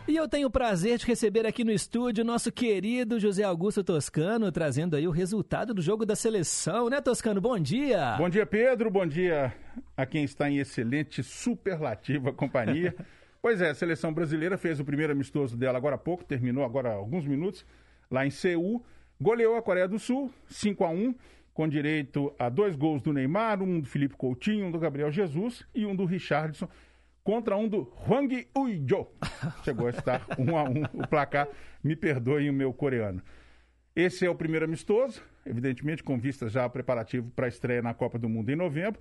E 0.06 0.14
eu 0.14 0.28
tenho 0.28 0.48
o 0.48 0.50
prazer 0.50 0.98
de 0.98 1.06
receber 1.06 1.46
aqui 1.46 1.64
no 1.64 1.72
estúdio 1.72 2.22
o 2.22 2.26
nosso 2.26 2.52
querido 2.52 3.18
José 3.18 3.42
Augusto 3.42 3.82
Toscano, 3.82 4.52
trazendo 4.52 4.94
aí 4.94 5.08
o 5.08 5.10
resultado 5.10 5.72
do 5.72 5.80
jogo 5.80 6.04
da 6.04 6.14
seleção, 6.14 6.90
né, 6.90 7.00
Toscano? 7.00 7.40
Bom 7.40 7.58
dia! 7.58 8.14
Bom 8.18 8.28
dia, 8.28 8.44
Pedro. 8.44 8.90
Bom 8.90 9.06
dia 9.06 9.54
a 9.96 10.04
quem 10.04 10.24
está 10.24 10.50
em 10.50 10.58
excelente, 10.58 11.22
superlativa 11.22 12.30
companhia. 12.34 12.94
pois 13.40 13.62
é, 13.62 13.70
a 13.70 13.74
seleção 13.74 14.12
brasileira 14.12 14.58
fez 14.58 14.78
o 14.80 14.84
primeiro 14.84 15.14
amistoso 15.14 15.56
dela 15.56 15.78
agora 15.78 15.94
há 15.94 15.98
pouco, 15.98 16.24
terminou 16.24 16.62
agora 16.62 16.90
há 16.90 16.94
alguns 16.94 17.24
minutos, 17.24 17.64
lá 18.10 18.26
em 18.26 18.30
Seul. 18.30 18.84
Goleou 19.18 19.56
a 19.56 19.62
Coreia 19.62 19.88
do 19.88 19.98
Sul, 19.98 20.30
5 20.48 20.84
a 20.84 20.90
1 20.90 21.14
com 21.52 21.68
direito 21.68 22.34
a 22.38 22.48
dois 22.48 22.76
gols 22.76 23.02
do 23.02 23.12
Neymar, 23.12 23.62
um 23.62 23.80
do 23.80 23.88
Felipe 23.88 24.16
Coutinho, 24.16 24.66
um 24.66 24.70
do 24.70 24.78
Gabriel 24.78 25.10
Jesus 25.10 25.66
e 25.74 25.84
um 25.84 25.94
do 25.94 26.04
Richardson, 26.04 26.68
contra 27.22 27.56
um 27.56 27.68
do 27.68 27.92
Hwang 28.06 28.48
Uijo. 28.56 29.06
Chegou 29.64 29.86
a 29.86 29.90
estar 29.90 30.26
um 30.38 30.56
a 30.56 30.64
um 30.64 30.82
o 30.94 31.06
placar, 31.06 31.48
me 31.82 31.94
perdoem 31.94 32.50
o 32.50 32.52
meu 32.52 32.72
coreano. 32.72 33.22
Esse 33.94 34.24
é 34.24 34.30
o 34.30 34.34
primeiro 34.34 34.64
amistoso, 34.64 35.22
evidentemente 35.44 36.02
com 36.02 36.18
vista 36.18 36.48
já 36.48 36.62
ao 36.62 36.70
preparativo 36.70 37.30
para 37.36 37.46
a 37.46 37.48
estreia 37.48 37.82
na 37.82 37.92
Copa 37.92 38.18
do 38.18 38.28
Mundo 38.28 38.50
em 38.50 38.56
novembro. 38.56 39.00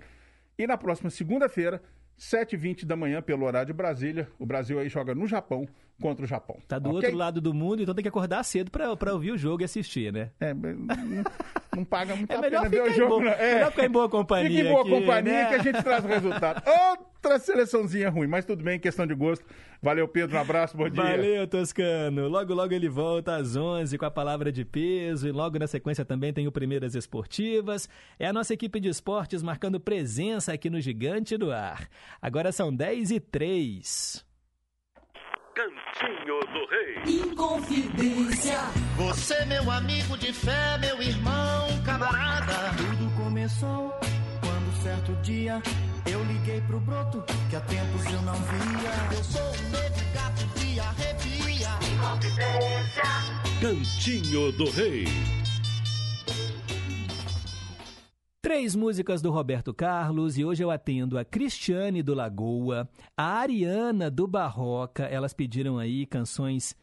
E 0.57 0.67
na 0.67 0.77
próxima 0.77 1.09
segunda-feira, 1.09 1.81
7h20 2.19 2.85
da 2.85 2.95
manhã, 2.95 3.21
pelo 3.21 3.45
horário 3.45 3.67
de 3.67 3.73
Brasília, 3.73 4.29
o 4.37 4.45
Brasil 4.45 4.77
aí 4.77 4.89
joga 4.89 5.15
no 5.15 5.25
Japão 5.25 5.65
contra 6.01 6.25
o 6.25 6.27
Japão. 6.27 6.57
Tá 6.67 6.77
do 6.79 6.89
Ok? 6.89 6.97
outro 7.03 7.15
lado 7.17 7.39
do 7.39 7.53
mundo, 7.53 7.81
então 7.81 7.95
tem 7.95 8.01
que 8.03 8.09
acordar 8.09 8.43
cedo 8.43 8.69
pra, 8.71 8.95
pra 8.97 9.13
ouvir 9.13 9.31
o 9.31 9.37
jogo 9.37 9.61
e 9.61 9.65
assistir, 9.65 10.11
né? 10.11 10.31
É, 10.39 10.53
não, 10.53 11.23
não 11.77 11.85
paga 11.85 12.15
muito 12.15 12.31
É 12.31 12.35
a 12.35 12.41
pena 12.41 12.67
ver 12.67 12.81
o 12.83 12.91
jogo. 12.93 13.09
boa- 13.19 13.23
não. 13.23 13.31
É. 13.31 13.53
melhor 13.55 13.71
ficar 13.71 13.85
em 13.85 13.89
boa 13.89 14.09
companhia 14.09 14.49
Fica 14.49 14.61
em 14.61 14.71
boa 14.71 14.81
aqui, 14.81 14.89
companhia 14.89 15.33
né? 15.33 15.45
que 15.47 15.53
a 15.55 15.63
gente 15.63 15.83
traz 15.83 16.03
o 16.03 16.07
resultado. 16.07 16.63
Outra 16.67 17.37
seleçãozinha 17.39 18.09
ruim, 18.09 18.27
mas 18.27 18.43
tudo 18.45 18.63
bem, 18.63 18.79
questão 18.79 19.05
de 19.05 19.13
gosto. 19.13 19.45
Valeu, 19.81 20.07
Pedro, 20.07 20.37
um 20.37 20.41
abraço, 20.41 20.75
bom 20.75 20.89
dia. 20.89 21.01
Valeu, 21.03 21.47
Toscano. 21.47 22.27
Logo, 22.27 22.53
logo 22.53 22.73
ele 22.73 22.89
volta 22.89 23.35
às 23.35 23.55
11 23.55 23.97
com 23.97 24.05
a 24.05 24.11
palavra 24.11 24.51
de 24.51 24.65
peso 24.65 25.27
e 25.27 25.31
logo 25.31 25.57
na 25.59 25.67
sequência 25.67 26.03
também 26.05 26.33
tem 26.33 26.47
o 26.47 26.51
Primeiras 26.51 26.93
Esportivas. 26.95 27.87
É 28.19 28.27
a 28.27 28.33
nossa 28.33 28.53
equipe 28.53 28.79
de 28.79 28.89
esportes 28.89 29.41
marcando 29.43 29.79
presença 29.79 30.53
aqui 30.53 30.69
no 30.69 30.79
Gigante 30.81 31.37
do 31.37 31.51
Ar. 31.51 31.87
Agora 32.21 32.51
são 32.51 32.73
10 32.73 33.11
e 33.11 33.19
3. 33.19 34.25
Cantinho 35.53 36.39
do 36.53 36.65
Rei. 36.69 37.21
Inconfidência. 37.21 38.57
Você, 38.95 39.45
meu 39.45 39.69
amigo 39.69 40.17
de 40.17 40.31
fé, 40.31 40.77
meu 40.77 41.01
irmão, 41.01 41.67
camarada. 41.83 42.53
Tudo 42.77 43.11
começou 43.17 43.93
quando 44.39 44.81
certo 44.81 45.13
dia 45.21 45.61
eu 46.09 46.23
liguei 46.23 46.61
pro 46.61 46.79
broto 46.79 47.23
que 47.49 47.55
há 47.57 47.61
tempos 47.61 48.05
eu 48.05 48.21
não 48.21 48.33
via. 48.33 49.17
Eu 49.17 49.23
sou 49.23 49.41
um 49.41 49.69
negro 49.71 50.05
gato 50.13 50.45
de 50.57 50.79
arrepia. 50.79 51.21
Cantinho 53.59 54.51
do 54.53 54.69
Rei. 54.71 55.05
Três 58.41 58.75
músicas 58.75 59.21
do 59.21 59.29
Roberto 59.29 59.71
Carlos 59.71 60.35
e 60.35 60.43
hoje 60.43 60.63
eu 60.63 60.71
atendo 60.71 61.15
a 61.15 61.23
Cristiane 61.23 62.01
do 62.01 62.15
Lagoa, 62.15 62.89
a 63.15 63.39
Ariana 63.39 64.09
do 64.09 64.25
Barroca. 64.25 65.03
Elas 65.03 65.31
pediram 65.31 65.77
aí 65.77 66.07
canções 66.07 66.75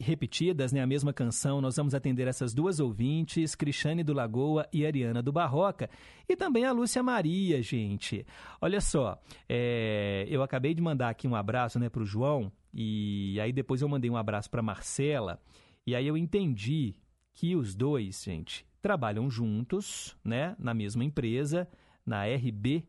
repetidas, 0.00 0.72
né? 0.72 0.82
A 0.82 0.86
mesma 0.86 1.12
canção. 1.12 1.60
Nós 1.60 1.76
vamos 1.76 1.94
atender 1.94 2.26
essas 2.26 2.52
duas 2.52 2.80
ouvintes, 2.80 3.54
Cristiane 3.54 4.02
do 4.02 4.12
Lagoa 4.12 4.66
e 4.72 4.84
Ariana 4.84 5.22
do 5.22 5.30
Barroca. 5.30 5.88
E 6.28 6.34
também 6.34 6.64
a 6.64 6.72
Lúcia 6.72 7.04
Maria, 7.04 7.62
gente. 7.62 8.26
Olha 8.60 8.80
só, 8.80 9.16
é, 9.48 10.26
eu 10.28 10.42
acabei 10.42 10.74
de 10.74 10.82
mandar 10.82 11.10
aqui 11.10 11.28
um 11.28 11.36
abraço, 11.36 11.78
né, 11.78 11.88
para 11.88 12.02
o 12.02 12.06
João. 12.06 12.50
E 12.74 13.38
aí 13.40 13.52
depois 13.52 13.80
eu 13.80 13.88
mandei 13.88 14.10
um 14.10 14.16
abraço 14.16 14.50
para 14.50 14.60
Marcela 14.60 15.40
e 15.86 15.94
aí 15.94 16.06
eu 16.08 16.16
entendi 16.16 16.96
que 17.32 17.54
os 17.54 17.76
dois, 17.76 18.24
gente, 18.24 18.66
trabalham 18.86 19.28
juntos, 19.28 20.16
né, 20.24 20.54
na 20.60 20.72
mesma 20.72 21.02
empresa, 21.02 21.68
na 22.06 22.24
RB. 22.24 22.86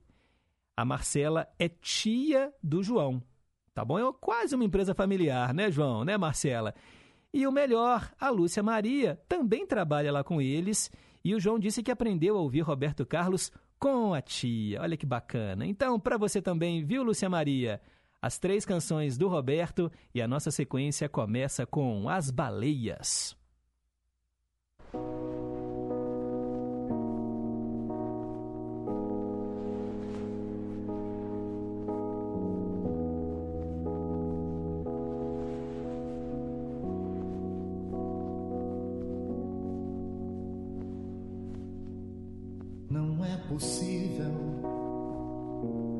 A 0.75 0.85
Marcela 0.85 1.47
é 1.57 1.67
tia 1.67 2.53
do 2.61 2.83
João, 2.83 3.19
tá 3.73 3.83
bom? 3.83 3.97
É 3.97 4.13
quase 4.21 4.53
uma 4.53 4.63
empresa 4.63 4.93
familiar, 4.93 5.55
né, 5.55 5.71
João, 5.71 6.05
né, 6.05 6.15
Marcela? 6.15 6.75
E 7.33 7.47
o 7.47 7.51
melhor, 7.51 8.13
a 8.19 8.29
Lúcia 8.29 8.61
Maria 8.61 9.19
também 9.27 9.65
trabalha 9.65 10.11
lá 10.11 10.23
com 10.23 10.39
eles 10.39 10.91
e 11.25 11.33
o 11.33 11.39
João 11.39 11.57
disse 11.57 11.81
que 11.81 11.89
aprendeu 11.89 12.37
a 12.37 12.41
ouvir 12.41 12.61
Roberto 12.61 13.03
Carlos 13.03 13.51
com 13.79 14.13
a 14.13 14.21
tia. 14.21 14.79
Olha 14.79 14.95
que 14.95 15.05
bacana. 15.05 15.65
Então, 15.65 15.99
para 15.99 16.15
você 16.15 16.39
também, 16.39 16.85
viu, 16.85 17.01
Lúcia 17.01 17.27
Maria? 17.27 17.81
As 18.21 18.37
três 18.37 18.65
canções 18.65 19.17
do 19.17 19.27
Roberto 19.27 19.91
e 20.13 20.21
a 20.21 20.27
nossa 20.27 20.51
sequência 20.51 21.09
começa 21.09 21.65
com 21.65 22.07
As 22.07 22.29
Baleias. 22.29 23.35
Possível 43.47 44.31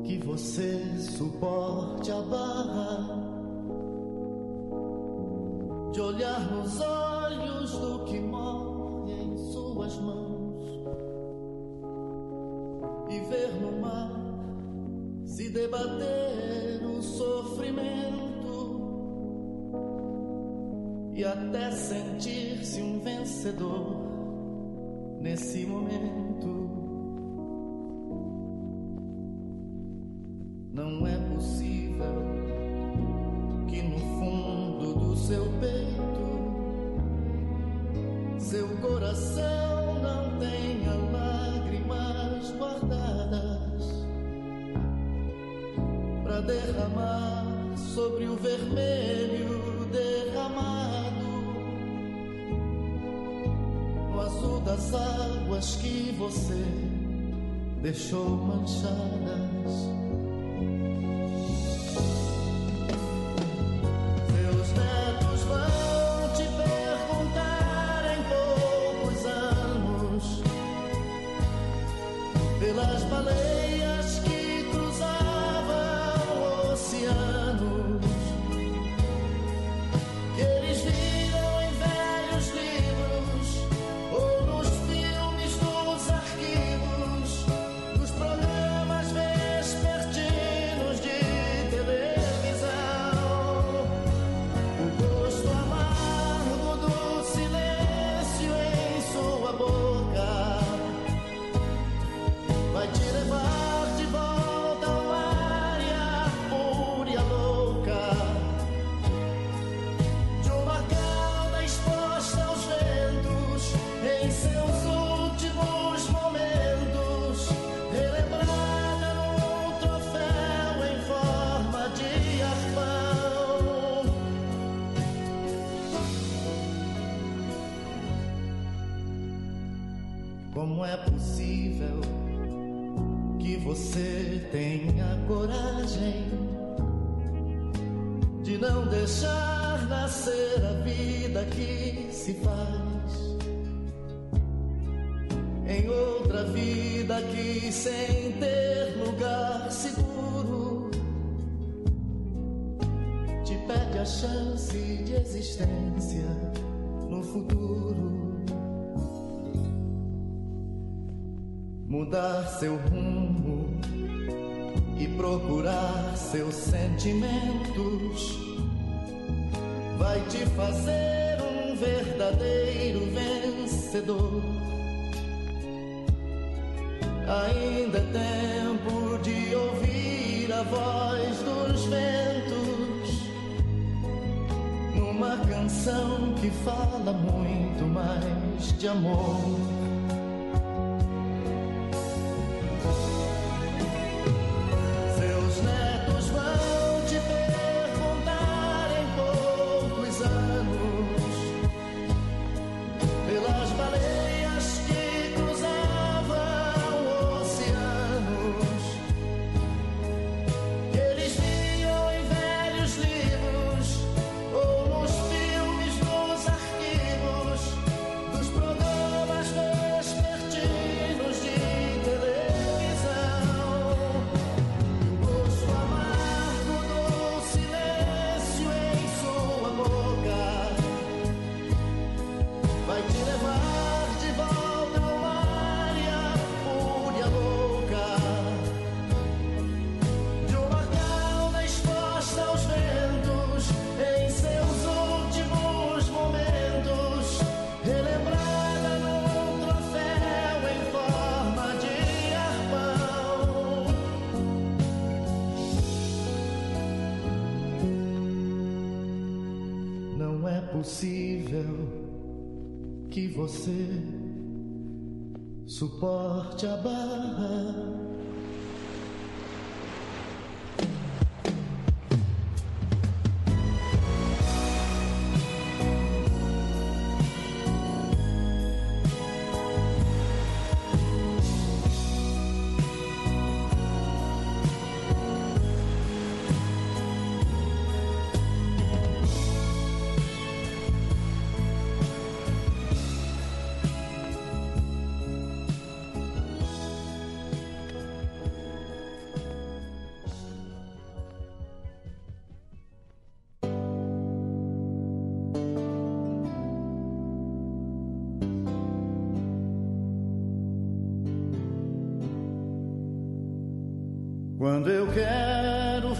que 0.04 0.18
você 0.18 0.84
suporte 0.98 2.10
a 2.10 2.20
barra 2.22 3.28
de 5.92 6.00
olhar 6.00 6.40
nos 6.52 6.80
olhos 6.80 7.72
do 7.72 8.04
que 8.04 8.20
morre 8.20 9.12
em 9.12 9.36
suas 9.52 9.98
mãos 9.98 10.64
e 13.10 13.20
ver 13.30 13.60
no 13.60 13.80
mar 13.80 14.10
se 15.24 15.50
debater 15.50 16.82
o 16.84 17.02
sofrimento 17.02 18.28
e 21.14 21.24
até 21.24 21.70
sentir-se 21.72 22.80
um 22.80 23.00
vencedor 23.00 23.96
nesse 25.20 25.66
momento. 25.66 26.67
Sobre 48.18 48.26
o 48.26 48.36
vermelho 48.36 49.86
derramado 49.92 51.24
no 54.10 54.20
azul 54.20 54.60
das 54.60 54.92
águas 54.92 55.76
que 55.76 56.12
você 56.18 56.64
deixou 57.80 58.30
manchadas. 58.30 60.07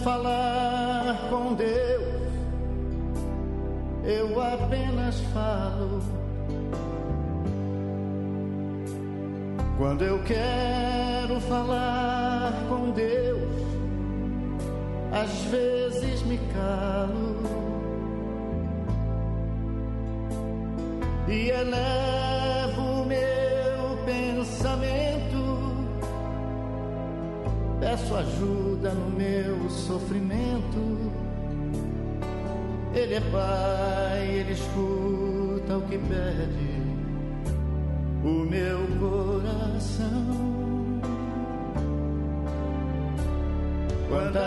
Falar 0.09 1.29
com 1.29 1.53
Deus, 1.53 2.33
eu 4.05 4.41
apenas 4.41 5.21
falo. 5.35 6.01
Quando 9.77 10.03
eu 10.03 10.19
quero 10.25 10.58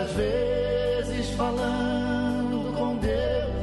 Quantas 0.02 0.16
vezes 0.16 1.30
falando 1.36 2.74
com 2.76 2.96
Deus, 2.96 3.54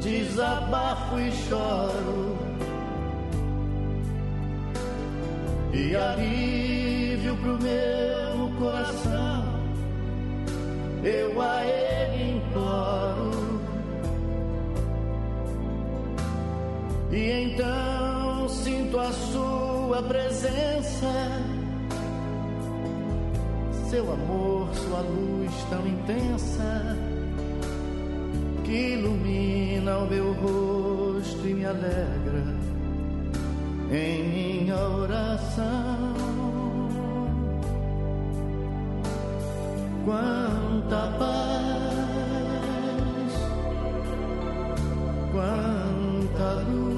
desabafo 0.00 1.18
e 1.18 1.32
choro. 1.32 2.38
E 5.72 5.96
alívio 5.96 7.36
pro 7.38 7.58
meu 7.60 8.50
coração, 8.60 9.44
eu 11.02 11.42
a 11.42 11.64
Ele 11.64 12.36
imploro. 12.36 13.60
E 17.10 17.30
então 17.50 18.48
sinto 18.48 19.00
a 19.00 19.10
Sua 19.10 20.02
presença, 20.04 21.10
seu 23.90 24.10
amor, 24.10 24.51
luz 25.02 25.52
tão 25.68 25.86
intensa, 25.86 26.96
que 28.64 28.94
ilumina 28.94 29.98
o 29.98 30.06
meu 30.06 30.32
rosto 30.32 31.46
e 31.46 31.54
me 31.54 31.64
alegra 31.64 32.44
em 33.92 34.28
minha 34.28 34.76
oração. 34.76 36.14
Quanta 40.04 41.12
paz, 41.18 41.32
quanta 45.32 46.62
luz. 46.68 46.92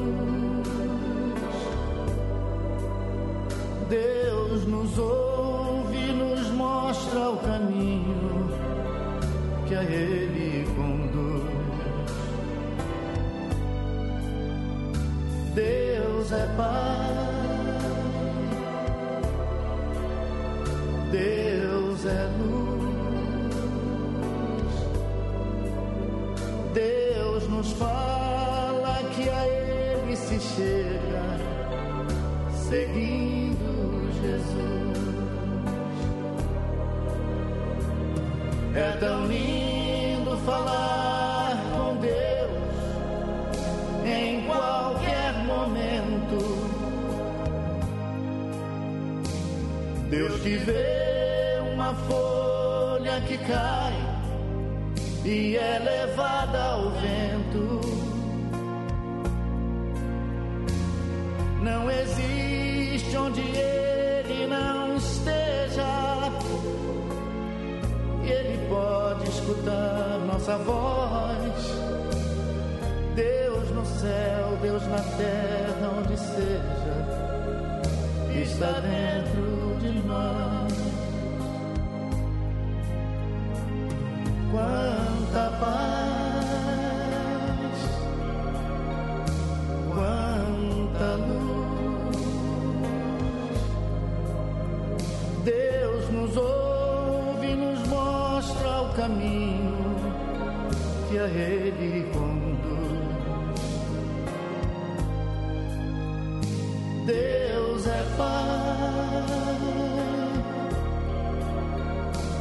Deus 3.89 4.67
nos 4.67 4.99
ouve 4.99 5.97
e 5.97 6.13
nos 6.13 6.51
mostra 6.51 7.31
o 7.31 7.37
caminho 7.39 7.84
Deus 16.25 16.41
é 16.41 16.47
Pai, 16.57 17.15
Deus 21.11 22.07
é 22.07 22.31
luz, 22.39 22.85
Deus 26.73 27.49
nos 27.49 27.73
fala 27.73 29.01
que 29.15 29.29
a 29.29 29.47
Ele 29.47 30.17
se 30.17 30.41
chega, 30.41 31.23
seguindo 32.69 34.11
Jesus. 34.23 34.97
É 38.75 38.97
tão 38.99 39.27
lindo 39.27 40.39
falar 40.39 41.14
Deus 50.17 50.41
que 50.43 50.57
vê 50.59 51.59
uma 51.73 51.93
folha 51.93 53.21
que 53.23 53.37
cai 53.37 53.93
e 55.25 55.57
é 55.57 55.81
levada 55.81 56.63
ao 56.63 56.91
vento. 56.91 57.81
Não 61.61 61.91
existe 61.91 63.17
onde 63.17 63.41
ele 63.41 64.47
não 64.47 64.97
esteja. 64.97 66.31
E 68.23 68.31
ele 68.31 68.69
pode 68.69 69.29
escutar 69.31 70.21
nossa 70.33 70.57
voz. 70.59 71.75
Deus 73.17 73.69
no 73.71 73.85
céu, 73.85 74.59
Deus 74.63 74.87
na 74.87 75.01
terra, 75.19 75.91
onde 75.99 76.17
seja, 76.17 76.95
está 78.41 78.79
dentro 78.79 79.44
Quanta 84.51 85.51
paz, 85.61 86.15
quanta 89.93 91.09
luz. 91.17 92.19
Deus 95.45 96.09
nos 96.11 96.37
ouve 96.37 97.47
e 97.49 97.57
nos 97.57 97.89
mostra 97.89 98.83
o 98.83 98.93
caminho 98.95 99.75
que 101.09 101.19
a 101.19 101.27
Ele 101.27 102.11
conduz. 102.13 102.45
Deus 107.07 107.87
é 107.87 108.03
Pai, 108.17 109.44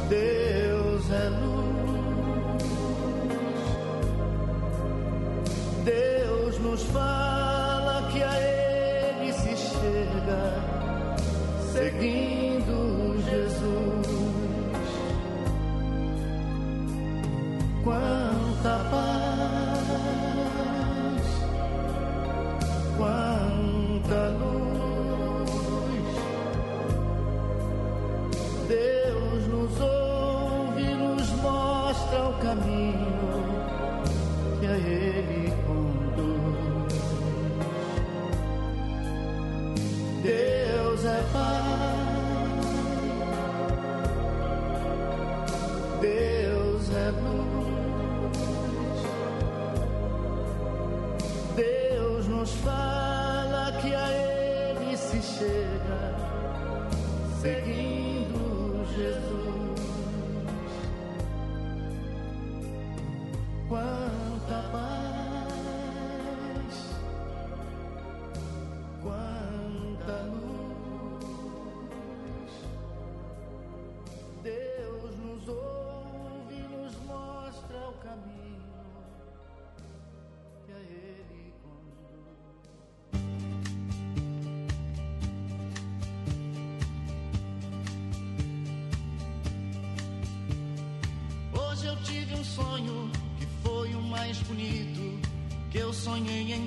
Deus 0.08 1.10
é 1.10 1.28
luz. 1.30 1.43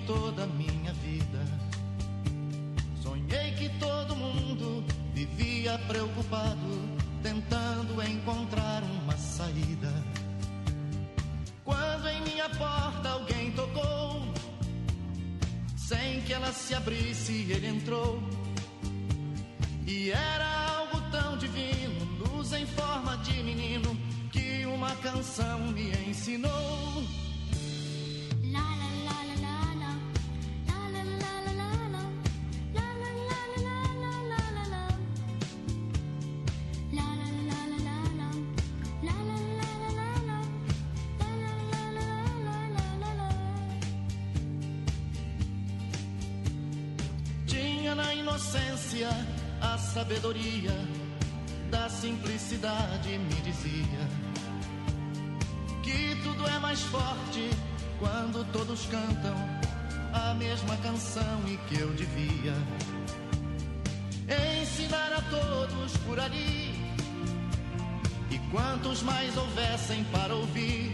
toda 0.07 0.46
ciência, 48.97 49.09
a 49.61 49.77
sabedoria 49.77 50.71
da 51.69 51.87
simplicidade 51.89 53.17
me 53.17 53.35
dizia 53.41 54.07
que 55.83 56.15
tudo 56.23 56.47
é 56.47 56.59
mais 56.59 56.81
forte 56.83 57.49
quando 57.99 58.43
todos 58.51 58.85
cantam 58.87 59.35
a 60.13 60.33
mesma 60.33 60.75
canção 60.77 61.41
e 61.47 61.57
que 61.67 61.79
eu 61.79 61.89
devia 61.93 62.55
ensinar 64.61 65.13
a 65.13 65.21
todos 65.29 65.97
por 65.97 66.19
ali. 66.19 66.75
E 68.31 68.39
quantos 68.51 69.01
mais 69.03 69.35
houvessem 69.37 70.03
para 70.05 70.35
ouvir, 70.35 70.93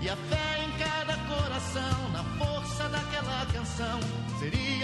e 0.00 0.08
a 0.08 0.16
fé 0.16 0.64
em 0.64 0.70
cada 0.78 1.16
coração, 1.16 2.10
na 2.12 2.24
força 2.38 2.88
daquela 2.88 3.46
canção, 3.52 4.00
seria 4.38 4.79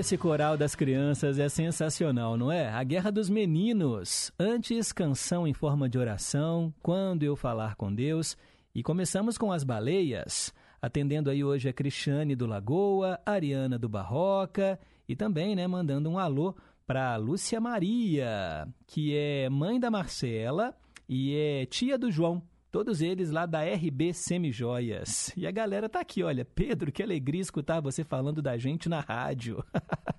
Esse 0.00 0.16
coral 0.16 0.56
das 0.56 0.74
crianças 0.74 1.38
é 1.38 1.46
sensacional, 1.46 2.34
não 2.34 2.50
é? 2.50 2.70
A 2.70 2.82
Guerra 2.82 3.12
dos 3.12 3.28
Meninos. 3.28 4.32
Antes, 4.38 4.92
canção 4.92 5.46
em 5.46 5.52
forma 5.52 5.90
de 5.90 5.98
oração, 5.98 6.72
Quando 6.82 7.22
Eu 7.22 7.36
Falar 7.36 7.76
com 7.76 7.94
Deus. 7.94 8.34
E 8.74 8.82
começamos 8.82 9.36
com 9.36 9.52
as 9.52 9.62
baleias, 9.62 10.54
atendendo 10.80 11.28
aí 11.28 11.44
hoje 11.44 11.68
a 11.68 11.72
Cristiane 11.74 12.34
do 12.34 12.46
Lagoa, 12.46 13.20
Ariana 13.26 13.78
do 13.78 13.90
Barroca 13.90 14.80
e 15.06 15.14
também, 15.14 15.54
né, 15.54 15.66
mandando 15.66 16.08
um 16.08 16.18
alô 16.18 16.56
para 16.86 17.14
Lúcia 17.18 17.60
Maria, 17.60 18.66
que 18.86 19.14
é 19.14 19.50
mãe 19.50 19.78
da 19.78 19.90
Marcela 19.90 20.74
e 21.06 21.36
é 21.36 21.66
tia 21.66 21.98
do 21.98 22.10
João. 22.10 22.42
Todos 22.70 23.02
eles 23.02 23.32
lá 23.32 23.46
da 23.46 23.64
RB 23.64 24.14
Semijoias. 24.14 25.32
E 25.36 25.44
a 25.44 25.50
galera 25.50 25.88
tá 25.88 25.98
aqui, 25.98 26.22
olha. 26.22 26.44
Pedro, 26.44 26.92
que 26.92 27.02
alegria 27.02 27.40
escutar 27.40 27.80
você 27.80 28.04
falando 28.04 28.40
da 28.40 28.56
gente 28.56 28.88
na 28.88 29.00
rádio. 29.00 29.64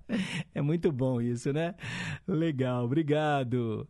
é 0.54 0.62
muito 0.62 0.92
bom 0.92 1.22
isso, 1.22 1.54
né? 1.54 1.76
Legal, 2.28 2.84
obrigado. 2.84 3.88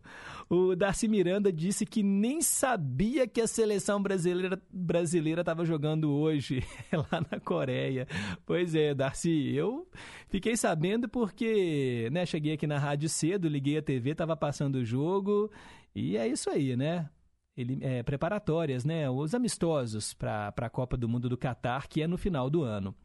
O 0.48 0.76
Darcy 0.76 1.08
Miranda 1.08 1.52
disse 1.52 1.88
que 1.88 2.04
nem 2.04 2.40
sabia 2.40 3.28
que 3.28 3.42
a 3.42 3.48
seleção 3.48 4.00
brasileira 4.00 4.62
brasileira 4.72 5.42
estava 5.42 5.66
jogando 5.66 6.12
hoje 6.12 6.64
lá 6.94 7.26
na 7.32 7.40
Coreia. 7.40 8.08
Pois 8.46 8.76
é, 8.76 8.94
Darcy, 8.94 9.56
eu 9.56 9.88
fiquei 10.30 10.56
sabendo 10.56 11.10
porque, 11.10 12.10
né, 12.12 12.28
cheguei 12.28 12.54
aqui 12.54 12.68
na 12.68 12.78
rádio 12.78 13.10
cedo, 13.10 13.48
liguei 13.48 13.80
a 13.80 13.82
TV, 13.82 14.12
estava 14.12 14.38
passando 14.38 14.76
o 14.76 14.86
jogo 14.86 15.50
e 15.96 16.16
é 16.16 16.28
isso 16.28 16.48
aí, 16.48 16.76
né? 16.76 17.10
Ele, 17.56 17.78
é, 17.82 18.04
preparatórias, 18.04 18.86
né, 18.86 19.10
os 19.10 19.34
amistosos 19.34 20.14
para 20.14 20.54
a 20.56 20.70
Copa 20.70 20.96
do 20.96 21.10
Mundo 21.10 21.28
do 21.28 21.38
Catar, 21.38 21.88
que 21.88 22.02
é 22.02 22.08
no 22.08 22.18
final 22.18 22.50
do 22.50 22.64
ano. 22.64 22.96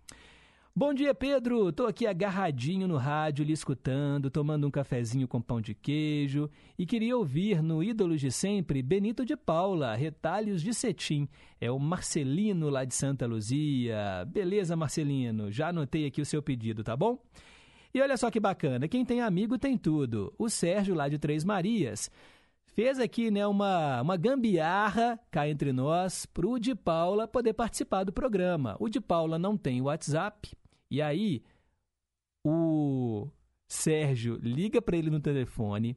Bom 0.79 0.93
dia, 0.93 1.15
Pedro. 1.15 1.71
Estou 1.71 1.87
aqui 1.87 2.07
agarradinho 2.07 2.87
no 2.87 2.99
rádio, 2.99 3.43
lhe 3.43 3.53
escutando, 3.53 4.31
tomando 4.31 4.67
um 4.67 4.71
cafezinho 4.71 5.27
com 5.27 5.41
pão 5.41 5.59
de 5.59 5.75
queijo 5.75 6.51
e 6.79 6.85
queria 6.85 7.17
ouvir 7.17 7.63
no 7.63 7.83
Ídolos 7.83 8.21
de 8.21 8.31
Sempre 8.31 8.83
Benito 8.83 9.25
de 9.25 9.35
Paula, 9.39 9.95
Retalhos 9.95 10.61
de 10.61 10.75
Cetim. 10.75 11.27
É 11.59 11.71
o 11.71 11.79
Marcelino 11.79 12.69
lá 12.69 12.85
de 12.85 12.95
Santa 12.95 13.27
Luzia. 13.27 14.27
Beleza, 14.27 14.77
Marcelino? 14.77 15.51
Já 15.51 15.69
anotei 15.69 16.05
aqui 16.05 16.21
o 16.21 16.27
seu 16.27 16.43
pedido, 16.43 16.85
tá 16.85 16.95
bom? 16.95 17.19
E 17.95 18.01
olha 18.03 18.19
só 18.19 18.31
que 18.31 18.39
bacana, 18.39 18.87
quem 18.87 19.03
tem 19.03 19.23
amigo 19.23 19.59
tem 19.59 19.79
tudo. 19.79 20.31
O 20.39 20.51
Sérgio 20.51 20.95
lá 20.95 21.09
de 21.09 21.19
Três 21.19 21.43
Marias 21.43 22.11
fez 22.77 23.01
aqui 23.01 23.31
né, 23.31 23.47
uma, 23.47 24.03
uma 24.03 24.19
gambiarra 24.19 25.19
cá 25.31 25.49
entre 25.49 25.73
nós 25.73 26.27
para 26.27 26.47
o 26.47 26.59
de 26.59 26.75
Paula 26.75 27.27
poder 27.27 27.55
participar 27.55 28.05
do 28.05 28.13
programa. 28.13 28.77
O 28.79 28.91
de 28.91 29.01
Paula 29.01 29.39
não 29.39 29.57
tem 29.57 29.81
WhatsApp, 29.81 30.55
e 30.91 31.01
aí 31.01 31.43
o 32.45 33.27
Sérgio 33.67 34.39
liga 34.43 34.83
para 34.83 34.95
ele 34.95 35.09
no 35.09 35.19
telefone, 35.19 35.97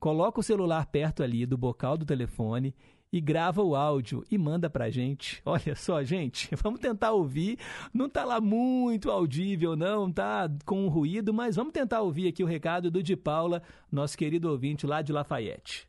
coloca 0.00 0.40
o 0.40 0.42
celular 0.42 0.84
perto 0.86 1.22
ali 1.22 1.46
do 1.46 1.56
bocal 1.56 1.96
do 1.96 2.04
telefone 2.04 2.74
e 3.12 3.20
grava 3.20 3.62
o 3.62 3.76
áudio 3.76 4.24
e 4.28 4.36
manda 4.36 4.68
pra 4.68 4.90
gente. 4.90 5.40
Olha 5.46 5.76
só, 5.76 6.02
gente, 6.02 6.50
vamos 6.60 6.80
tentar 6.80 7.12
ouvir. 7.12 7.56
Não 7.94 8.08
tá 8.08 8.24
lá 8.24 8.40
muito 8.40 9.12
audível, 9.12 9.76
não, 9.76 10.10
tá 10.10 10.50
com 10.64 10.88
ruído, 10.88 11.32
mas 11.32 11.54
vamos 11.54 11.72
tentar 11.72 12.00
ouvir 12.00 12.26
aqui 12.26 12.42
o 12.42 12.48
recado 12.48 12.90
do 12.90 13.00
de 13.00 13.14
Paula, 13.14 13.62
nosso 13.92 14.18
querido 14.18 14.50
ouvinte 14.50 14.88
lá 14.88 15.02
de 15.02 15.12
Lafayette. 15.12 15.88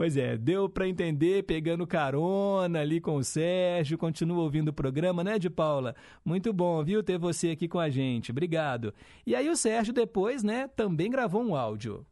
pois 0.00 0.16
é, 0.16 0.34
deu 0.34 0.66
para 0.66 0.88
entender 0.88 1.42
pegando 1.42 1.86
carona 1.86 2.80
ali 2.80 3.02
com 3.02 3.16
o 3.16 3.22
Sérgio, 3.22 3.98
continua 3.98 4.42
ouvindo 4.42 4.68
o 4.68 4.72
programa, 4.72 5.22
né, 5.22 5.38
de 5.38 5.50
Paula? 5.50 5.94
Muito 6.24 6.54
bom, 6.54 6.82
viu, 6.82 7.02
ter 7.02 7.18
você 7.18 7.50
aqui 7.50 7.68
com 7.68 7.78
a 7.78 7.90
gente. 7.90 8.30
Obrigado. 8.30 8.94
E 9.26 9.36
aí 9.36 9.50
o 9.50 9.54
Sérgio 9.54 9.92
depois, 9.92 10.42
né, 10.42 10.70
também 10.74 11.10
gravou 11.10 11.42
um 11.42 11.54
áudio. 11.54 12.06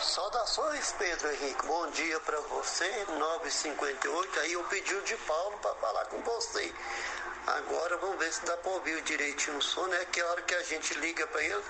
Saudações, 0.00 0.94
Pedro 0.98 1.28
Henrique. 1.28 1.66
Bom 1.66 1.90
dia 1.90 2.18
para 2.20 2.40
você. 2.40 2.88
958. 3.18 4.40
Aí 4.40 4.52
eu 4.54 4.64
pedi 4.64 4.94
o 4.94 5.04
de 5.04 5.16
Paulo 5.26 5.58
para 5.58 5.74
falar 5.74 6.06
com 6.06 6.22
você. 6.22 6.72
Agora 7.46 7.98
vamos 7.98 8.18
ver 8.20 8.32
se 8.32 8.46
dá 8.46 8.56
para 8.56 8.72
ouvir 8.72 9.02
direitinho 9.02 9.58
o 9.58 9.62
som, 9.62 9.86
né? 9.88 10.02
Que 10.10 10.22
hora 10.22 10.40
que 10.40 10.54
a 10.54 10.62
gente 10.62 10.94
liga 11.00 11.26
para 11.26 11.44
ele, 11.44 11.62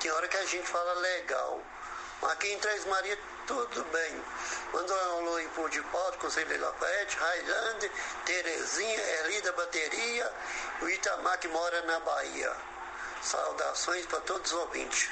que 0.00 0.10
hora 0.10 0.26
que 0.26 0.38
a 0.38 0.46
gente 0.46 0.66
fala 0.66 0.94
legal. 0.94 1.60
Aqui 2.30 2.46
em 2.46 2.58
Três 2.60 2.86
Maria, 2.86 3.18
tudo 3.46 3.84
bem. 3.92 4.20
Manda 4.72 4.92
um 4.92 5.18
alô 5.18 5.36
aí 5.36 5.48
por 5.54 5.68
de 5.70 5.80
Paulo, 5.82 6.16
Conselho 6.18 6.60
Lafayette, 6.60 7.16
Railândia, 7.16 7.90
Terezinha, 8.24 9.00
Erli 9.20 9.42
da 9.42 9.52
Bateria, 9.52 10.30
o 10.82 10.88
Itamar 10.88 11.38
que 11.38 11.48
mora 11.48 11.82
na 11.86 12.00
Bahia. 12.00 12.52
Saudações 13.22 14.06
para 14.06 14.20
todos 14.20 14.52
os 14.52 14.58
ouvintes. 14.58 15.10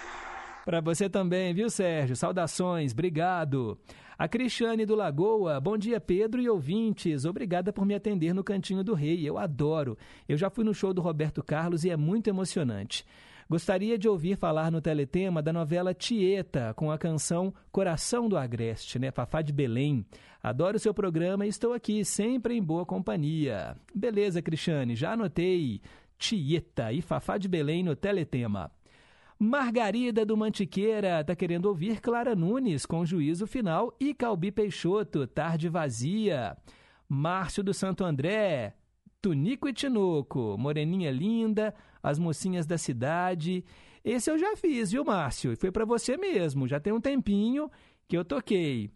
Para 0.65 0.81
você 0.81 1.09
também, 1.09 1.55
viu, 1.55 1.71
Sérgio? 1.71 2.17
Saudações, 2.17 2.93
obrigado. 2.93 3.79
A 4.19 4.29
Cristiane 4.29 4.85
do 4.85 4.95
Lagoa, 4.95 5.59
bom 5.59 5.79
dia, 5.79 5.99
Pedro 5.99 6.43
e 6.43 6.49
ouvintes. 6.49 7.25
Obrigada 7.25 7.73
por 7.73 7.87
me 7.87 7.95
atender 7.95 8.35
no 8.35 8.45
Cantinho 8.45 8.85
do 8.85 8.93
Rei. 8.93 9.27
Eu 9.27 9.39
adoro. 9.39 9.97
Eu 10.29 10.37
já 10.37 10.51
fui 10.51 10.63
no 10.63 10.75
show 10.75 10.93
do 10.93 11.01
Roberto 11.01 11.43
Carlos 11.43 11.85
e 11.85 11.91
é 11.91 11.97
muito 11.97 12.29
emocionante. 12.29 13.07
Gostaria 13.51 13.99
de 13.99 14.09
ouvir 14.09 14.37
falar 14.37 14.71
no 14.71 14.81
teletema 14.81 15.43
da 15.43 15.53
novela 15.53 15.93
Tieta, 15.93 16.73
com 16.75 16.89
a 16.89 16.97
canção 16.97 17.53
Coração 17.73 18.29
do 18.29 18.37
Agreste, 18.39 18.97
né? 18.97 19.11
Fafá 19.11 19.43
de 19.43 19.53
Belém. 19.53 20.07
Adoro 20.41 20.77
o 20.77 20.79
seu 20.79 20.95
programa 20.95 21.45
e 21.45 21.49
estou 21.49 21.73
aqui 21.73 22.05
sempre 22.05 22.55
em 22.55 22.63
boa 22.63 22.87
companhia. 22.87 23.77
Beleza, 23.93 24.41
Cristiane, 24.41 24.95
já 24.95 25.15
anotei. 25.15 25.81
Tieta 26.17 26.93
e 26.93 27.03
Fafá 27.03 27.39
de 27.39 27.49
Belém 27.49 27.83
no 27.83 27.97
teletema. 27.97 28.71
Margarida 29.37 30.25
do 30.25 30.37
Mantiqueira 30.37 31.21
está 31.21 31.35
querendo 31.35 31.67
ouvir 31.67 32.01
Clara 32.01 32.37
Nunes 32.37 32.87
com 32.87 33.05
juízo 33.05 33.49
final 33.49 33.93
e 33.99 34.15
Calbi 34.15 34.53
Peixoto, 34.53 35.27
tarde 35.27 35.69
vazia. 35.69 36.57
Márcio 37.09 37.65
do 37.65 37.75
Santo 37.75 38.05
André, 38.05 38.77
Tunico 39.21 39.69
e 39.69 39.73
Tinoco, 39.73 40.57
Moreninha 40.59 41.11
Linda, 41.11 41.75
as 42.03 42.19
mocinhas 42.19 42.67
da 42.67 42.79
cidade. 42.79 43.65
Esse 44.05 44.31
eu 44.31 44.39
já 44.39 44.57
fiz, 44.57 44.93
viu, 44.93 45.05
Márcio? 45.05 45.53
E 45.53 45.57
foi 45.57 45.71
para 45.71 45.85
você 45.85 46.17
mesmo. 46.17 46.67
Já 46.67 46.81
tem 46.81 46.93
um 46.93 47.01
tempinho 47.01 47.71
que 48.09 48.17
eu 48.17 48.25
toquei. 48.25 48.91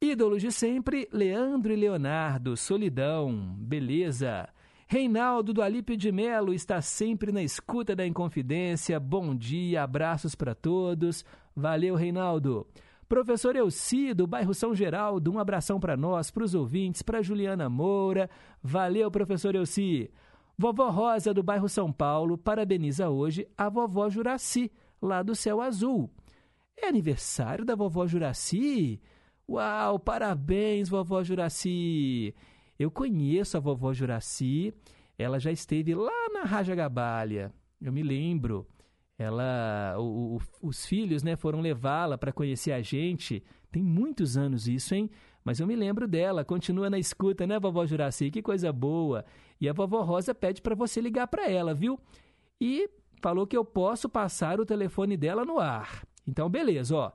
Ídolos 0.00 0.40
de 0.40 0.50
sempre, 0.50 1.08
Leandro 1.12 1.72
e 1.72 1.76
Leonardo, 1.76 2.56
Solidão, 2.56 3.56
Beleza. 3.58 4.48
Reinaldo 4.86 5.52
do 5.52 5.60
Alípio 5.60 5.98
de 5.98 6.10
Melo 6.10 6.54
está 6.54 6.80
sempre 6.80 7.30
na 7.30 7.42
escuta 7.42 7.94
da 7.94 8.06
Inconfidência. 8.06 8.98
Bom 8.98 9.34
dia, 9.34 9.82
abraços 9.82 10.34
para 10.34 10.54
todos. 10.54 11.26
Valeu, 11.54 11.94
Reinaldo. 11.94 12.66
Professor 13.08 13.56
Elci, 13.56 14.12
do 14.12 14.26
bairro 14.26 14.52
São 14.52 14.74
Geraldo, 14.74 15.32
um 15.32 15.38
abração 15.38 15.80
para 15.80 15.96
nós, 15.96 16.30
para 16.30 16.44
os 16.44 16.54
ouvintes, 16.54 17.00
para 17.00 17.22
Juliana 17.22 17.66
Moura. 17.66 18.28
Valeu, 18.62 19.10
professor 19.10 19.54
Elci. 19.54 20.10
Vovó 20.58 20.90
Rosa, 20.90 21.32
do 21.32 21.42
bairro 21.42 21.70
São 21.70 21.90
Paulo, 21.90 22.36
parabeniza 22.36 23.08
hoje 23.08 23.48
a 23.56 23.70
vovó 23.70 24.10
Juraci, 24.10 24.70
lá 25.00 25.22
do 25.22 25.34
Céu 25.34 25.60
Azul. 25.60 26.10
É 26.76 26.88
aniversário 26.88 27.64
da 27.64 27.74
vovó 27.74 28.06
Juraci? 28.06 29.00
Uau, 29.48 29.98
parabéns, 29.98 30.90
vovó 30.90 31.22
Juraci! 31.22 32.34
Eu 32.78 32.90
conheço 32.90 33.56
a 33.56 33.60
vovó 33.60 33.94
Juraci, 33.94 34.74
ela 35.16 35.40
já 35.40 35.50
esteve 35.50 35.94
lá 35.94 36.28
na 36.32 36.42
Raja 36.42 36.74
Gabalha, 36.74 37.54
eu 37.80 37.90
me 37.90 38.02
lembro. 38.02 38.66
Ela, 39.18 39.96
o, 39.98 40.36
o, 40.36 40.40
os 40.62 40.86
filhos, 40.86 41.24
né, 41.24 41.34
foram 41.34 41.60
levá-la 41.60 42.16
para 42.16 42.32
conhecer 42.32 42.70
a 42.70 42.80
gente. 42.80 43.42
Tem 43.70 43.82
muitos 43.82 44.36
anos 44.36 44.68
isso, 44.68 44.94
hein? 44.94 45.10
Mas 45.44 45.58
eu 45.58 45.66
me 45.66 45.74
lembro 45.74 46.06
dela, 46.06 46.44
continua 46.44 46.88
na 46.88 46.98
escuta, 46.98 47.44
né, 47.46 47.58
vovó 47.58 47.84
Juraci? 47.84 48.30
Que 48.30 48.40
coisa 48.40 48.72
boa. 48.72 49.24
E 49.60 49.68
a 49.68 49.72
vovó 49.72 50.02
Rosa 50.02 50.32
pede 50.34 50.62
para 50.62 50.76
você 50.76 51.00
ligar 51.00 51.26
para 51.26 51.50
ela, 51.50 51.74
viu? 51.74 51.98
E 52.60 52.88
falou 53.20 53.44
que 53.46 53.56
eu 53.56 53.64
posso 53.64 54.08
passar 54.08 54.60
o 54.60 54.66
telefone 54.66 55.16
dela 55.16 55.44
no 55.44 55.58
ar. 55.58 56.06
Então, 56.26 56.48
beleza, 56.48 56.94
ó. 56.94 57.10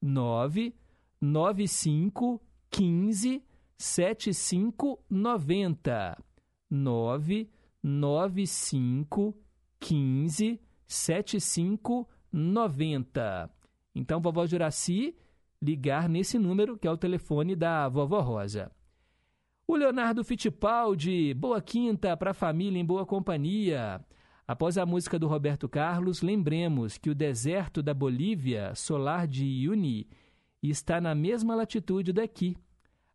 995 0.00 2.40
15 2.70 3.42
7590. 3.76 6.24
995 6.70 9.34
15 9.80 10.60
7590. 10.88 13.50
Então, 13.94 14.20
vovó 14.20 14.44
Juraci, 14.46 15.14
ligar 15.60 16.08
nesse 16.08 16.38
número, 16.38 16.78
que 16.78 16.88
é 16.88 16.90
o 16.90 16.96
telefone 16.96 17.54
da 17.54 17.86
vovó 17.88 18.20
Rosa. 18.20 18.72
O 19.66 19.76
Leonardo 19.76 20.24
Fittipaldi, 20.24 21.34
boa 21.34 21.60
quinta 21.60 22.16
para 22.16 22.30
a 22.30 22.34
família 22.34 22.80
em 22.80 22.84
boa 22.84 23.04
companhia. 23.04 24.00
Após 24.46 24.78
a 24.78 24.86
música 24.86 25.18
do 25.18 25.28
Roberto 25.28 25.68
Carlos, 25.68 26.22
lembremos 26.22 26.96
que 26.96 27.10
o 27.10 27.14
deserto 27.14 27.82
da 27.82 27.92
Bolívia, 27.92 28.74
solar 28.74 29.26
de 29.26 29.44
Uyuni, 29.44 30.08
está 30.62 31.02
na 31.02 31.14
mesma 31.14 31.54
latitude 31.54 32.14
daqui. 32.14 32.56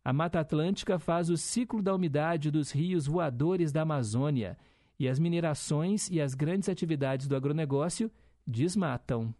A 0.04 0.12
Mata 0.12 0.38
Atlântica 0.38 0.96
faz 0.96 1.28
o 1.28 1.36
ciclo 1.36 1.82
da 1.82 1.92
umidade 1.92 2.52
dos 2.52 2.70
rios 2.70 3.06
voadores 3.06 3.72
da 3.72 3.82
Amazônia 3.82 4.56
e 4.98 5.08
as 5.08 5.18
minerações 5.18 6.10
e 6.10 6.20
as 6.20 6.34
grandes 6.34 6.68
atividades 6.68 7.26
do 7.26 7.36
agronegócio 7.36 8.10
desmatam. 8.46 9.34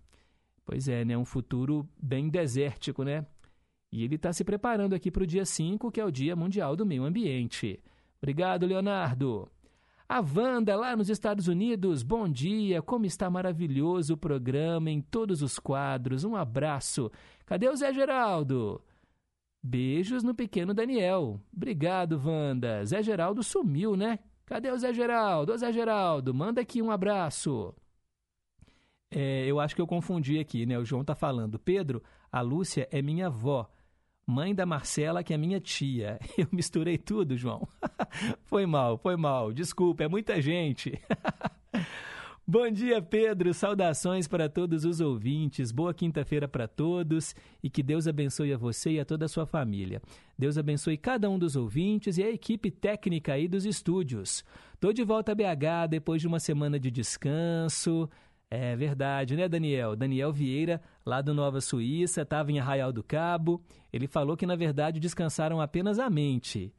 Pois 0.64 0.88
é, 0.88 1.04
né? 1.04 1.16
Um 1.16 1.24
futuro 1.24 1.88
bem 2.00 2.28
desértico, 2.28 3.04
né? 3.04 3.26
E 3.92 4.02
ele 4.02 4.16
está 4.16 4.32
se 4.32 4.42
preparando 4.42 4.94
aqui 4.94 5.10
para 5.10 5.22
o 5.22 5.26
dia 5.26 5.44
5, 5.44 5.90
que 5.92 6.00
é 6.00 6.04
o 6.04 6.10
Dia 6.10 6.34
Mundial 6.34 6.74
do 6.74 6.86
Meio 6.86 7.04
Ambiente. 7.04 7.80
Obrigado, 8.20 8.66
Leonardo. 8.66 9.48
A 10.08 10.20
Wanda, 10.20 10.74
lá 10.76 10.96
nos 10.96 11.08
Estados 11.08 11.48
Unidos, 11.48 12.02
bom 12.02 12.28
dia, 12.28 12.82
como 12.82 13.06
está 13.06 13.30
maravilhoso 13.30 14.14
o 14.14 14.18
programa 14.18 14.90
em 14.90 15.00
todos 15.00 15.42
os 15.42 15.58
quadros. 15.58 16.24
Um 16.24 16.34
abraço. 16.34 17.10
Cadê 17.46 17.68
o 17.68 17.76
Zé 17.76 17.92
Geraldo? 17.92 18.82
Beijos 19.62 20.22
no 20.22 20.34
pequeno 20.34 20.74
Daniel. 20.74 21.40
Obrigado, 21.54 22.20
Wanda. 22.22 22.84
Zé 22.84 23.02
Geraldo 23.02 23.42
sumiu, 23.42 23.96
né? 23.96 24.18
Cadê 24.46 24.70
o 24.70 24.78
Zé 24.78 24.92
Geraldo? 24.92 25.52
Ô 25.52 25.56
Zé 25.56 25.72
Geraldo, 25.72 26.34
manda 26.34 26.60
aqui 26.60 26.82
um 26.82 26.90
abraço. 26.90 27.74
É, 29.10 29.46
eu 29.46 29.60
acho 29.60 29.74
que 29.74 29.80
eu 29.80 29.86
confundi 29.86 30.38
aqui, 30.38 30.66
né? 30.66 30.78
O 30.78 30.84
João 30.84 31.04
tá 31.04 31.14
falando. 31.14 31.58
Pedro, 31.58 32.02
a 32.30 32.40
Lúcia 32.40 32.88
é 32.90 33.00
minha 33.00 33.28
avó. 33.28 33.70
Mãe 34.26 34.54
da 34.54 34.66
Marcela, 34.66 35.22
que 35.22 35.32
é 35.32 35.36
minha 35.36 35.60
tia. 35.60 36.18
Eu 36.36 36.48
misturei 36.50 36.96
tudo, 36.96 37.36
João. 37.36 37.68
foi 38.44 38.64
mal, 38.64 38.96
foi 38.96 39.16
mal. 39.16 39.52
Desculpa, 39.52 40.04
é 40.04 40.08
muita 40.08 40.40
gente. 40.40 40.98
Bom 42.46 42.70
dia, 42.70 43.00
Pedro. 43.00 43.54
Saudações 43.54 44.28
para 44.28 44.50
todos 44.50 44.84
os 44.84 45.00
ouvintes. 45.00 45.72
Boa 45.72 45.94
quinta-feira 45.94 46.46
para 46.46 46.68
todos 46.68 47.34
e 47.62 47.70
que 47.70 47.82
Deus 47.82 48.06
abençoe 48.06 48.52
a 48.52 48.58
você 48.58 48.90
e 48.90 49.00
a 49.00 49.04
toda 49.04 49.24
a 49.24 49.28
sua 49.28 49.46
família. 49.46 50.02
Deus 50.38 50.58
abençoe 50.58 50.98
cada 50.98 51.30
um 51.30 51.38
dos 51.38 51.56
ouvintes 51.56 52.18
e 52.18 52.22
a 52.22 52.28
equipe 52.28 52.70
técnica 52.70 53.32
aí 53.32 53.48
dos 53.48 53.64
estúdios. 53.64 54.44
Tô 54.78 54.92
de 54.92 55.02
volta 55.02 55.32
a 55.32 55.34
BH 55.34 55.88
depois 55.88 56.20
de 56.20 56.28
uma 56.28 56.38
semana 56.38 56.78
de 56.78 56.90
descanso. 56.90 58.10
É 58.50 58.76
verdade, 58.76 59.36
né, 59.36 59.48
Daniel? 59.48 59.96
Daniel 59.96 60.30
Vieira, 60.30 60.82
lá 61.04 61.22
do 61.22 61.32
Nova 61.32 61.62
Suíça, 61.62 62.20
estava 62.20 62.52
em 62.52 62.58
Arraial 62.58 62.92
do 62.92 63.02
Cabo. 63.02 63.64
Ele 63.90 64.06
falou 64.06 64.36
que, 64.36 64.44
na 64.44 64.54
verdade, 64.54 65.00
descansaram 65.00 65.62
apenas 65.62 65.98
a 65.98 66.10
mente. 66.10 66.70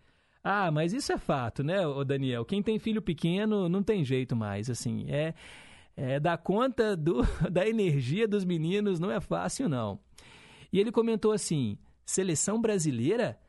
Ah, 0.48 0.70
mas 0.70 0.94
isso 0.94 1.12
é 1.12 1.18
fato, 1.18 1.64
né, 1.64 1.88
ô 1.88 2.04
Daniel? 2.04 2.46
Quem 2.46 2.62
tem 2.62 2.78
filho 2.78 3.02
pequeno 3.02 3.68
não 3.68 3.82
tem 3.82 4.06
jeito 4.06 4.36
mais, 4.36 4.70
assim. 4.70 5.08
É, 5.10 5.34
é 5.98 6.20
dar 6.20 6.38
conta 6.38 6.96
do, 6.96 7.24
da 7.52 7.68
energia 7.68 8.28
dos 8.28 8.46
meninos 8.46 9.00
não 9.00 9.10
é 9.10 9.20
fácil, 9.20 9.68
não. 9.68 10.00
E 10.72 10.80
ele 10.80 10.92
comentou 10.92 11.32
assim: 11.32 11.80
seleção 12.06 12.62
brasileira? 12.62 13.40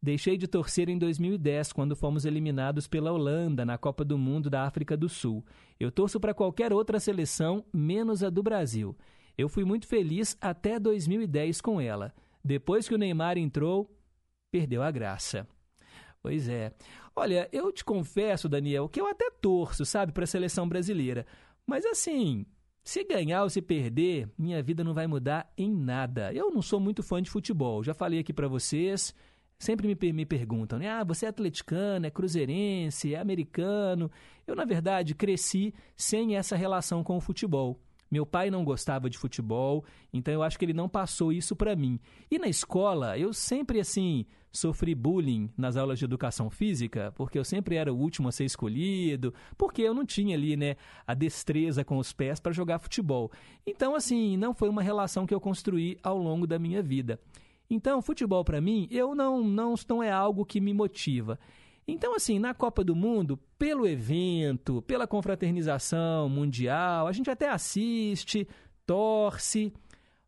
Deixei 0.00 0.36
de 0.36 0.46
torcer 0.46 0.88
em 0.88 0.96
2010, 0.96 1.72
quando 1.72 1.96
fomos 1.96 2.24
eliminados 2.24 2.86
pela 2.86 3.10
Holanda 3.10 3.64
na 3.64 3.76
Copa 3.76 4.04
do 4.04 4.16
Mundo 4.16 4.48
da 4.48 4.62
África 4.62 4.96
do 4.96 5.08
Sul. 5.08 5.44
Eu 5.80 5.90
torço 5.90 6.20
para 6.20 6.34
qualquer 6.34 6.72
outra 6.72 7.00
seleção, 7.00 7.64
menos 7.72 8.22
a 8.22 8.30
do 8.30 8.44
Brasil. 8.44 8.96
Eu 9.36 9.48
fui 9.48 9.64
muito 9.64 9.88
feliz 9.88 10.38
até 10.40 10.78
2010 10.78 11.60
com 11.60 11.80
ela. 11.80 12.14
Depois 12.44 12.86
que 12.86 12.94
o 12.94 12.98
Neymar 12.98 13.38
entrou, 13.38 13.90
perdeu 14.52 14.84
a 14.84 14.90
graça. 14.92 15.48
Pois 16.24 16.48
é. 16.48 16.72
Olha, 17.14 17.50
eu 17.52 17.70
te 17.70 17.84
confesso, 17.84 18.48
Daniel, 18.48 18.88
que 18.88 18.98
eu 18.98 19.06
até 19.06 19.30
torço, 19.30 19.84
sabe, 19.84 20.10
para 20.10 20.24
a 20.24 20.26
seleção 20.26 20.66
brasileira. 20.66 21.26
Mas 21.66 21.84
assim, 21.84 22.46
se 22.82 23.04
ganhar 23.04 23.42
ou 23.42 23.50
se 23.50 23.60
perder, 23.60 24.30
minha 24.38 24.62
vida 24.62 24.82
não 24.82 24.94
vai 24.94 25.06
mudar 25.06 25.52
em 25.54 25.70
nada. 25.70 26.32
Eu 26.32 26.50
não 26.50 26.62
sou 26.62 26.80
muito 26.80 27.02
fã 27.02 27.20
de 27.20 27.28
futebol, 27.28 27.84
já 27.84 27.92
falei 27.92 28.20
aqui 28.20 28.32
para 28.32 28.48
vocês. 28.48 29.14
Sempre 29.58 29.86
me, 29.86 30.12
me 30.14 30.24
perguntam, 30.24 30.78
né? 30.78 30.88
Ah, 30.88 31.04
você 31.04 31.26
é 31.26 31.28
atleticano, 31.28 32.06
é 32.06 32.10
cruzeirense, 32.10 33.14
é 33.14 33.20
americano. 33.20 34.10
Eu, 34.46 34.56
na 34.56 34.64
verdade, 34.64 35.14
cresci 35.14 35.74
sem 35.94 36.36
essa 36.36 36.56
relação 36.56 37.04
com 37.04 37.18
o 37.18 37.20
futebol. 37.20 37.78
Meu 38.14 38.24
pai 38.24 38.48
não 38.48 38.64
gostava 38.64 39.10
de 39.10 39.18
futebol, 39.18 39.84
então 40.12 40.32
eu 40.32 40.44
acho 40.44 40.56
que 40.56 40.64
ele 40.64 40.72
não 40.72 40.88
passou 40.88 41.32
isso 41.32 41.56
para 41.56 41.74
mim. 41.74 41.98
E 42.30 42.38
na 42.38 42.46
escola, 42.46 43.18
eu 43.18 43.32
sempre 43.32 43.80
assim 43.80 44.24
sofri 44.52 44.94
bullying 44.94 45.50
nas 45.58 45.76
aulas 45.76 45.98
de 45.98 46.04
educação 46.04 46.48
física, 46.48 47.12
porque 47.16 47.36
eu 47.36 47.44
sempre 47.44 47.74
era 47.74 47.92
o 47.92 47.98
último 47.98 48.28
a 48.28 48.30
ser 48.30 48.44
escolhido, 48.44 49.34
porque 49.58 49.82
eu 49.82 49.92
não 49.92 50.06
tinha 50.06 50.36
ali, 50.36 50.56
né, 50.56 50.76
a 51.04 51.12
destreza 51.12 51.84
com 51.84 51.98
os 51.98 52.12
pés 52.12 52.38
para 52.38 52.52
jogar 52.52 52.78
futebol. 52.78 53.32
Então 53.66 53.96
assim, 53.96 54.36
não 54.36 54.54
foi 54.54 54.68
uma 54.68 54.80
relação 54.80 55.26
que 55.26 55.34
eu 55.34 55.40
construí 55.40 55.98
ao 56.00 56.16
longo 56.16 56.46
da 56.46 56.56
minha 56.56 56.80
vida. 56.80 57.18
Então, 57.68 58.00
futebol 58.00 58.44
para 58.44 58.60
mim, 58.60 58.86
eu 58.92 59.12
não, 59.12 59.42
não, 59.42 59.74
não 59.88 60.00
é 60.00 60.12
algo 60.12 60.44
que 60.44 60.60
me 60.60 60.72
motiva. 60.72 61.36
Então, 61.86 62.14
assim, 62.14 62.38
na 62.38 62.54
Copa 62.54 62.82
do 62.82 62.96
Mundo, 62.96 63.38
pelo 63.58 63.86
evento, 63.86 64.82
pela 64.82 65.06
confraternização 65.06 66.28
mundial, 66.28 67.06
a 67.06 67.12
gente 67.12 67.30
até 67.30 67.48
assiste, 67.48 68.48
torce, 68.86 69.72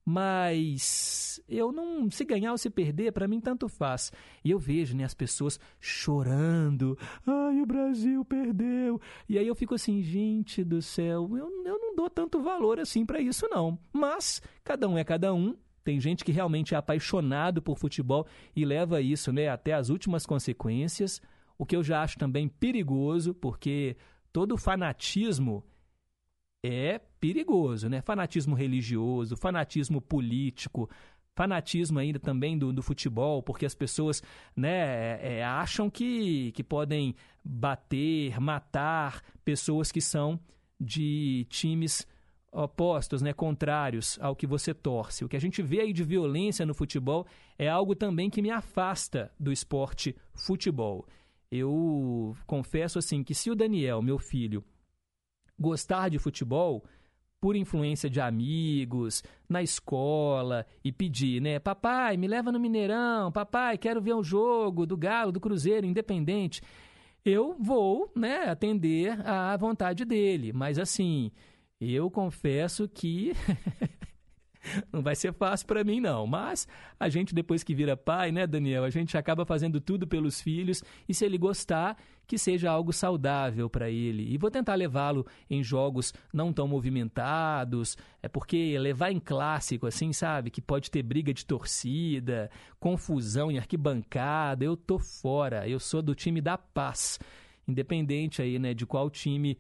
mas 0.05 1.43
eu 1.49 1.73
não. 1.73 2.09
Se 2.11 2.25
ganhar 2.25 2.53
ou 2.53 2.59
se 2.59 2.71
perder, 2.71 3.11
para 3.11 3.27
mim 3.27 3.41
tanto 3.41 3.69
faz. 3.69 4.13
E 4.45 4.53
eu 4.53 4.59
vejo 4.59 4.97
né, 4.97 5.03
as 5.03 5.15
pessoas 5.15 5.59
chorando. 5.81 6.97
Ai, 7.27 7.61
o 7.61 7.67
Brasil 7.67 8.25
perdeu. 8.25 9.01
E 9.29 9.37
aí 9.37 9.47
eu 9.47 9.55
fico 9.55 9.75
assim, 9.75 10.03
gente 10.03 10.63
do 10.63 10.81
céu, 10.81 11.29
eu, 11.37 11.51
eu 11.65 11.79
não 11.81 11.97
dou 11.97 12.09
tanto 12.09 12.41
valor 12.41 12.79
assim 12.79 13.05
para 13.05 13.21
isso, 13.21 13.49
não. 13.49 13.77
Mas 13.93 14.41
cada 14.63 14.89
um 14.89 14.97
é 14.97 15.03
cada 15.03 15.35
um. 15.35 15.57
Tem 15.83 16.01
gente 16.01 16.25
que 16.25 16.33
realmente 16.33 16.75
é 16.75 16.77
apaixonado 16.77 17.63
por 17.63 17.79
futebol 17.79 18.27
e 18.55 18.65
leva 18.65 19.01
isso 19.01 19.33
né, 19.33 19.49
até 19.49 19.73
as 19.73 19.89
últimas 19.89 20.27
consequências, 20.27 21.23
o 21.59 21.65
que 21.65 21.77
eu 21.77 21.83
já 21.83 22.03
acho 22.03 22.19
também 22.19 22.49
perigoso, 22.49 23.35
porque 23.35 23.97
todo 24.33 24.57
fanatismo 24.57 25.65
é 26.63 26.99
perigoso, 27.21 27.89
né? 27.89 28.01
Fanatismo 28.01 28.55
religioso, 28.55 29.37
fanatismo 29.37 30.01
político, 30.01 30.91
fanatismo 31.35 31.99
ainda 31.99 32.19
também 32.19 32.59
do, 32.59 32.73
do 32.73 32.83
futebol, 32.83 33.43
porque 33.43 33.67
as 33.67 33.75
pessoas 33.75 34.23
né, 34.57 35.19
é, 35.21 35.39
é 35.39 35.45
acham 35.45 35.91
que, 35.91 36.51
que 36.53 36.65
podem 36.65 37.15
bater, 37.45 38.41
matar 38.41 39.23
pessoas 39.45 39.93
que 39.93 40.01
são 40.01 40.41
de 40.81 41.47
times 41.51 42.07
opostos, 42.51 43.21
né, 43.21 43.35
contrários 43.35 44.19
ao 44.21 44.35
que 44.35 44.47
você 44.47 44.73
torce. 44.73 45.25
O 45.25 45.29
que 45.29 45.37
a 45.37 45.41
gente 45.41 45.63
vê 45.63 45.81
aí 45.83 45.93
de 45.93 46.03
violência 46.03 46.65
no 46.65 46.75
futebol 46.75 47.27
é 47.59 47.69
algo 47.69 47.95
também 47.95 48.31
que 48.31 48.41
me 48.41 48.51
afasta 48.51 49.31
do 49.39 49.53
esporte 49.53 50.17
futebol. 50.35 51.07
Eu 51.51 52.37
confesso 52.47 52.99
assim 52.99 53.23
que 53.23 53.35
se 53.35 53.51
o 53.51 53.55
Daniel, 53.55 54.03
meu 54.03 54.19
filho, 54.19 54.65
gostar 55.59 56.09
de 56.09 56.19
futebol, 56.19 56.85
por 57.41 57.55
influência 57.55 58.09
de 58.09 58.21
amigos, 58.21 59.23
na 59.49 59.63
escola, 59.63 60.67
e 60.83 60.91
pedir, 60.91 61.41
né? 61.41 61.59
Papai, 61.59 62.17
me 62.17 62.27
leva 62.27 62.51
no 62.51 62.59
Mineirão, 62.59 63.31
papai, 63.31 63.79
quero 63.79 64.01
ver 64.01 64.15
um 64.15 64.23
jogo 64.23 64.87
do 64.87 64.97
Galo, 64.97 65.33
do 65.33 65.41
Cruzeiro, 65.41 65.87
independente. 65.87 66.63
Eu 67.25 67.57
vou, 67.59 68.11
né, 68.17 68.49
atender 68.49 69.21
à 69.27 69.57
vontade 69.57 70.05
dele, 70.05 70.53
mas 70.53 70.79
assim, 70.79 71.31
eu 71.81 72.11
confesso 72.11 72.89
que 72.89 73.33
não 74.93 75.03
vai 75.03 75.15
ser 75.15 75.33
fácil 75.33 75.67
para 75.67 75.85
mim 75.85 76.01
não, 76.01 76.27
mas 76.27 76.67
a 76.99 77.09
gente 77.09 77.35
depois 77.35 77.63
que 77.63 77.75
vira 77.75 77.97
pai, 77.97 78.33
né, 78.33 78.47
Daniel, 78.47 78.85
a 78.85 78.91
gente 78.91 79.17
acaba 79.17 79.45
fazendo 79.45 79.81
tudo 79.81 80.07
pelos 80.07 80.41
filhos 80.41 80.83
e 81.09 81.15
se 81.15 81.25
ele 81.25 81.39
gostar, 81.39 81.97
que 82.27 82.37
seja 82.37 82.71
algo 82.71 82.93
saudável 82.93 83.71
para 83.71 83.89
ele. 83.89 84.33
E 84.33 84.37
vou 84.37 84.51
tentar 84.51 84.75
levá-lo 84.75 85.27
em 85.49 85.63
jogos 85.63 86.13
não 86.33 86.53
tão 86.53 86.67
movimentados, 86.67 87.97
é 88.23 88.29
porque 88.29 88.77
levar 88.79 89.13
em 89.13 89.21
clássico 89.21 89.87
assim, 89.87 90.13
sabe, 90.13 90.51
que 90.51 90.61
pode 90.61 90.91
ter 90.91 91.03
briga 91.03 91.33
de 91.33 91.47
torcida, 91.47 92.51
confusão 92.81 93.51
em 93.51 93.59
arquibancada, 93.59 94.65
eu 94.65 94.77
tô 94.77 94.99
fora. 94.99 95.69
Eu 95.69 95.79
sou 95.79 96.03
do 96.03 96.15
time 96.15 96.41
da 96.41 96.59
paz. 96.59 97.19
Independente 97.69 98.43
aí, 98.43 98.59
né, 98.59 98.75
de 98.75 98.87
qual 98.87 99.09
time 99.11 99.59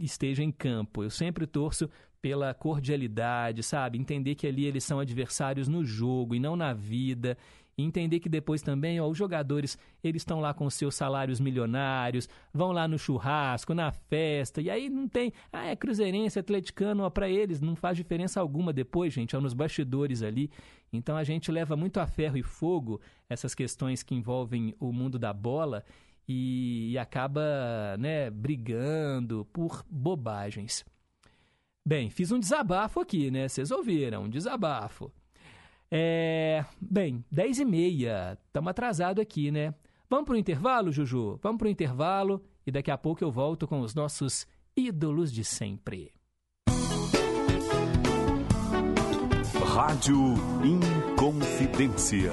esteja 0.00 0.42
em 0.42 0.50
campo. 0.50 1.02
Eu 1.02 1.10
sempre 1.10 1.46
torço 1.46 1.88
pela 2.20 2.52
cordialidade, 2.54 3.62
sabe? 3.62 3.98
Entender 3.98 4.34
que 4.34 4.46
ali 4.46 4.64
eles 4.64 4.84
são 4.84 4.98
adversários 4.98 5.68
no 5.68 5.84
jogo 5.84 6.34
e 6.34 6.40
não 6.40 6.56
na 6.56 6.72
vida. 6.72 7.36
E 7.78 7.82
entender 7.84 8.18
que 8.18 8.28
depois 8.28 8.60
também, 8.60 9.00
ó, 9.00 9.06
os 9.06 9.16
jogadores, 9.16 9.78
eles 10.02 10.22
estão 10.22 10.40
lá 10.40 10.52
com 10.52 10.68
seus 10.68 10.96
salários 10.96 11.38
milionários, 11.38 12.28
vão 12.52 12.72
lá 12.72 12.88
no 12.88 12.98
churrasco, 12.98 13.72
na 13.72 13.92
festa, 13.92 14.60
e 14.60 14.68
aí 14.68 14.90
não 14.90 15.06
tem, 15.06 15.32
ah, 15.52 15.66
é 15.66 15.76
cruzeirense, 15.76 16.40
atleticano, 16.40 17.08
para 17.08 17.30
eles 17.30 17.60
não 17.60 17.76
faz 17.76 17.96
diferença 17.96 18.40
alguma 18.40 18.72
depois, 18.72 19.12
gente, 19.12 19.36
é 19.36 19.38
nos 19.38 19.54
bastidores 19.54 20.24
ali. 20.24 20.50
Então 20.92 21.16
a 21.16 21.22
gente 21.22 21.52
leva 21.52 21.76
muito 21.76 22.00
a 22.00 22.06
ferro 22.08 22.36
e 22.36 22.42
fogo 22.42 23.00
essas 23.28 23.54
questões 23.54 24.02
que 24.02 24.12
envolvem 24.12 24.74
o 24.80 24.92
mundo 24.92 25.16
da 25.16 25.32
bola 25.32 25.84
e, 26.26 26.90
e 26.90 26.98
acaba, 26.98 27.96
né, 27.96 28.28
brigando 28.28 29.46
por 29.52 29.84
bobagens. 29.88 30.84
Bem, 31.88 32.10
fiz 32.10 32.30
um 32.30 32.38
desabafo 32.38 33.00
aqui, 33.00 33.30
né? 33.30 33.48
Vocês 33.48 33.70
ouviram, 33.70 34.24
um 34.24 34.28
desabafo. 34.28 35.10
É, 35.90 36.62
bem, 36.78 37.24
10 37.32 37.60
e 37.60 37.64
meia, 37.64 38.38
estamos 38.46 38.68
atrasados 38.68 39.22
aqui, 39.22 39.50
né? 39.50 39.72
Vamos 40.06 40.26
para 40.26 40.34
o 40.34 40.36
intervalo, 40.36 40.92
Juju? 40.92 41.40
Vamos 41.42 41.56
para 41.56 41.66
o 41.66 41.70
intervalo 41.70 42.44
e 42.66 42.70
daqui 42.70 42.90
a 42.90 42.98
pouco 42.98 43.24
eu 43.24 43.30
volto 43.30 43.66
com 43.66 43.80
os 43.80 43.94
nossos 43.94 44.46
ídolos 44.76 45.32
de 45.32 45.42
sempre. 45.42 46.12
Rádio 49.74 50.34
Inconfidência. 50.62 52.32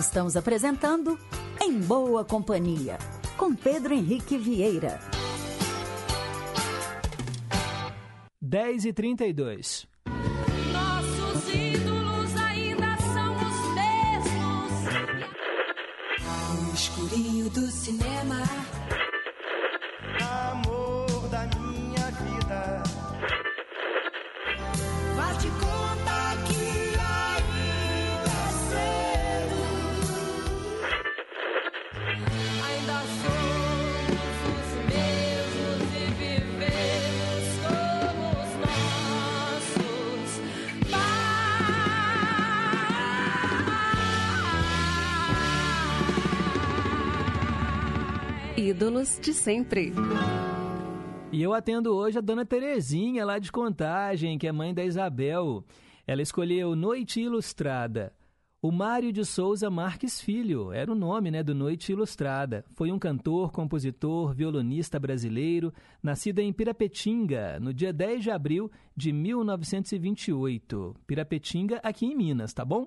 Estamos 0.00 0.36
apresentando 0.36 1.18
Em 1.60 1.80
Boa 1.80 2.24
Companhia, 2.24 2.98
com 3.36 3.52
Pedro 3.52 3.92
Henrique 3.92 4.38
Vieira. 4.38 5.00
10 8.40 8.84
e 8.84 8.92
32 8.92 9.86
Nossos 10.72 11.52
ídolos 11.52 12.36
ainda 12.36 12.96
são 12.96 13.36
os 13.36 13.74
mesmos. 13.74 14.84
No 16.62 16.74
escurinho 16.74 17.50
do 17.50 17.66
cinema. 17.66 18.77
Ídolos 48.78 49.18
de 49.20 49.34
sempre. 49.34 49.92
E 51.32 51.42
eu 51.42 51.52
atendo 51.52 51.96
hoje 51.96 52.16
a 52.16 52.20
dona 52.20 52.46
Terezinha, 52.46 53.24
lá 53.24 53.40
de 53.40 53.50
Contagem, 53.50 54.38
que 54.38 54.46
é 54.46 54.52
mãe 54.52 54.72
da 54.72 54.84
Isabel. 54.84 55.64
Ela 56.06 56.22
escolheu 56.22 56.76
Noite 56.76 57.20
Ilustrada. 57.20 58.12
O 58.62 58.70
Mário 58.70 59.12
de 59.12 59.24
Souza 59.24 59.68
Marques 59.68 60.20
Filho 60.20 60.70
era 60.70 60.92
o 60.92 60.94
nome 60.94 61.28
né, 61.28 61.42
do 61.42 61.56
Noite 61.56 61.90
Ilustrada. 61.90 62.64
Foi 62.76 62.92
um 62.92 63.00
cantor, 63.00 63.50
compositor, 63.50 64.32
violonista 64.32 64.96
brasileiro, 64.96 65.74
nascido 66.00 66.38
em 66.38 66.52
Pirapetinga, 66.52 67.58
no 67.58 67.74
dia 67.74 67.92
10 67.92 68.22
de 68.22 68.30
abril 68.30 68.70
de 68.96 69.12
1928. 69.12 70.94
Pirapetinga, 71.04 71.80
aqui 71.82 72.06
em 72.06 72.14
Minas, 72.16 72.52
tá 72.52 72.64
bom? 72.64 72.86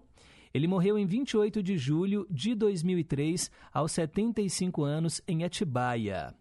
Ele 0.53 0.67
morreu 0.67 0.97
em 0.97 1.05
28 1.05 1.63
de 1.63 1.77
julho 1.77 2.27
de 2.29 2.53
2003, 2.53 3.49
aos 3.73 3.91
75 3.91 4.83
anos, 4.83 5.21
em 5.27 5.43
Atibaia. 5.43 6.35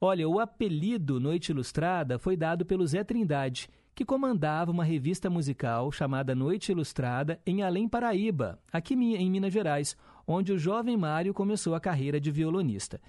Olha, 0.00 0.28
o 0.28 0.38
apelido 0.38 1.18
Noite 1.18 1.50
Ilustrada 1.50 2.18
foi 2.18 2.36
dado 2.36 2.66
pelo 2.66 2.86
Zé 2.86 3.02
Trindade, 3.02 3.68
que 3.94 4.04
comandava 4.04 4.70
uma 4.70 4.84
revista 4.84 5.30
musical 5.30 5.90
chamada 5.90 6.34
Noite 6.34 6.70
Ilustrada 6.70 7.40
em 7.46 7.62
Além 7.62 7.88
Paraíba, 7.88 8.60
aqui 8.70 8.92
em 8.92 9.30
Minas 9.30 9.52
Gerais, 9.52 9.96
onde 10.26 10.52
o 10.52 10.58
jovem 10.58 10.96
Mário 10.98 11.32
começou 11.32 11.74
a 11.74 11.80
carreira 11.80 12.20
de 12.20 12.30
violonista. 12.30 13.00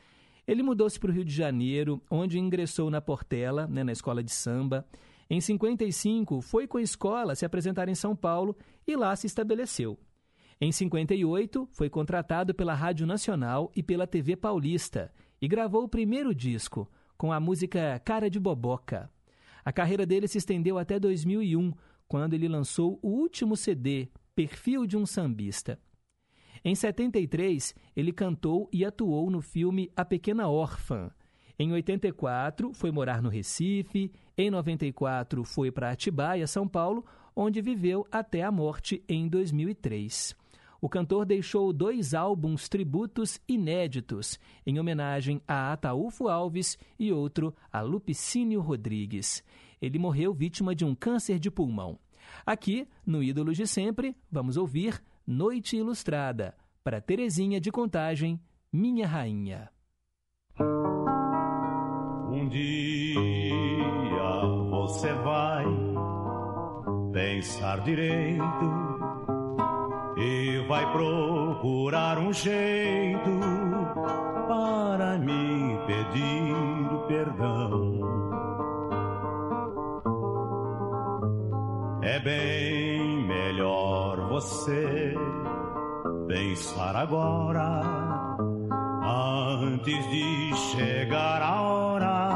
Ele 0.48 0.64
mudou-se 0.64 0.98
para 0.98 1.12
o 1.12 1.14
Rio 1.14 1.26
de 1.26 1.34
Janeiro, 1.34 2.02
onde 2.10 2.40
ingressou 2.40 2.90
na 2.90 3.02
Portela, 3.02 3.68
né, 3.68 3.84
na 3.84 3.92
escola 3.92 4.24
de 4.24 4.32
samba. 4.32 4.88
Em 5.30 5.42
55, 5.42 6.40
foi 6.40 6.66
com 6.66 6.78
a 6.78 6.82
escola 6.82 7.36
se 7.36 7.46
apresentar 7.46 7.90
em 7.90 7.96
São 7.96 8.16
Paulo 8.16 8.56
e 8.88 8.96
lá 8.96 9.14
se 9.14 9.28
estabeleceu. 9.28 10.00
Em 10.60 10.72
58, 10.72 11.70
foi 11.72 11.88
contratado 11.88 12.52
pela 12.52 12.74
Rádio 12.74 13.06
Nacional 13.06 13.72
e 13.76 13.84
pela 13.84 14.08
TV 14.08 14.36
Paulista 14.36 15.14
e 15.40 15.48
gravou 15.48 15.84
o 15.84 15.90
primeiro 15.90 16.34
disco, 16.34 16.90
com 17.16 17.32
a 17.32 17.40
música 17.40 18.02
Cara 18.04 18.28
de 18.28 18.40
Boboca. 18.40 19.08
A 19.64 19.72
carreira 19.72 20.04
dele 20.04 20.28
se 20.28 20.40
estendeu 20.40 20.80
até 20.80 21.00
2001, 21.00 21.72
quando 22.08 22.34
ele 22.34 22.48
lançou 22.48 22.98
o 23.04 23.10
último 23.10 23.56
CD, 23.56 24.10
Perfil 24.34 24.88
de 24.88 24.98
um 24.98 25.06
Sambista. 25.06 25.80
Em 26.66 26.74
73, 26.74 27.76
ele 27.96 28.12
cantou 28.12 28.68
e 28.74 28.84
atuou 28.84 29.30
no 29.30 29.42
filme 29.42 29.92
A 29.96 30.04
Pequena 30.04 30.48
Órfã. 30.48 31.12
Em 31.60 31.72
84, 31.72 32.74
foi 32.74 32.92
morar 32.92 33.22
no 33.22 33.30
Recife. 33.30 34.12
Em 34.36 34.50
94, 34.50 35.44
foi 35.44 35.72
para 35.72 35.92
Atibaia, 35.92 36.48
São 36.48 36.68
Paulo, 36.68 37.06
onde 37.36 37.62
viveu 37.62 38.08
até 38.12 38.42
a 38.42 38.52
morte 38.52 39.04
em 39.08 39.28
2003. 39.28 40.36
O 40.82 40.88
cantor 40.88 41.26
deixou 41.26 41.74
dois 41.74 42.14
álbuns 42.14 42.70
tributos 42.70 43.40
inéditos, 43.48 44.40
em 44.66 44.80
homenagem 44.80 45.42
a 45.48 45.74
Ataúfo 45.74 46.28
Alves 46.28 46.78
e 47.00 47.12
outro 47.12 47.56
a 47.72 47.82
Lupicínio 47.82 48.62
Rodrigues. 48.62 49.44
Ele 49.82 49.98
morreu 49.98 50.34
vítima 50.34 50.76
de 50.76 50.86
um 50.86 50.94
câncer 50.94 51.40
de 51.40 51.50
pulmão. 51.50 52.00
Aqui, 52.46 52.88
no 53.06 53.24
Ídolos 53.24 53.58
de 53.58 53.66
Sempre, 53.66 54.16
vamos 54.32 54.58
ouvir 54.58 55.02
Noite 55.26 55.78
Ilustrada, 55.78 56.56
para 56.84 57.02
Terezinha 57.02 57.60
de 57.60 57.72
Contagem, 57.72 58.40
Minha 58.72 59.08
Rainha. 59.08 59.70
Um 62.30 62.48
dia 62.50 63.20
você 64.70 65.14
vai 65.14 65.66
pensar 67.12 67.84
direito 67.84 68.97
e 70.18 70.66
vai 70.68 70.92
procurar 70.92 72.18
um 72.18 72.34
jeito 72.34 73.30
pedir 75.88 77.08
perdão. 77.08 78.00
É 82.02 82.20
bem 82.20 83.26
melhor 83.26 84.28
você 84.30 85.14
pensar 86.28 86.96
agora, 86.96 87.82
antes 89.04 90.10
de 90.10 90.56
chegar 90.72 91.42
a 91.42 91.62
hora 91.62 92.28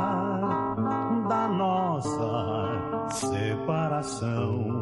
da 1.28 1.48
nossa 1.50 3.10
separação. 3.10 4.81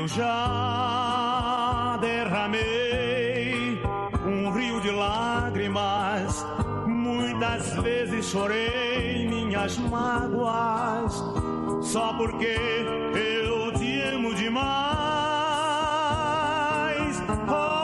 Eu 0.00 0.08
já 0.08 1.98
derramei 2.00 3.78
um 4.26 4.50
rio 4.50 4.80
de 4.80 4.90
lágrimas, 4.90 6.42
muitas 6.86 7.74
vezes 7.82 8.24
chorei 8.24 9.28
minhas 9.28 9.76
mágoas, 9.76 11.22
só 11.82 12.14
porque 12.14 12.56
eu 13.14 13.72
te 13.74 14.00
amo 14.00 14.34
demais. 14.34 14.70
Olha, 17.46 17.79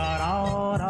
chegar 0.00 0.20
a 0.22 0.42
hora 0.42 0.78
da 0.78 0.89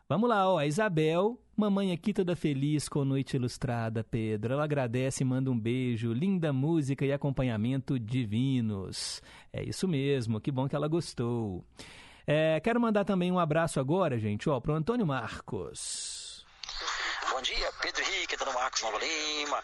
Vamos 0.10 0.28
lá, 0.28 0.52
ó, 0.52 0.58
a 0.58 0.66
Isabel, 0.66 1.40
mamãe 1.56 1.92
aqui 1.92 2.14
toda 2.14 2.36
feliz 2.36 2.90
com 2.90 3.06
Noite 3.06 3.36
Ilustrada, 3.36 4.04
Pedro. 4.04 4.54
Ela 4.54 4.64
agradece 4.64 5.24
e 5.24 5.26
manda 5.26 5.50
um 5.50 5.60
beijo, 5.60 6.12
linda 6.12 6.52
música 6.52 7.06
e 7.06 7.14
acompanhamento 7.14 8.00
divinos. 8.00 9.22
É 9.54 9.64
isso 9.64 9.88
mesmo, 9.88 10.42
que 10.42 10.52
bom 10.52 10.68
que 10.68 10.76
ela 10.76 10.88
gostou. 10.88 11.64
É, 12.28 12.60
quero 12.60 12.82
mandar 12.82 13.06
também 13.06 13.32
um 13.32 13.40
abraço 13.40 13.80
agora, 13.80 14.18
gente, 14.20 14.50
ó, 14.50 14.60
pro 14.60 14.74
Antônio 14.74 15.06
Marcos. 15.06 16.46
Bom 17.32 17.42
dia, 17.42 17.72
Pedro 17.82 18.04
Dona 18.04 18.25
Marcos 18.56 18.82
Nova 18.82 18.98
Lima. 19.00 19.62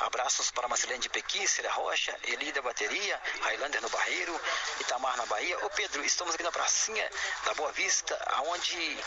Abraços 0.00 0.50
para 0.50 0.66
Marcelene 0.68 1.00
de 1.00 1.08
Pequi, 1.08 1.46
Cília 1.46 1.70
Rocha, 1.70 2.18
Eli 2.24 2.50
da 2.50 2.62
Bateria, 2.62 3.20
Highlander 3.42 3.82
no 3.82 3.88
Barreiro, 3.90 4.40
Itamar 4.80 5.16
na 5.18 5.26
Bahia. 5.26 5.58
Ô 5.64 5.70
Pedro, 5.70 6.02
estamos 6.04 6.34
aqui 6.34 6.42
na 6.42 6.50
pracinha 6.50 7.10
da 7.44 7.54
Boa 7.54 7.70
Vista, 7.72 8.18
aonde 8.26 8.98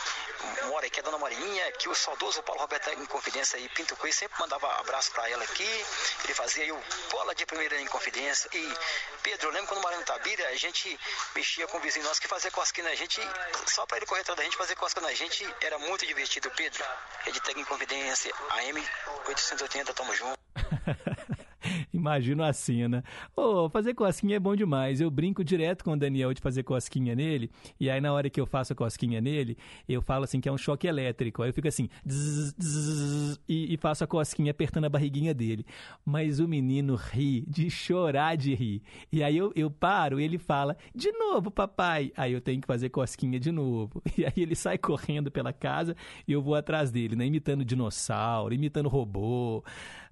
mora 0.66 0.86
aqui 0.86 1.00
a 1.00 1.04
Dona 1.04 1.18
Marinha, 1.18 1.72
que 1.74 1.90
o 1.90 1.96
saudoso 1.96 2.42
Paulo 2.44 2.62
Roberto 2.62 2.90
em 2.92 3.06
Confidência 3.08 3.58
e 3.58 3.68
Pinto 3.70 3.96
Coelho 3.96 4.14
sempre 4.14 4.40
mandava 4.40 4.72
abraço 4.80 5.12
para 5.12 5.28
ela 5.30 5.44
aqui. 5.44 5.86
Ele 6.24 6.34
fazia 6.34 6.64
aí 6.64 6.72
o 6.72 6.84
bola 7.10 7.34
de 7.34 7.46
primeira 7.48 7.82
em 7.82 7.88
Confidência. 7.88 8.48
E 8.54 8.78
Pedro, 9.24 9.48
eu 9.48 9.52
lembro 9.52 9.68
quando 9.68 9.82
morava 9.82 10.02
em 10.02 10.06
Tabira, 10.06 10.48
a 10.50 10.56
gente 10.56 11.00
mexia 11.36 11.68
com 11.68 11.78
o 11.78 11.82
vizinho 11.82 12.06
nosso 12.06 12.22
que 12.22 12.28
fazia 12.28 12.52
cosquinha 12.52 12.90
na 12.90 12.96
gente, 12.96 13.20
só 13.66 13.86
para 13.88 13.98
ele 13.98 14.06
correr 14.06 14.22
atrás 14.22 14.38
da 14.38 14.44
gente 14.44 14.58
fazer 14.58 14.76
cosquinha 14.76 15.08
na 15.08 15.14
gente, 15.14 15.48
era 15.62 15.80
muito 15.80 16.06
divertido. 16.06 16.50
Pedro, 16.52 16.84
Rede 17.22 17.40
Tec 17.42 17.60
em 17.60 17.66
Confidência, 17.66 18.34
AM 18.50 18.90
880, 19.26 19.94
tamo 19.94 20.12
junto. 20.14 20.38
Imagino 22.00 22.44
a 22.44 22.54
cena. 22.54 23.04
Ô, 23.36 23.70
fazer 23.70 23.94
cosquinha 23.94 24.38
é 24.38 24.40
bom 24.40 24.56
demais. 24.56 25.02
Eu 25.02 25.12
brinco 25.12 25.44
direto 25.44 25.84
com 25.84 25.92
o 25.92 25.98
Daniel 25.98 26.34
de 26.34 26.42
fazer 26.42 26.64
cosquinha 26.64 27.14
nele. 27.14 27.52
E 27.78 27.90
aí, 27.90 28.00
na 28.00 28.14
hora 28.14 28.30
que 28.30 28.40
eu 28.40 28.46
faço 28.46 28.72
a 28.72 28.76
cosquinha 28.76 29.20
nele, 29.20 29.58
eu 29.88 30.02
falo 30.02 30.24
assim 30.24 30.40
que 30.40 30.48
é 30.48 30.52
um 30.52 30.58
choque 30.58 30.88
elétrico. 30.88 31.44
Aí 31.44 31.50
eu 31.50 31.54
fico 31.54 31.68
assim, 31.68 31.90
zzz, 32.08 32.56
zzz, 32.60 33.40
e, 33.48 33.74
e 33.74 33.78
faço 33.78 34.04
a 34.06 34.08
cosquinha 34.08 34.52
apertando 34.52 34.86
a 34.86 34.90
barriguinha 34.90 35.34
dele. 35.34 35.66
Mas 36.06 36.40
o 36.40 36.48
menino 36.48 36.96
ri, 36.96 37.44
de 37.48 37.70
chorar 37.70 38.38
de 38.38 38.56
rir. 38.56 38.82
E 39.12 39.22
aí 39.22 39.38
eu, 39.38 39.52
eu 39.56 39.70
paro, 39.70 40.20
ele 40.20 40.38
fala, 40.38 40.78
de 40.96 41.12
novo, 41.12 41.52
papai. 41.52 42.14
Aí 42.16 42.32
eu 42.32 42.40
tenho 42.40 42.62
que 42.62 42.68
fazer 42.68 42.90
cosquinha 42.90 43.40
de 43.40 43.52
novo. 43.52 44.02
E 44.20 44.26
aí 44.26 44.34
ele 44.36 44.56
sai 44.56 44.78
correndo 44.78 45.32
pela 45.32 45.54
casa 45.54 45.96
e 46.28 46.34
eu 46.34 46.42
vou 46.42 46.54
atrás 46.54 46.92
dele, 46.92 47.16
né? 47.16 47.26
Imitando 47.26 47.64
dinossauro, 47.64 48.54
imitando 48.54 48.90
robô. 48.90 49.64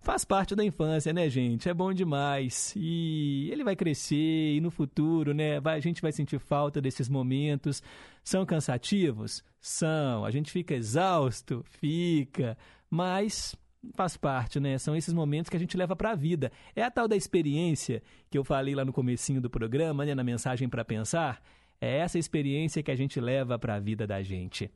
Faz 0.07 0.23
parte 0.23 0.55
da 0.55 0.63
infância, 0.63 1.11
né, 1.11 1.29
gente? 1.29 1.67
É 1.67 1.73
bom 1.73 1.91
demais. 1.91 2.73
E 2.77 3.49
ele 3.51 3.61
vai 3.61 3.75
crescer 3.75 4.55
e 4.55 4.61
no 4.61 4.71
futuro, 4.71 5.33
né, 5.33 5.59
vai, 5.59 5.75
a 5.75 5.81
gente 5.81 6.01
vai 6.01 6.13
sentir 6.13 6.39
falta 6.39 6.79
desses 6.79 7.09
momentos. 7.09 7.83
São 8.23 8.45
cansativos? 8.45 9.43
São. 9.59 10.23
A 10.23 10.31
gente 10.31 10.49
fica 10.49 10.73
exausto? 10.73 11.61
Fica. 11.67 12.57
Mas 12.89 13.53
faz 13.95 14.15
parte, 14.15 14.61
né? 14.61 14.77
São 14.77 14.95
esses 14.95 15.13
momentos 15.13 15.49
que 15.49 15.57
a 15.57 15.59
gente 15.59 15.75
leva 15.75 15.93
para 15.93 16.11
a 16.11 16.15
vida. 16.15 16.53
É 16.73 16.83
a 16.83 16.89
tal 16.89 17.05
da 17.05 17.17
experiência 17.17 18.01
que 18.29 18.37
eu 18.37 18.45
falei 18.45 18.73
lá 18.73 18.85
no 18.85 18.93
comecinho 18.93 19.41
do 19.41 19.49
programa, 19.49 20.05
né, 20.05 20.15
na 20.15 20.23
mensagem 20.23 20.69
para 20.69 20.85
pensar. 20.85 21.43
É 21.81 21.97
essa 21.97 22.17
experiência 22.17 22.81
que 22.81 22.91
a 22.91 22.95
gente 22.95 23.19
leva 23.19 23.59
para 23.59 23.75
a 23.75 23.79
vida 23.79 24.07
da 24.07 24.23
gente. 24.23 24.71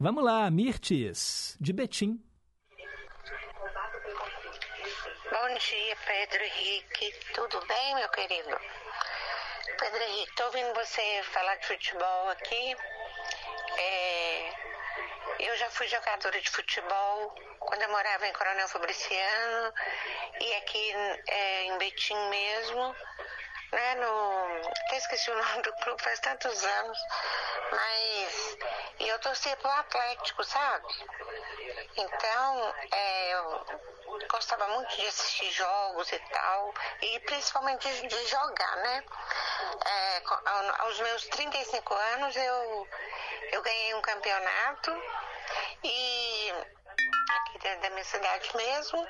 Vamos 0.00 0.24
lá, 0.24 0.50
Mirtes, 0.50 1.56
de 1.60 1.72
Betim. 1.72 2.18
Bom 5.54 5.60
dia, 5.60 5.96
Pedro 6.04 6.42
Henrique. 6.42 7.12
Tudo 7.32 7.64
bem, 7.66 7.94
meu 7.94 8.08
querido? 8.08 8.60
Pedro 9.78 10.02
Henrique, 10.02 10.30
estou 10.30 10.46
ouvindo 10.46 10.74
você 10.74 11.22
falar 11.30 11.54
de 11.54 11.66
futebol 11.68 12.30
aqui. 12.30 12.76
É, 13.78 14.52
eu 15.38 15.56
já 15.56 15.70
fui 15.70 15.86
jogadora 15.86 16.40
de 16.40 16.50
futebol 16.50 17.32
quando 17.60 17.82
eu 17.82 17.88
morava 17.88 18.26
em 18.26 18.32
Coronel 18.32 18.66
Fabriciano 18.66 19.72
e 20.40 20.54
aqui 20.54 20.92
é, 21.28 21.62
em 21.66 21.78
Betim 21.78 22.18
mesmo 22.30 22.96
né, 23.72 23.94
no, 23.96 24.70
até 24.86 24.96
esqueci 24.96 25.30
o 25.30 25.34
nome 25.42 25.62
do 25.62 25.72
clube, 25.74 26.02
faz 26.02 26.18
tantos 26.20 26.64
anos, 26.64 26.98
mas 27.70 28.58
e 29.00 29.08
eu 29.08 29.18
torcia 29.20 29.56
pro 29.56 29.70
Atlético, 29.70 30.44
sabe? 30.44 30.86
Então, 31.96 32.74
é, 32.92 33.34
eu 33.34 33.66
gostava 34.28 34.66
muito 34.68 34.96
de 34.96 35.06
assistir 35.06 35.50
jogos 35.50 36.10
e 36.12 36.18
tal, 36.18 36.74
e 37.02 37.20
principalmente 37.20 37.88
de, 37.88 38.06
de 38.06 38.26
jogar, 38.26 38.76
né? 38.76 39.04
É, 39.86 40.22
aos 40.78 41.00
meus 41.00 41.26
35 41.28 41.94
anos 41.94 42.36
eu, 42.36 42.88
eu 43.52 43.62
ganhei 43.62 43.94
um 43.94 44.02
campeonato 44.02 44.90
e 45.82 46.52
aqui 47.28 47.58
dentro 47.58 47.80
da 47.80 47.90
minha 47.90 48.04
cidade 48.04 48.56
mesmo. 48.56 49.08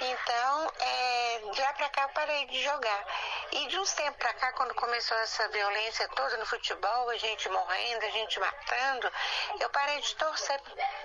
Então, 0.00 0.72
é, 0.78 1.42
de 1.52 1.60
lá 1.60 1.72
pra 1.74 1.88
cá 1.90 2.02
eu 2.02 2.08
parei 2.10 2.46
de 2.46 2.62
jogar. 2.62 3.06
E 3.52 3.66
de 3.66 3.78
uns 3.78 3.92
tempos 3.92 4.16
pra 4.16 4.32
cá, 4.34 4.52
quando 4.52 4.74
começou 4.74 5.16
essa 5.18 5.48
violência 5.48 6.08
toda 6.08 6.36
no 6.38 6.46
futebol, 6.46 7.10
a 7.10 7.16
gente 7.16 7.48
morrendo, 7.48 8.04
a 8.04 8.10
gente 8.10 8.40
matando, 8.40 9.12
eu 9.60 9.68
parei 9.70 10.00
de 10.00 10.14
torcer, 10.16 10.60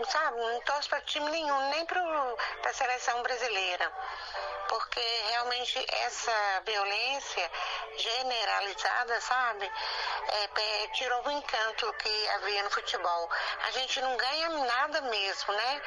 sabe? 0.07 0.38
Não 0.38 0.62
torço 0.62 0.90
pra 0.90 1.02
time 1.02 1.30
nenhum, 1.32 1.70
nem 1.72 1.86
pro, 1.86 2.38
pra 2.62 2.74
seleção 2.74 3.22
brasileira. 3.24 3.91
Porque 4.70 5.02
realmente 5.30 5.86
essa 6.06 6.62
violência 6.66 7.52
generalizada, 7.98 9.22
sabe? 9.22 9.72
É, 10.28 10.88
tirou 10.94 11.28
o 11.28 11.32
encanto 11.32 11.94
que 11.94 12.30
havia 12.30 12.64
no 12.64 12.70
futebol. 12.72 13.30
A 13.68 13.72
gente 13.72 14.02
não 14.02 14.16
ganha 14.18 14.49
nada 14.49 15.02
mesmo, 15.02 15.53
né? 15.53 15.82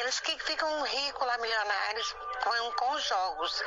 Eles 0.00 0.20
que 0.20 0.38
ficam 0.44 0.82
ricos 0.82 1.26
lá, 1.26 1.38
milionários, 1.38 2.14
com, 2.42 2.72
com 2.72 2.92
os 2.92 3.04
jogos. 3.04 3.62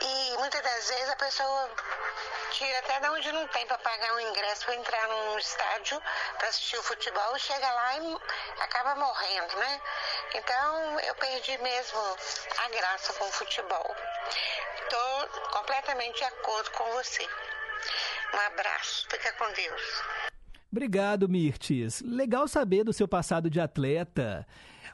E 0.00 0.36
muitas 0.38 0.62
das 0.62 0.88
vezes 0.88 1.08
a 1.10 1.16
pessoa 1.16 1.70
tira 2.52 2.78
até 2.78 3.00
de 3.00 3.08
onde 3.08 3.32
não 3.32 3.46
tem 3.48 3.66
para 3.66 3.78
pagar 3.78 4.14
um 4.14 4.20
ingresso 4.20 4.64
para 4.64 4.74
entrar 4.76 5.08
num 5.08 5.38
estádio 5.38 6.00
para 6.38 6.48
assistir 6.48 6.78
o 6.78 6.82
futebol, 6.82 7.38
chega 7.38 7.70
lá 7.70 7.98
e 7.98 8.16
acaba 8.60 8.94
morrendo, 8.94 9.56
né? 9.58 9.80
Então 10.34 11.00
eu 11.00 11.14
perdi 11.16 11.58
mesmo 11.58 11.98
a 12.64 12.68
graça 12.68 13.12
com 13.14 13.24
o 13.26 13.32
futebol. 13.32 13.96
Estou 14.82 15.28
completamente 15.52 16.18
de 16.18 16.24
acordo 16.24 16.70
com 16.70 16.84
você. 16.92 17.28
Um 18.34 18.38
abraço, 18.38 19.06
fica 19.10 19.32
com 19.34 19.50
Deus. 19.52 20.02
Obrigado, 20.70 21.28
Mirtes. 21.28 22.02
Legal 22.02 22.46
saber 22.48 22.84
do 22.84 22.92
seu 22.92 23.08
passado 23.08 23.48
de 23.48 23.60
atleta. 23.60 24.46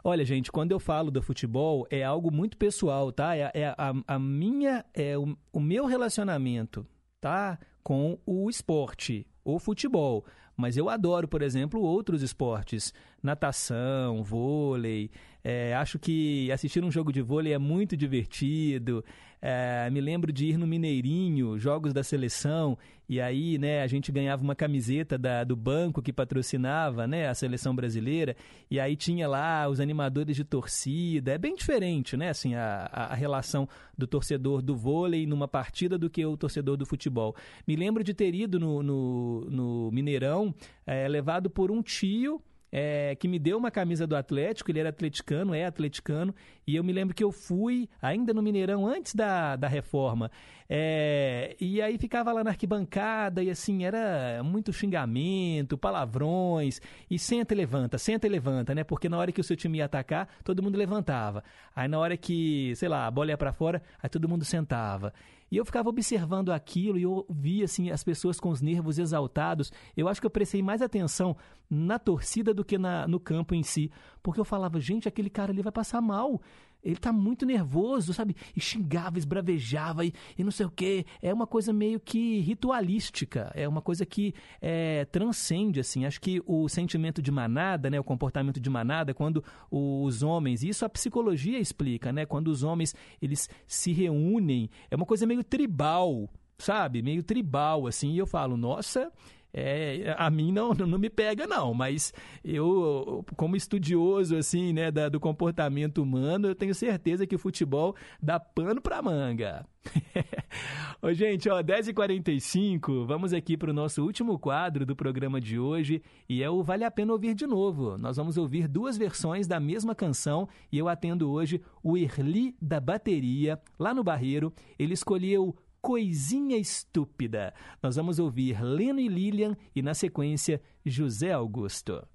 Olha, 0.04 0.24
gente, 0.24 0.50
quando 0.50 0.72
eu 0.72 0.80
falo 0.80 1.10
do 1.10 1.22
futebol, 1.22 1.86
é 1.88 2.02
algo 2.02 2.32
muito 2.32 2.56
pessoal, 2.56 3.12
tá? 3.12 3.36
É, 3.36 3.50
é 3.54 3.74
a, 3.78 3.92
a, 4.06 4.18
minha, 4.18 4.84
é 4.92 5.16
o, 5.16 5.36
o 5.52 5.60
meu 5.60 5.86
relacionamento, 5.86 6.84
tá? 7.20 7.56
Com 7.84 8.18
o 8.26 8.50
esporte, 8.50 9.26
o 9.44 9.60
futebol. 9.60 10.24
Mas 10.56 10.76
eu 10.76 10.88
adoro, 10.88 11.28
por 11.28 11.40
exemplo, 11.40 11.80
outros 11.80 12.20
esportes. 12.20 12.92
Natação, 13.22 14.22
vôlei. 14.24 15.10
É, 15.42 15.74
acho 15.74 15.98
que 15.98 16.50
assistir 16.50 16.84
um 16.84 16.90
jogo 16.90 17.12
de 17.12 17.22
vôlei 17.22 17.52
é 17.52 17.58
muito 17.58 17.96
divertido. 17.96 19.04
É, 19.44 19.90
me 19.90 20.01
lembro 20.01 20.32
de 20.32 20.47
ir 20.47 20.56
no 20.56 20.69
Mineirinho, 20.69 21.59
jogos 21.59 21.93
da 21.93 22.05
seleção, 22.05 22.78
e 23.09 23.20
aí 23.20 23.59
né, 23.59 23.82
a 23.82 23.89
gente 23.89 24.12
ganhava 24.12 24.40
uma 24.40 24.55
camiseta 24.55 25.19
da, 25.19 25.43
do 25.43 25.56
banco 25.56 26.01
que 26.01 26.12
patrocinava 26.12 27.09
né, 27.09 27.28
a 27.28 27.35
seleção 27.35 27.74
brasileira, 27.74 28.36
e 28.70 28.78
aí 28.78 28.94
tinha 28.94 29.27
lá 29.27 29.69
os 29.69 29.81
animadores 29.81 30.36
de 30.36 30.44
torcida. 30.44 31.32
É 31.32 31.39
bem 31.39 31.56
diferente 31.56 32.16
né, 32.16 32.28
assim, 32.28 32.55
a, 32.55 32.89
a 32.93 33.14
relação 33.16 33.69
do 33.98 34.06
torcedor 34.06 34.62
do 34.62 34.77
vôlei 34.77 35.27
numa 35.27 35.48
partida 35.48 35.98
do 35.98 36.09
que 36.09 36.24
o 36.24 36.36
torcedor 36.36 36.77
do 36.77 36.86
futebol. 36.86 37.35
Me 37.66 37.74
lembro 37.74 38.05
de 38.05 38.14
ter 38.14 38.32
ido 38.36 38.60
no, 38.60 38.81
no, 38.81 39.40
no 39.51 39.90
Mineirão, 39.90 40.55
é, 40.86 41.09
levado 41.09 41.51
por 41.51 41.73
um 41.73 41.82
tio 41.82 42.40
é, 42.72 43.14
que 43.16 43.28
me 43.28 43.38
deu 43.38 43.58
uma 43.58 43.70
camisa 43.70 44.06
do 44.06 44.16
Atlético, 44.16 44.70
ele 44.70 44.80
era 44.80 44.88
atleticano, 44.88 45.54
é 45.54 45.66
atleticano, 45.66 46.34
e 46.66 46.74
eu 46.74 46.82
me 46.82 46.92
lembro 46.92 47.14
que 47.14 47.22
eu 47.22 47.30
fui 47.30 47.86
ainda 48.00 48.32
no 48.32 48.40
Mineirão 48.40 48.86
antes 48.86 49.14
da, 49.14 49.56
da 49.56 49.68
reforma. 49.68 50.30
É, 50.74 51.54
e 51.60 51.82
aí 51.82 51.98
ficava 51.98 52.32
lá 52.32 52.42
na 52.42 52.48
arquibancada 52.48 53.42
e 53.42 53.50
assim, 53.50 53.84
era 53.84 54.42
muito 54.42 54.72
xingamento, 54.72 55.76
palavrões, 55.76 56.80
e 57.10 57.18
senta 57.18 57.52
e 57.52 57.56
levanta, 57.56 57.98
senta 57.98 58.26
e 58.26 58.30
levanta, 58.30 58.74
né? 58.74 58.82
Porque 58.82 59.06
na 59.06 59.18
hora 59.18 59.30
que 59.30 59.40
o 59.40 59.44
seu 59.44 59.54
time 59.54 59.78
ia 59.78 59.84
atacar, 59.84 60.26
todo 60.42 60.62
mundo 60.62 60.78
levantava. 60.78 61.44
Aí 61.76 61.86
na 61.86 61.98
hora 61.98 62.16
que, 62.16 62.74
sei 62.76 62.88
lá, 62.88 63.06
a 63.06 63.10
bola 63.10 63.32
ia 63.32 63.36
para 63.36 63.52
fora, 63.52 63.82
aí 64.02 64.08
todo 64.08 64.26
mundo 64.26 64.46
sentava. 64.46 65.12
E 65.52 65.58
eu 65.58 65.66
ficava 65.66 65.90
observando 65.90 66.50
aquilo 66.50 66.98
e 66.98 67.02
eu 67.02 67.26
via 67.28 67.66
assim, 67.66 67.90
as 67.90 68.02
pessoas 68.02 68.40
com 68.40 68.48
os 68.48 68.62
nervos 68.62 68.98
exaltados. 68.98 69.70
Eu 69.94 70.08
acho 70.08 70.18
que 70.18 70.26
eu 70.26 70.30
prestei 70.30 70.62
mais 70.62 70.80
atenção 70.80 71.36
na 71.68 71.98
torcida 71.98 72.54
do 72.54 72.64
que 72.64 72.78
na, 72.78 73.06
no 73.06 73.20
campo 73.20 73.54
em 73.54 73.62
si. 73.62 73.92
Porque 74.22 74.40
eu 74.40 74.46
falava, 74.46 74.80
gente, 74.80 75.06
aquele 75.06 75.28
cara 75.28 75.52
ali 75.52 75.60
vai 75.60 75.70
passar 75.70 76.00
mal 76.00 76.40
ele 76.82 76.96
tá 76.96 77.12
muito 77.12 77.46
nervoso, 77.46 78.12
sabe? 78.12 78.34
E 78.56 78.60
xingava, 78.60 79.18
esbravejava 79.18 80.04
e, 80.04 80.12
e 80.36 80.42
não 80.42 80.50
sei 80.50 80.66
o 80.66 80.70
quê. 80.70 81.06
É 81.20 81.32
uma 81.32 81.46
coisa 81.46 81.72
meio 81.72 82.00
que 82.00 82.40
ritualística, 82.40 83.50
é 83.54 83.68
uma 83.68 83.80
coisa 83.80 84.04
que 84.04 84.34
é, 84.60 85.04
transcende, 85.06 85.80
assim. 85.80 86.04
Acho 86.04 86.20
que 86.20 86.42
o 86.46 86.68
sentimento 86.68 87.22
de 87.22 87.30
manada, 87.30 87.88
né, 87.88 88.00
o 88.00 88.04
comportamento 88.04 88.60
de 88.60 88.70
manada, 88.70 89.14
quando 89.14 89.44
os 89.70 90.22
homens, 90.22 90.62
isso 90.62 90.84
a 90.84 90.88
psicologia 90.88 91.59
explica, 91.59 92.12
né? 92.12 92.26
Quando 92.26 92.48
os 92.48 92.62
homens, 92.62 92.94
eles 93.20 93.48
se 93.66 93.92
reúnem, 93.92 94.68
é 94.90 94.96
uma 94.96 95.06
coisa 95.06 95.26
meio 95.26 95.44
tribal, 95.44 96.28
sabe? 96.59 97.02
Meio 97.02 97.22
tribal, 97.22 97.86
assim. 97.86 98.12
E 98.12 98.18
eu 98.18 98.26
falo, 98.26 98.56
nossa 98.56 99.10
é, 99.54 100.14
a 100.16 100.30
mim 100.30 100.50
não, 100.50 100.72
não 100.72 100.98
me 100.98 101.10
pega 101.10 101.46
não, 101.46 101.74
mas 101.74 102.12
eu, 102.42 103.24
como 103.36 103.54
estudioso 103.54 104.36
assim, 104.36 104.72
né, 104.72 104.90
da, 104.90 105.08
do 105.08 105.20
comportamento 105.20 106.02
humano, 106.02 106.48
eu 106.48 106.54
tenho 106.54 106.74
certeza 106.74 107.26
que 107.26 107.36
o 107.36 107.38
futebol 107.38 107.94
dá 108.20 108.40
pano 108.40 108.80
para 108.80 109.02
manga. 109.02 109.66
Ô, 111.02 111.12
gente, 111.12 111.48
ó, 111.48 111.60
10h45, 111.62 113.04
vamos 113.04 113.32
aqui 113.32 113.56
para 113.56 113.70
o 113.70 113.74
nosso 113.74 114.02
último 114.02 114.38
quadro 114.38 114.86
do 114.86 114.94
programa 114.94 115.40
de 115.40 115.58
hoje 115.58 116.02
e 116.28 116.42
é 116.42 116.48
o 116.48 116.62
Vale 116.62 116.84
a 116.84 116.90
Pena 116.90 117.12
Ouvir 117.12 117.34
de 117.34 117.46
Novo. 117.46 117.98
Nós 117.98 118.16
vamos 118.16 118.38
ouvir 118.38 118.68
duas 118.68 118.96
versões 118.96 119.46
da 119.46 119.58
mesma 119.58 119.94
canção 119.94 120.48
e 120.70 120.78
eu 120.78 120.88
atendo 120.88 121.30
hoje 121.30 121.60
o 121.82 121.98
Erli 121.98 122.54
da 122.62 122.80
Bateria, 122.80 123.60
lá 123.78 123.92
no 123.92 124.04
Barreiro. 124.04 124.52
Ele 124.78 124.94
escolheu 124.94 125.56
Coisinha 125.82 126.56
Estúpida. 126.56 127.52
Nós 127.82 127.96
vamos 127.96 128.20
ouvir 128.20 128.62
Leno 128.62 129.00
e 129.00 129.09
Lilian 129.09 129.56
e, 129.74 129.82
na 129.82 129.94
sequência, 129.94 130.62
José 130.86 131.32
Augusto. 131.32 132.06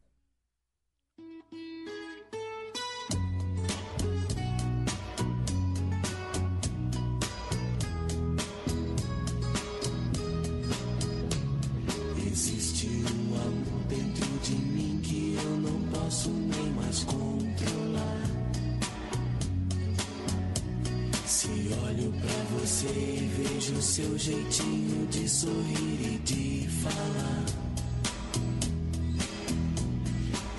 Você 22.68 22.88
e 22.88 23.32
vejo 23.38 23.82
seu 23.82 24.18
jeitinho 24.18 25.08
de 25.08 25.30
sorrir 25.30 26.00
e 26.02 26.20
de 26.26 26.68
falar. 26.68 27.46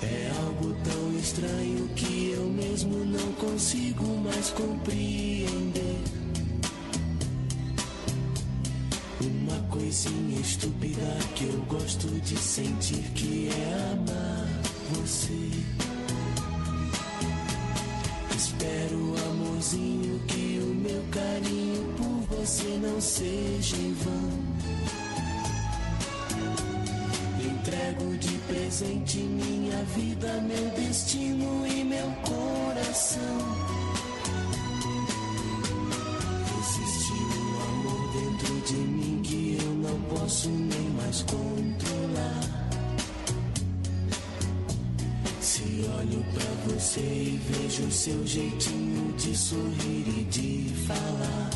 É 0.01 0.31
algo 0.43 0.75
tão 0.83 1.19
estranho 1.19 1.87
que 1.89 2.31
eu 2.35 2.45
mesmo 2.45 3.05
não 3.05 3.31
consigo 3.33 4.05
mais 4.23 4.49
compreender. 4.49 6.01
Uma 9.21 9.59
coisinha 9.69 10.41
estúpida 10.41 11.15
que 11.35 11.43
eu 11.43 11.61
gosto 11.67 12.07
de 12.21 12.35
sentir 12.39 13.03
que 13.13 13.49
é 13.49 13.93
amar 13.93 14.47
você. 14.95 15.88
Que 19.59 20.57
o 20.63 20.73
meu 20.73 21.03
carinho 21.11 21.93
por 21.97 22.37
você 22.37 22.79
não 22.81 23.01
seja 23.01 23.75
em 23.75 23.91
vão. 23.91 24.31
Entrego 27.43 28.17
de 28.19 28.37
presente 28.47 29.17
minha 29.17 29.83
vida, 29.97 30.41
meu 30.47 30.69
destino 30.69 31.67
e 31.67 31.83
meu 31.83 32.09
coração. 32.23 33.19
Existe 36.57 37.11
um 37.11 37.61
amor 37.61 38.13
dentro 38.13 38.61
de 38.61 38.73
mim 38.75 39.21
que 39.21 39.57
eu 39.61 39.73
não 39.73 40.01
posso 40.03 40.47
nem 40.47 40.89
mais 40.91 41.21
controlar. 41.23 41.88
Você 46.79 47.01
e 47.01 47.41
vejo 47.49 47.83
o 47.83 47.91
seu 47.91 48.25
jeitinho 48.25 49.13
de 49.17 49.35
sorrir 49.35 50.05
e 50.07 50.23
de 50.23 50.73
falar. 50.87 51.49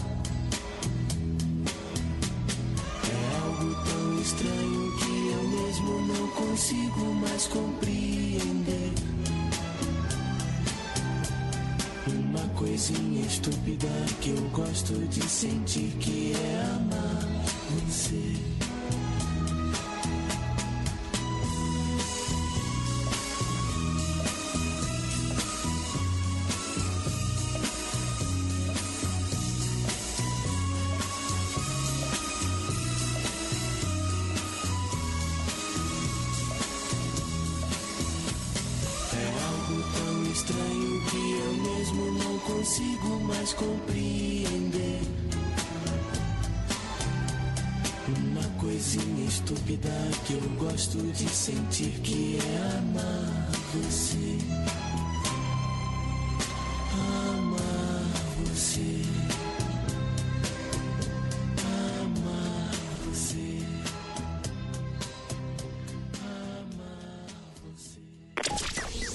É 3.10 3.46
algo 3.46 3.74
tão 3.86 4.22
estranho 4.22 4.98
que 4.98 5.32
eu 5.32 5.44
mesmo 5.48 6.02
não 6.08 6.28
consigo 6.28 7.06
mais 7.16 7.48
compreender. 7.48 8.92
Uma 12.06 12.50
coisinha 12.56 13.26
estúpida 13.26 13.88
que 14.20 14.32
eu 14.32 14.50
gosto 14.50 14.94
de 15.08 15.24
sentir 15.24 15.96
que 16.02 16.34
é 16.34 16.66
amar 16.76 17.30
você. 17.70 18.53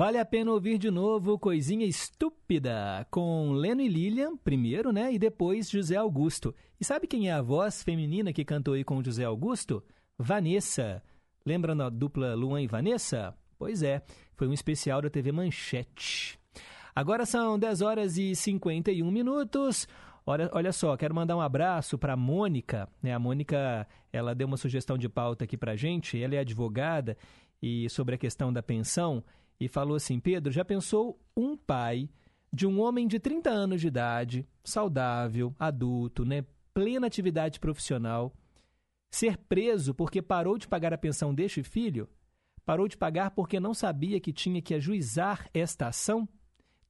Vale 0.00 0.16
a 0.16 0.24
pena 0.24 0.50
ouvir 0.50 0.78
de 0.78 0.90
novo 0.90 1.38
Coisinha 1.38 1.84
Estúpida, 1.84 3.06
com 3.10 3.52
Leno 3.52 3.82
e 3.82 3.86
Lilian, 3.86 4.34
primeiro, 4.34 4.92
né? 4.92 5.12
E 5.12 5.18
depois 5.18 5.68
José 5.68 5.94
Augusto. 5.94 6.54
E 6.80 6.84
sabe 6.86 7.06
quem 7.06 7.28
é 7.28 7.32
a 7.34 7.42
voz 7.42 7.82
feminina 7.82 8.32
que 8.32 8.42
cantou 8.42 8.72
aí 8.72 8.82
com 8.82 9.04
José 9.04 9.24
Augusto? 9.24 9.84
Vanessa. 10.18 11.02
Lembra 11.44 11.76
da 11.76 11.90
dupla 11.90 12.34
Luan 12.34 12.62
e 12.62 12.66
Vanessa? 12.66 13.36
Pois 13.58 13.82
é, 13.82 14.00
foi 14.36 14.48
um 14.48 14.54
especial 14.54 15.02
da 15.02 15.10
TV 15.10 15.32
Manchete. 15.32 16.38
Agora 16.96 17.26
são 17.26 17.58
10 17.58 17.82
horas 17.82 18.16
e 18.16 18.34
51 18.34 19.10
minutos. 19.10 19.86
Olha, 20.24 20.48
olha 20.54 20.72
só, 20.72 20.96
quero 20.96 21.14
mandar 21.14 21.36
um 21.36 21.42
abraço 21.42 21.98
para 21.98 22.14
a 22.14 22.16
Mônica. 22.16 22.88
Né? 23.02 23.12
A 23.12 23.18
Mônica, 23.18 23.86
ela 24.10 24.34
deu 24.34 24.46
uma 24.46 24.56
sugestão 24.56 24.96
de 24.96 25.10
pauta 25.10 25.44
aqui 25.44 25.58
para 25.58 25.76
gente. 25.76 26.18
Ela 26.18 26.36
é 26.36 26.38
advogada 26.38 27.18
e 27.62 27.86
sobre 27.90 28.14
a 28.14 28.18
questão 28.18 28.50
da 28.50 28.62
pensão 28.62 29.22
e 29.60 29.68
falou 29.68 29.96
assim: 29.96 30.18
Pedro, 30.18 30.50
já 30.50 30.64
pensou 30.64 31.20
um 31.36 31.56
pai 31.56 32.08
de 32.52 32.66
um 32.66 32.80
homem 32.80 33.06
de 33.06 33.20
30 33.20 33.50
anos 33.50 33.80
de 33.80 33.88
idade, 33.88 34.48
saudável, 34.64 35.54
adulto, 35.58 36.24
né, 36.24 36.44
plena 36.74 37.06
atividade 37.06 37.60
profissional, 37.60 38.32
ser 39.10 39.36
preso 39.36 39.94
porque 39.94 40.22
parou 40.22 40.58
de 40.58 40.66
pagar 40.66 40.92
a 40.92 40.98
pensão 40.98 41.34
deste 41.34 41.62
filho? 41.62 42.08
Parou 42.64 42.88
de 42.88 42.96
pagar 42.96 43.32
porque 43.32 43.60
não 43.60 43.74
sabia 43.74 44.20
que 44.20 44.32
tinha 44.32 44.62
que 44.62 44.74
ajuizar 44.74 45.48
esta 45.52 45.88
ação? 45.88 46.28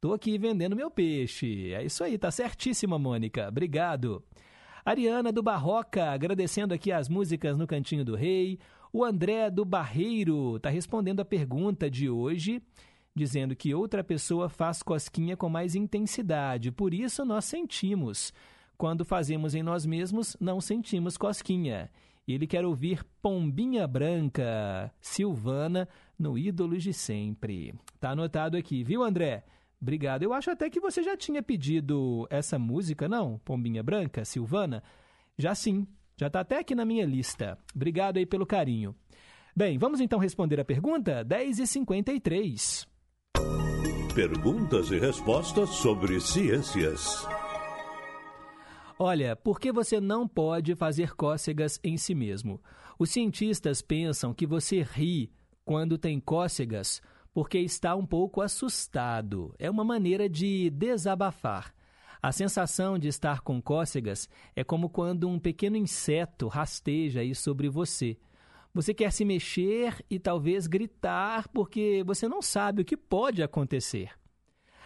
Tô 0.00 0.14
aqui 0.14 0.38
vendendo 0.38 0.76
meu 0.76 0.90
peixe. 0.90 1.72
É 1.74 1.84
isso 1.84 2.02
aí, 2.02 2.16
tá 2.16 2.30
certíssima, 2.30 2.98
Mônica. 2.98 3.48
Obrigado. 3.48 4.24
Ariana 4.84 5.30
do 5.30 5.42
Barroca, 5.42 6.10
agradecendo 6.10 6.72
aqui 6.72 6.90
as 6.90 7.08
músicas 7.08 7.56
no 7.56 7.66
Cantinho 7.66 8.04
do 8.04 8.14
Rei. 8.14 8.58
O 8.92 9.04
André 9.04 9.50
do 9.50 9.64
Barreiro 9.64 10.56
está 10.56 10.68
respondendo 10.68 11.20
a 11.20 11.24
pergunta 11.24 11.88
de 11.88 12.10
hoje, 12.10 12.60
dizendo 13.14 13.54
que 13.54 13.74
outra 13.74 14.02
pessoa 14.02 14.48
faz 14.48 14.82
cosquinha 14.82 15.36
com 15.36 15.48
mais 15.48 15.74
intensidade, 15.74 16.72
por 16.72 16.92
isso 16.92 17.24
nós 17.24 17.44
sentimos. 17.44 18.32
Quando 18.76 19.04
fazemos 19.04 19.54
em 19.54 19.62
nós 19.62 19.86
mesmos, 19.86 20.36
não 20.40 20.60
sentimos 20.60 21.16
cosquinha. 21.16 21.90
Ele 22.26 22.46
quer 22.46 22.64
ouvir 22.64 23.04
Pombinha 23.20 23.86
Branca, 23.86 24.92
Silvana, 25.00 25.88
no 26.18 26.38
Ídolos 26.38 26.82
de 26.82 26.92
Sempre. 26.92 27.74
Tá 27.98 28.10
anotado 28.10 28.56
aqui, 28.56 28.82
viu, 28.82 29.02
André? 29.02 29.44
Obrigado. 29.80 30.22
Eu 30.22 30.32
acho 30.32 30.50
até 30.50 30.68
que 30.68 30.80
você 30.80 31.02
já 31.02 31.16
tinha 31.16 31.42
pedido 31.42 32.26
essa 32.30 32.58
música, 32.58 33.08
não? 33.08 33.38
Pombinha 33.44 33.82
Branca, 33.82 34.24
Silvana? 34.24 34.82
Já 35.38 35.54
sim. 35.54 35.86
Já 36.20 36.26
está 36.26 36.40
até 36.40 36.58
aqui 36.58 36.74
na 36.74 36.84
minha 36.84 37.06
lista. 37.06 37.56
Obrigado 37.74 38.18
aí 38.18 38.26
pelo 38.26 38.44
carinho. 38.44 38.94
Bem, 39.56 39.78
vamos 39.78 40.02
então 40.02 40.18
responder 40.18 40.60
a 40.60 40.64
pergunta 40.66 41.24
10h53. 41.24 42.86
Perguntas 44.14 44.90
e 44.90 44.98
respostas 44.98 45.70
sobre 45.70 46.20
ciências. 46.20 47.26
Olha, 48.98 49.34
por 49.34 49.58
que 49.58 49.72
você 49.72 49.98
não 49.98 50.28
pode 50.28 50.74
fazer 50.74 51.14
cócegas 51.14 51.80
em 51.82 51.96
si 51.96 52.14
mesmo? 52.14 52.60
Os 52.98 53.08
cientistas 53.08 53.80
pensam 53.80 54.34
que 54.34 54.46
você 54.46 54.82
ri 54.82 55.32
quando 55.64 55.96
tem 55.96 56.20
cócegas 56.20 57.00
porque 57.32 57.56
está 57.56 57.96
um 57.96 58.04
pouco 58.04 58.42
assustado. 58.42 59.54
É 59.58 59.70
uma 59.70 59.84
maneira 59.84 60.28
de 60.28 60.68
desabafar. 60.68 61.72
A 62.22 62.32
sensação 62.32 62.98
de 62.98 63.08
estar 63.08 63.40
com 63.40 63.62
cócegas 63.62 64.28
é 64.54 64.62
como 64.62 64.90
quando 64.90 65.26
um 65.26 65.38
pequeno 65.38 65.76
inseto 65.76 66.48
rasteja 66.48 67.20
aí 67.20 67.34
sobre 67.34 67.68
você. 67.68 68.18
Você 68.74 68.92
quer 68.92 69.10
se 69.10 69.24
mexer 69.24 70.04
e 70.08 70.18
talvez 70.18 70.66
gritar 70.66 71.48
porque 71.48 72.04
você 72.06 72.28
não 72.28 72.42
sabe 72.42 72.82
o 72.82 72.84
que 72.84 72.96
pode 72.96 73.42
acontecer. 73.42 74.10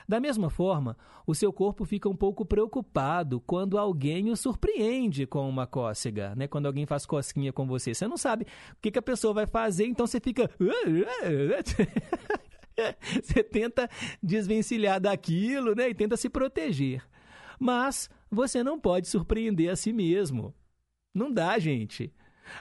Da 0.07 0.21
mesma 0.21 0.49
forma, 0.49 0.97
o 1.27 1.35
seu 1.35 1.53
corpo 1.53 1.85
fica 1.85 2.09
um 2.09 2.15
pouco 2.15 2.45
preocupado 2.45 3.41
quando 3.41 3.79
alguém 3.79 4.31
o 4.31 4.37
surpreende 4.37 5.27
com 5.27 5.49
uma 5.49 5.67
cócega, 5.67 6.35
né? 6.37 6.47
Quando 6.47 6.67
alguém 6.67 6.87
faz 6.87 7.05
cosquinha 7.05 7.53
com 7.53 7.67
você, 7.67 7.95
você 7.95 8.07
não 8.07 8.17
sabe 8.17 8.47
o 8.73 8.77
que, 8.81 8.91
que 8.91 8.99
a 8.99 9.03
pessoa 9.03 9.35
vai 9.35 9.47
fazer, 9.47 9.87
então 9.87 10.07
você 10.07 10.21
fica 10.21 10.51
você 13.23 13.43
tenta 13.43 13.89
desvencilhar 14.23 15.01
daquilo, 15.01 15.75
né? 15.75 15.89
E 15.89 15.95
tenta 15.95 16.17
se 16.17 16.29
proteger. 16.29 17.03
Mas 17.59 18.09
você 18.31 18.63
não 18.63 18.79
pode 18.79 19.09
surpreender 19.09 19.71
a 19.71 19.77
si 19.77 19.93
mesmo. 19.93 20.55
Não 21.15 21.33
dá, 21.33 21.59
gente. 21.59 22.13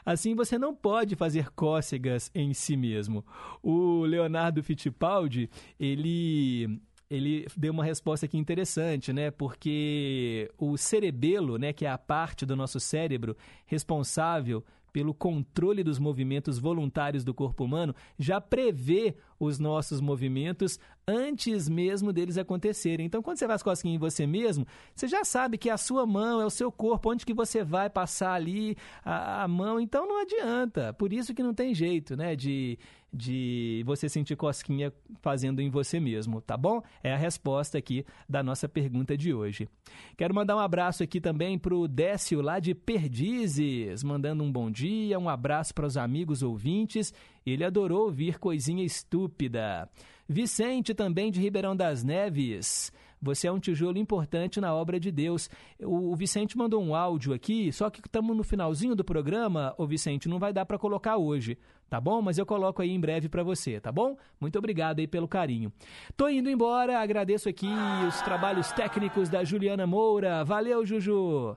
Assim 0.06 0.36
você 0.36 0.58
não 0.58 0.74
pode 0.74 1.16
fazer 1.16 1.50
cócegas 1.52 2.32
em 2.34 2.54
si 2.54 2.78
mesmo. 2.78 3.26
O 3.62 4.04
Leonardo 4.06 4.64
Fittipaldi, 4.64 5.50
ele 5.80 6.82
ele 7.10 7.46
deu 7.56 7.72
uma 7.72 7.84
resposta 7.84 8.26
aqui 8.26 8.38
interessante, 8.38 9.14
né? 9.14 9.30
Porque 9.30 10.50
o 10.58 10.78
cerebelo, 10.78 11.58
né, 11.58 11.72
que 11.72 11.86
é 11.86 11.90
a 11.90 11.98
parte 11.98 12.44
do 12.44 12.56
nosso 12.56 12.80
cérebro 12.80 13.38
responsável 13.68 14.64
pelo 14.94 15.14
controle 15.14 15.84
dos 15.84 15.98
movimentos 15.98 16.60
voluntários 16.60 17.24
do 17.24 17.34
corpo 17.34 17.64
humano, 17.66 17.96
já 18.18 18.40
prevê 18.40 19.16
os 19.40 19.58
nossos 19.58 20.00
movimentos 20.00 20.80
antes 21.08 21.68
mesmo 21.68 22.14
deles 22.14 22.38
acontecerem. 22.38 23.06
Então, 23.06 23.22
quando 23.22 23.38
você 23.38 23.48
faz 23.48 23.64
cosquinha 23.64 23.96
em 23.96 23.98
você 23.98 24.28
mesmo, 24.28 24.66
você 24.96 25.08
já 25.08 25.26
sabe 25.26 25.58
que 25.58 25.70
a 25.70 25.78
sua 25.78 26.06
mão 26.06 26.40
é 26.40 26.46
o 26.46 26.50
seu 26.50 26.72
corpo, 26.72 27.10
onde 27.10 27.26
que 27.26 27.34
você 27.34 27.64
vai 27.64 27.90
passar 27.90 28.34
ali 28.34 28.78
a, 29.04 29.44
a 29.44 29.48
mão. 29.48 29.80
Então, 29.80 30.08
não 30.08 30.22
adianta. 30.22 30.94
Por 30.94 31.12
isso 31.12 31.34
que 31.34 31.44
não 31.44 31.54
tem 31.54 31.74
jeito, 31.74 32.16
né, 32.16 32.36
de 32.36 32.78
de 33.14 33.84
você 33.86 34.10
sentir 34.10 34.36
cosquinha 34.36 34.92
fazendo 35.22 35.62
em 35.62 35.70
você 35.70 36.00
mesmo, 36.00 36.42
tá 36.42 36.58
bom? 36.58 36.82
É 37.04 37.14
a 37.14 37.18
resposta 37.18 37.78
aqui 37.78 38.04
da 38.28 38.42
nossa 38.42 38.68
pergunta 38.68 39.16
de 39.16 39.34
hoje. 39.34 39.70
Quero 40.18 40.34
mandar 40.34 40.56
um 40.56 40.60
abraço 40.60 41.04
aqui 41.04 41.22
também 41.22 41.60
para 41.60 41.76
o 41.76 41.88
Décio 41.88 42.42
lá 42.42 42.60
de 42.60 42.74
Perdizes, 42.74 44.04
mandando 44.04 44.44
um 44.44 44.52
bom 44.52 44.72
dia, 44.72 45.20
um 45.20 45.30
abraço 45.30 45.76
para 45.76 45.86
os 45.86 45.96
amigos 45.96 46.42
ouvintes. 46.42 47.14
Ele 47.46 47.64
adorou 47.64 48.06
ouvir 48.06 48.40
coisinha 48.40 48.84
estúpida. 48.84 49.88
Vicente 50.28 50.94
também 50.94 51.30
de 51.30 51.40
Ribeirão 51.40 51.76
das 51.76 52.04
Neves. 52.04 52.92
Você 53.24 53.48
é 53.48 53.52
um 53.52 53.60
tijolo 53.60 53.98
importante 53.98 54.60
na 54.60 54.76
obra 54.76 55.00
de 55.00 55.10
Deus. 55.10 55.50
O, 55.80 56.14
Vicente 56.14 56.58
mandou 56.58 56.84
um 56.84 56.94
áudio 56.94 57.34
aqui, 57.34 57.72
só 57.72 57.90
que 57.90 58.02
estamos 58.02 58.36
no 58.36 58.44
finalzinho 58.44 58.96
do 58.96 59.04
programa, 59.04 59.74
o 59.78 59.88
Vicente, 59.88 60.28
não 60.28 60.40
vai 60.40 60.52
dar 60.52 60.66
para 60.66 60.78
colocar 60.78 61.16
hoje 61.16 61.58
tá 61.94 62.02
bom? 62.02 62.24
Mas 62.24 62.40
eu 62.40 62.46
coloco 62.46 62.82
aí 62.82 62.90
em 62.90 63.00
breve 63.00 63.30
para 63.30 63.44
você, 63.44 63.80
tá 63.80 63.92
bom? 63.92 64.18
Muito 64.42 64.58
obrigado 64.58 64.98
aí 64.98 65.06
pelo 65.06 65.28
carinho. 65.28 65.72
Tô 66.18 66.28
indo 66.28 66.50
embora, 66.50 67.00
agradeço 67.00 67.48
aqui 67.48 67.70
os 68.08 68.20
trabalhos 68.22 68.72
técnicos 68.72 69.30
da 69.30 69.44
Juliana 69.44 69.86
Moura. 69.86 70.44
Valeu, 70.44 70.84
Juju. 70.84 71.56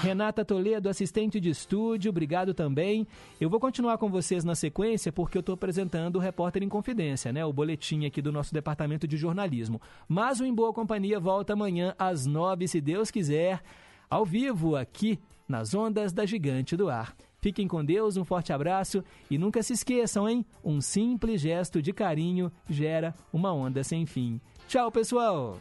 Renata 0.00 0.44
Toledo, 0.44 0.88
assistente 0.88 1.40
de 1.40 1.50
estúdio, 1.50 2.10
obrigado 2.10 2.54
também. 2.54 3.04
Eu 3.40 3.50
vou 3.50 3.58
continuar 3.58 3.98
com 3.98 4.08
vocês 4.08 4.44
na 4.44 4.54
sequência 4.54 5.10
porque 5.10 5.36
eu 5.36 5.42
tô 5.42 5.54
apresentando 5.54 6.16
o 6.16 6.20
Repórter 6.20 6.62
em 6.62 6.68
Confidência, 6.68 7.32
né? 7.32 7.44
O 7.44 7.52
boletim 7.52 8.06
aqui 8.06 8.22
do 8.22 8.30
nosso 8.30 8.54
departamento 8.54 9.08
de 9.08 9.16
jornalismo. 9.16 9.82
Mas 10.06 10.38
o 10.38 10.44
Em 10.44 10.54
Boa 10.54 10.72
Companhia 10.72 11.18
volta 11.18 11.54
amanhã 11.54 11.96
às 11.98 12.26
nove, 12.26 12.68
se 12.68 12.80
Deus 12.80 13.10
quiser, 13.10 13.60
ao 14.08 14.24
vivo 14.24 14.76
aqui 14.76 15.18
nas 15.48 15.74
ondas 15.74 16.12
da 16.12 16.24
Gigante 16.24 16.76
do 16.76 16.88
Ar. 16.88 17.12
Fiquem 17.44 17.68
com 17.68 17.84
Deus, 17.84 18.16
um 18.16 18.24
forte 18.24 18.54
abraço 18.54 19.04
e 19.30 19.36
nunca 19.36 19.62
se 19.62 19.74
esqueçam, 19.74 20.26
hein? 20.26 20.46
Um 20.64 20.80
simples 20.80 21.42
gesto 21.42 21.82
de 21.82 21.92
carinho 21.92 22.50
gera 22.66 23.14
uma 23.30 23.52
onda 23.52 23.84
sem 23.84 24.06
fim. 24.06 24.40
Tchau, 24.66 24.90
pessoal! 24.90 25.60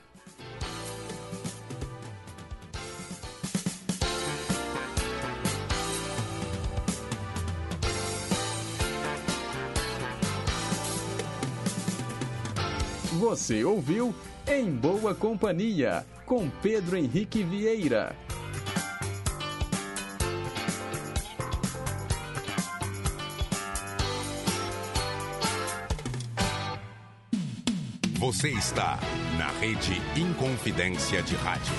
Você 13.20 13.66
ouviu 13.66 14.16
Em 14.48 14.72
Boa 14.72 15.14
Companhia, 15.14 16.06
com 16.26 16.50
Pedro 16.62 16.96
Henrique 16.96 17.44
Vieira. 17.44 18.16
Você 28.24 28.52
está 28.52 28.98
na 29.38 29.50
Rede 29.60 30.02
Inconfidência 30.16 31.22
de 31.22 31.36
Rádio. 31.36 31.74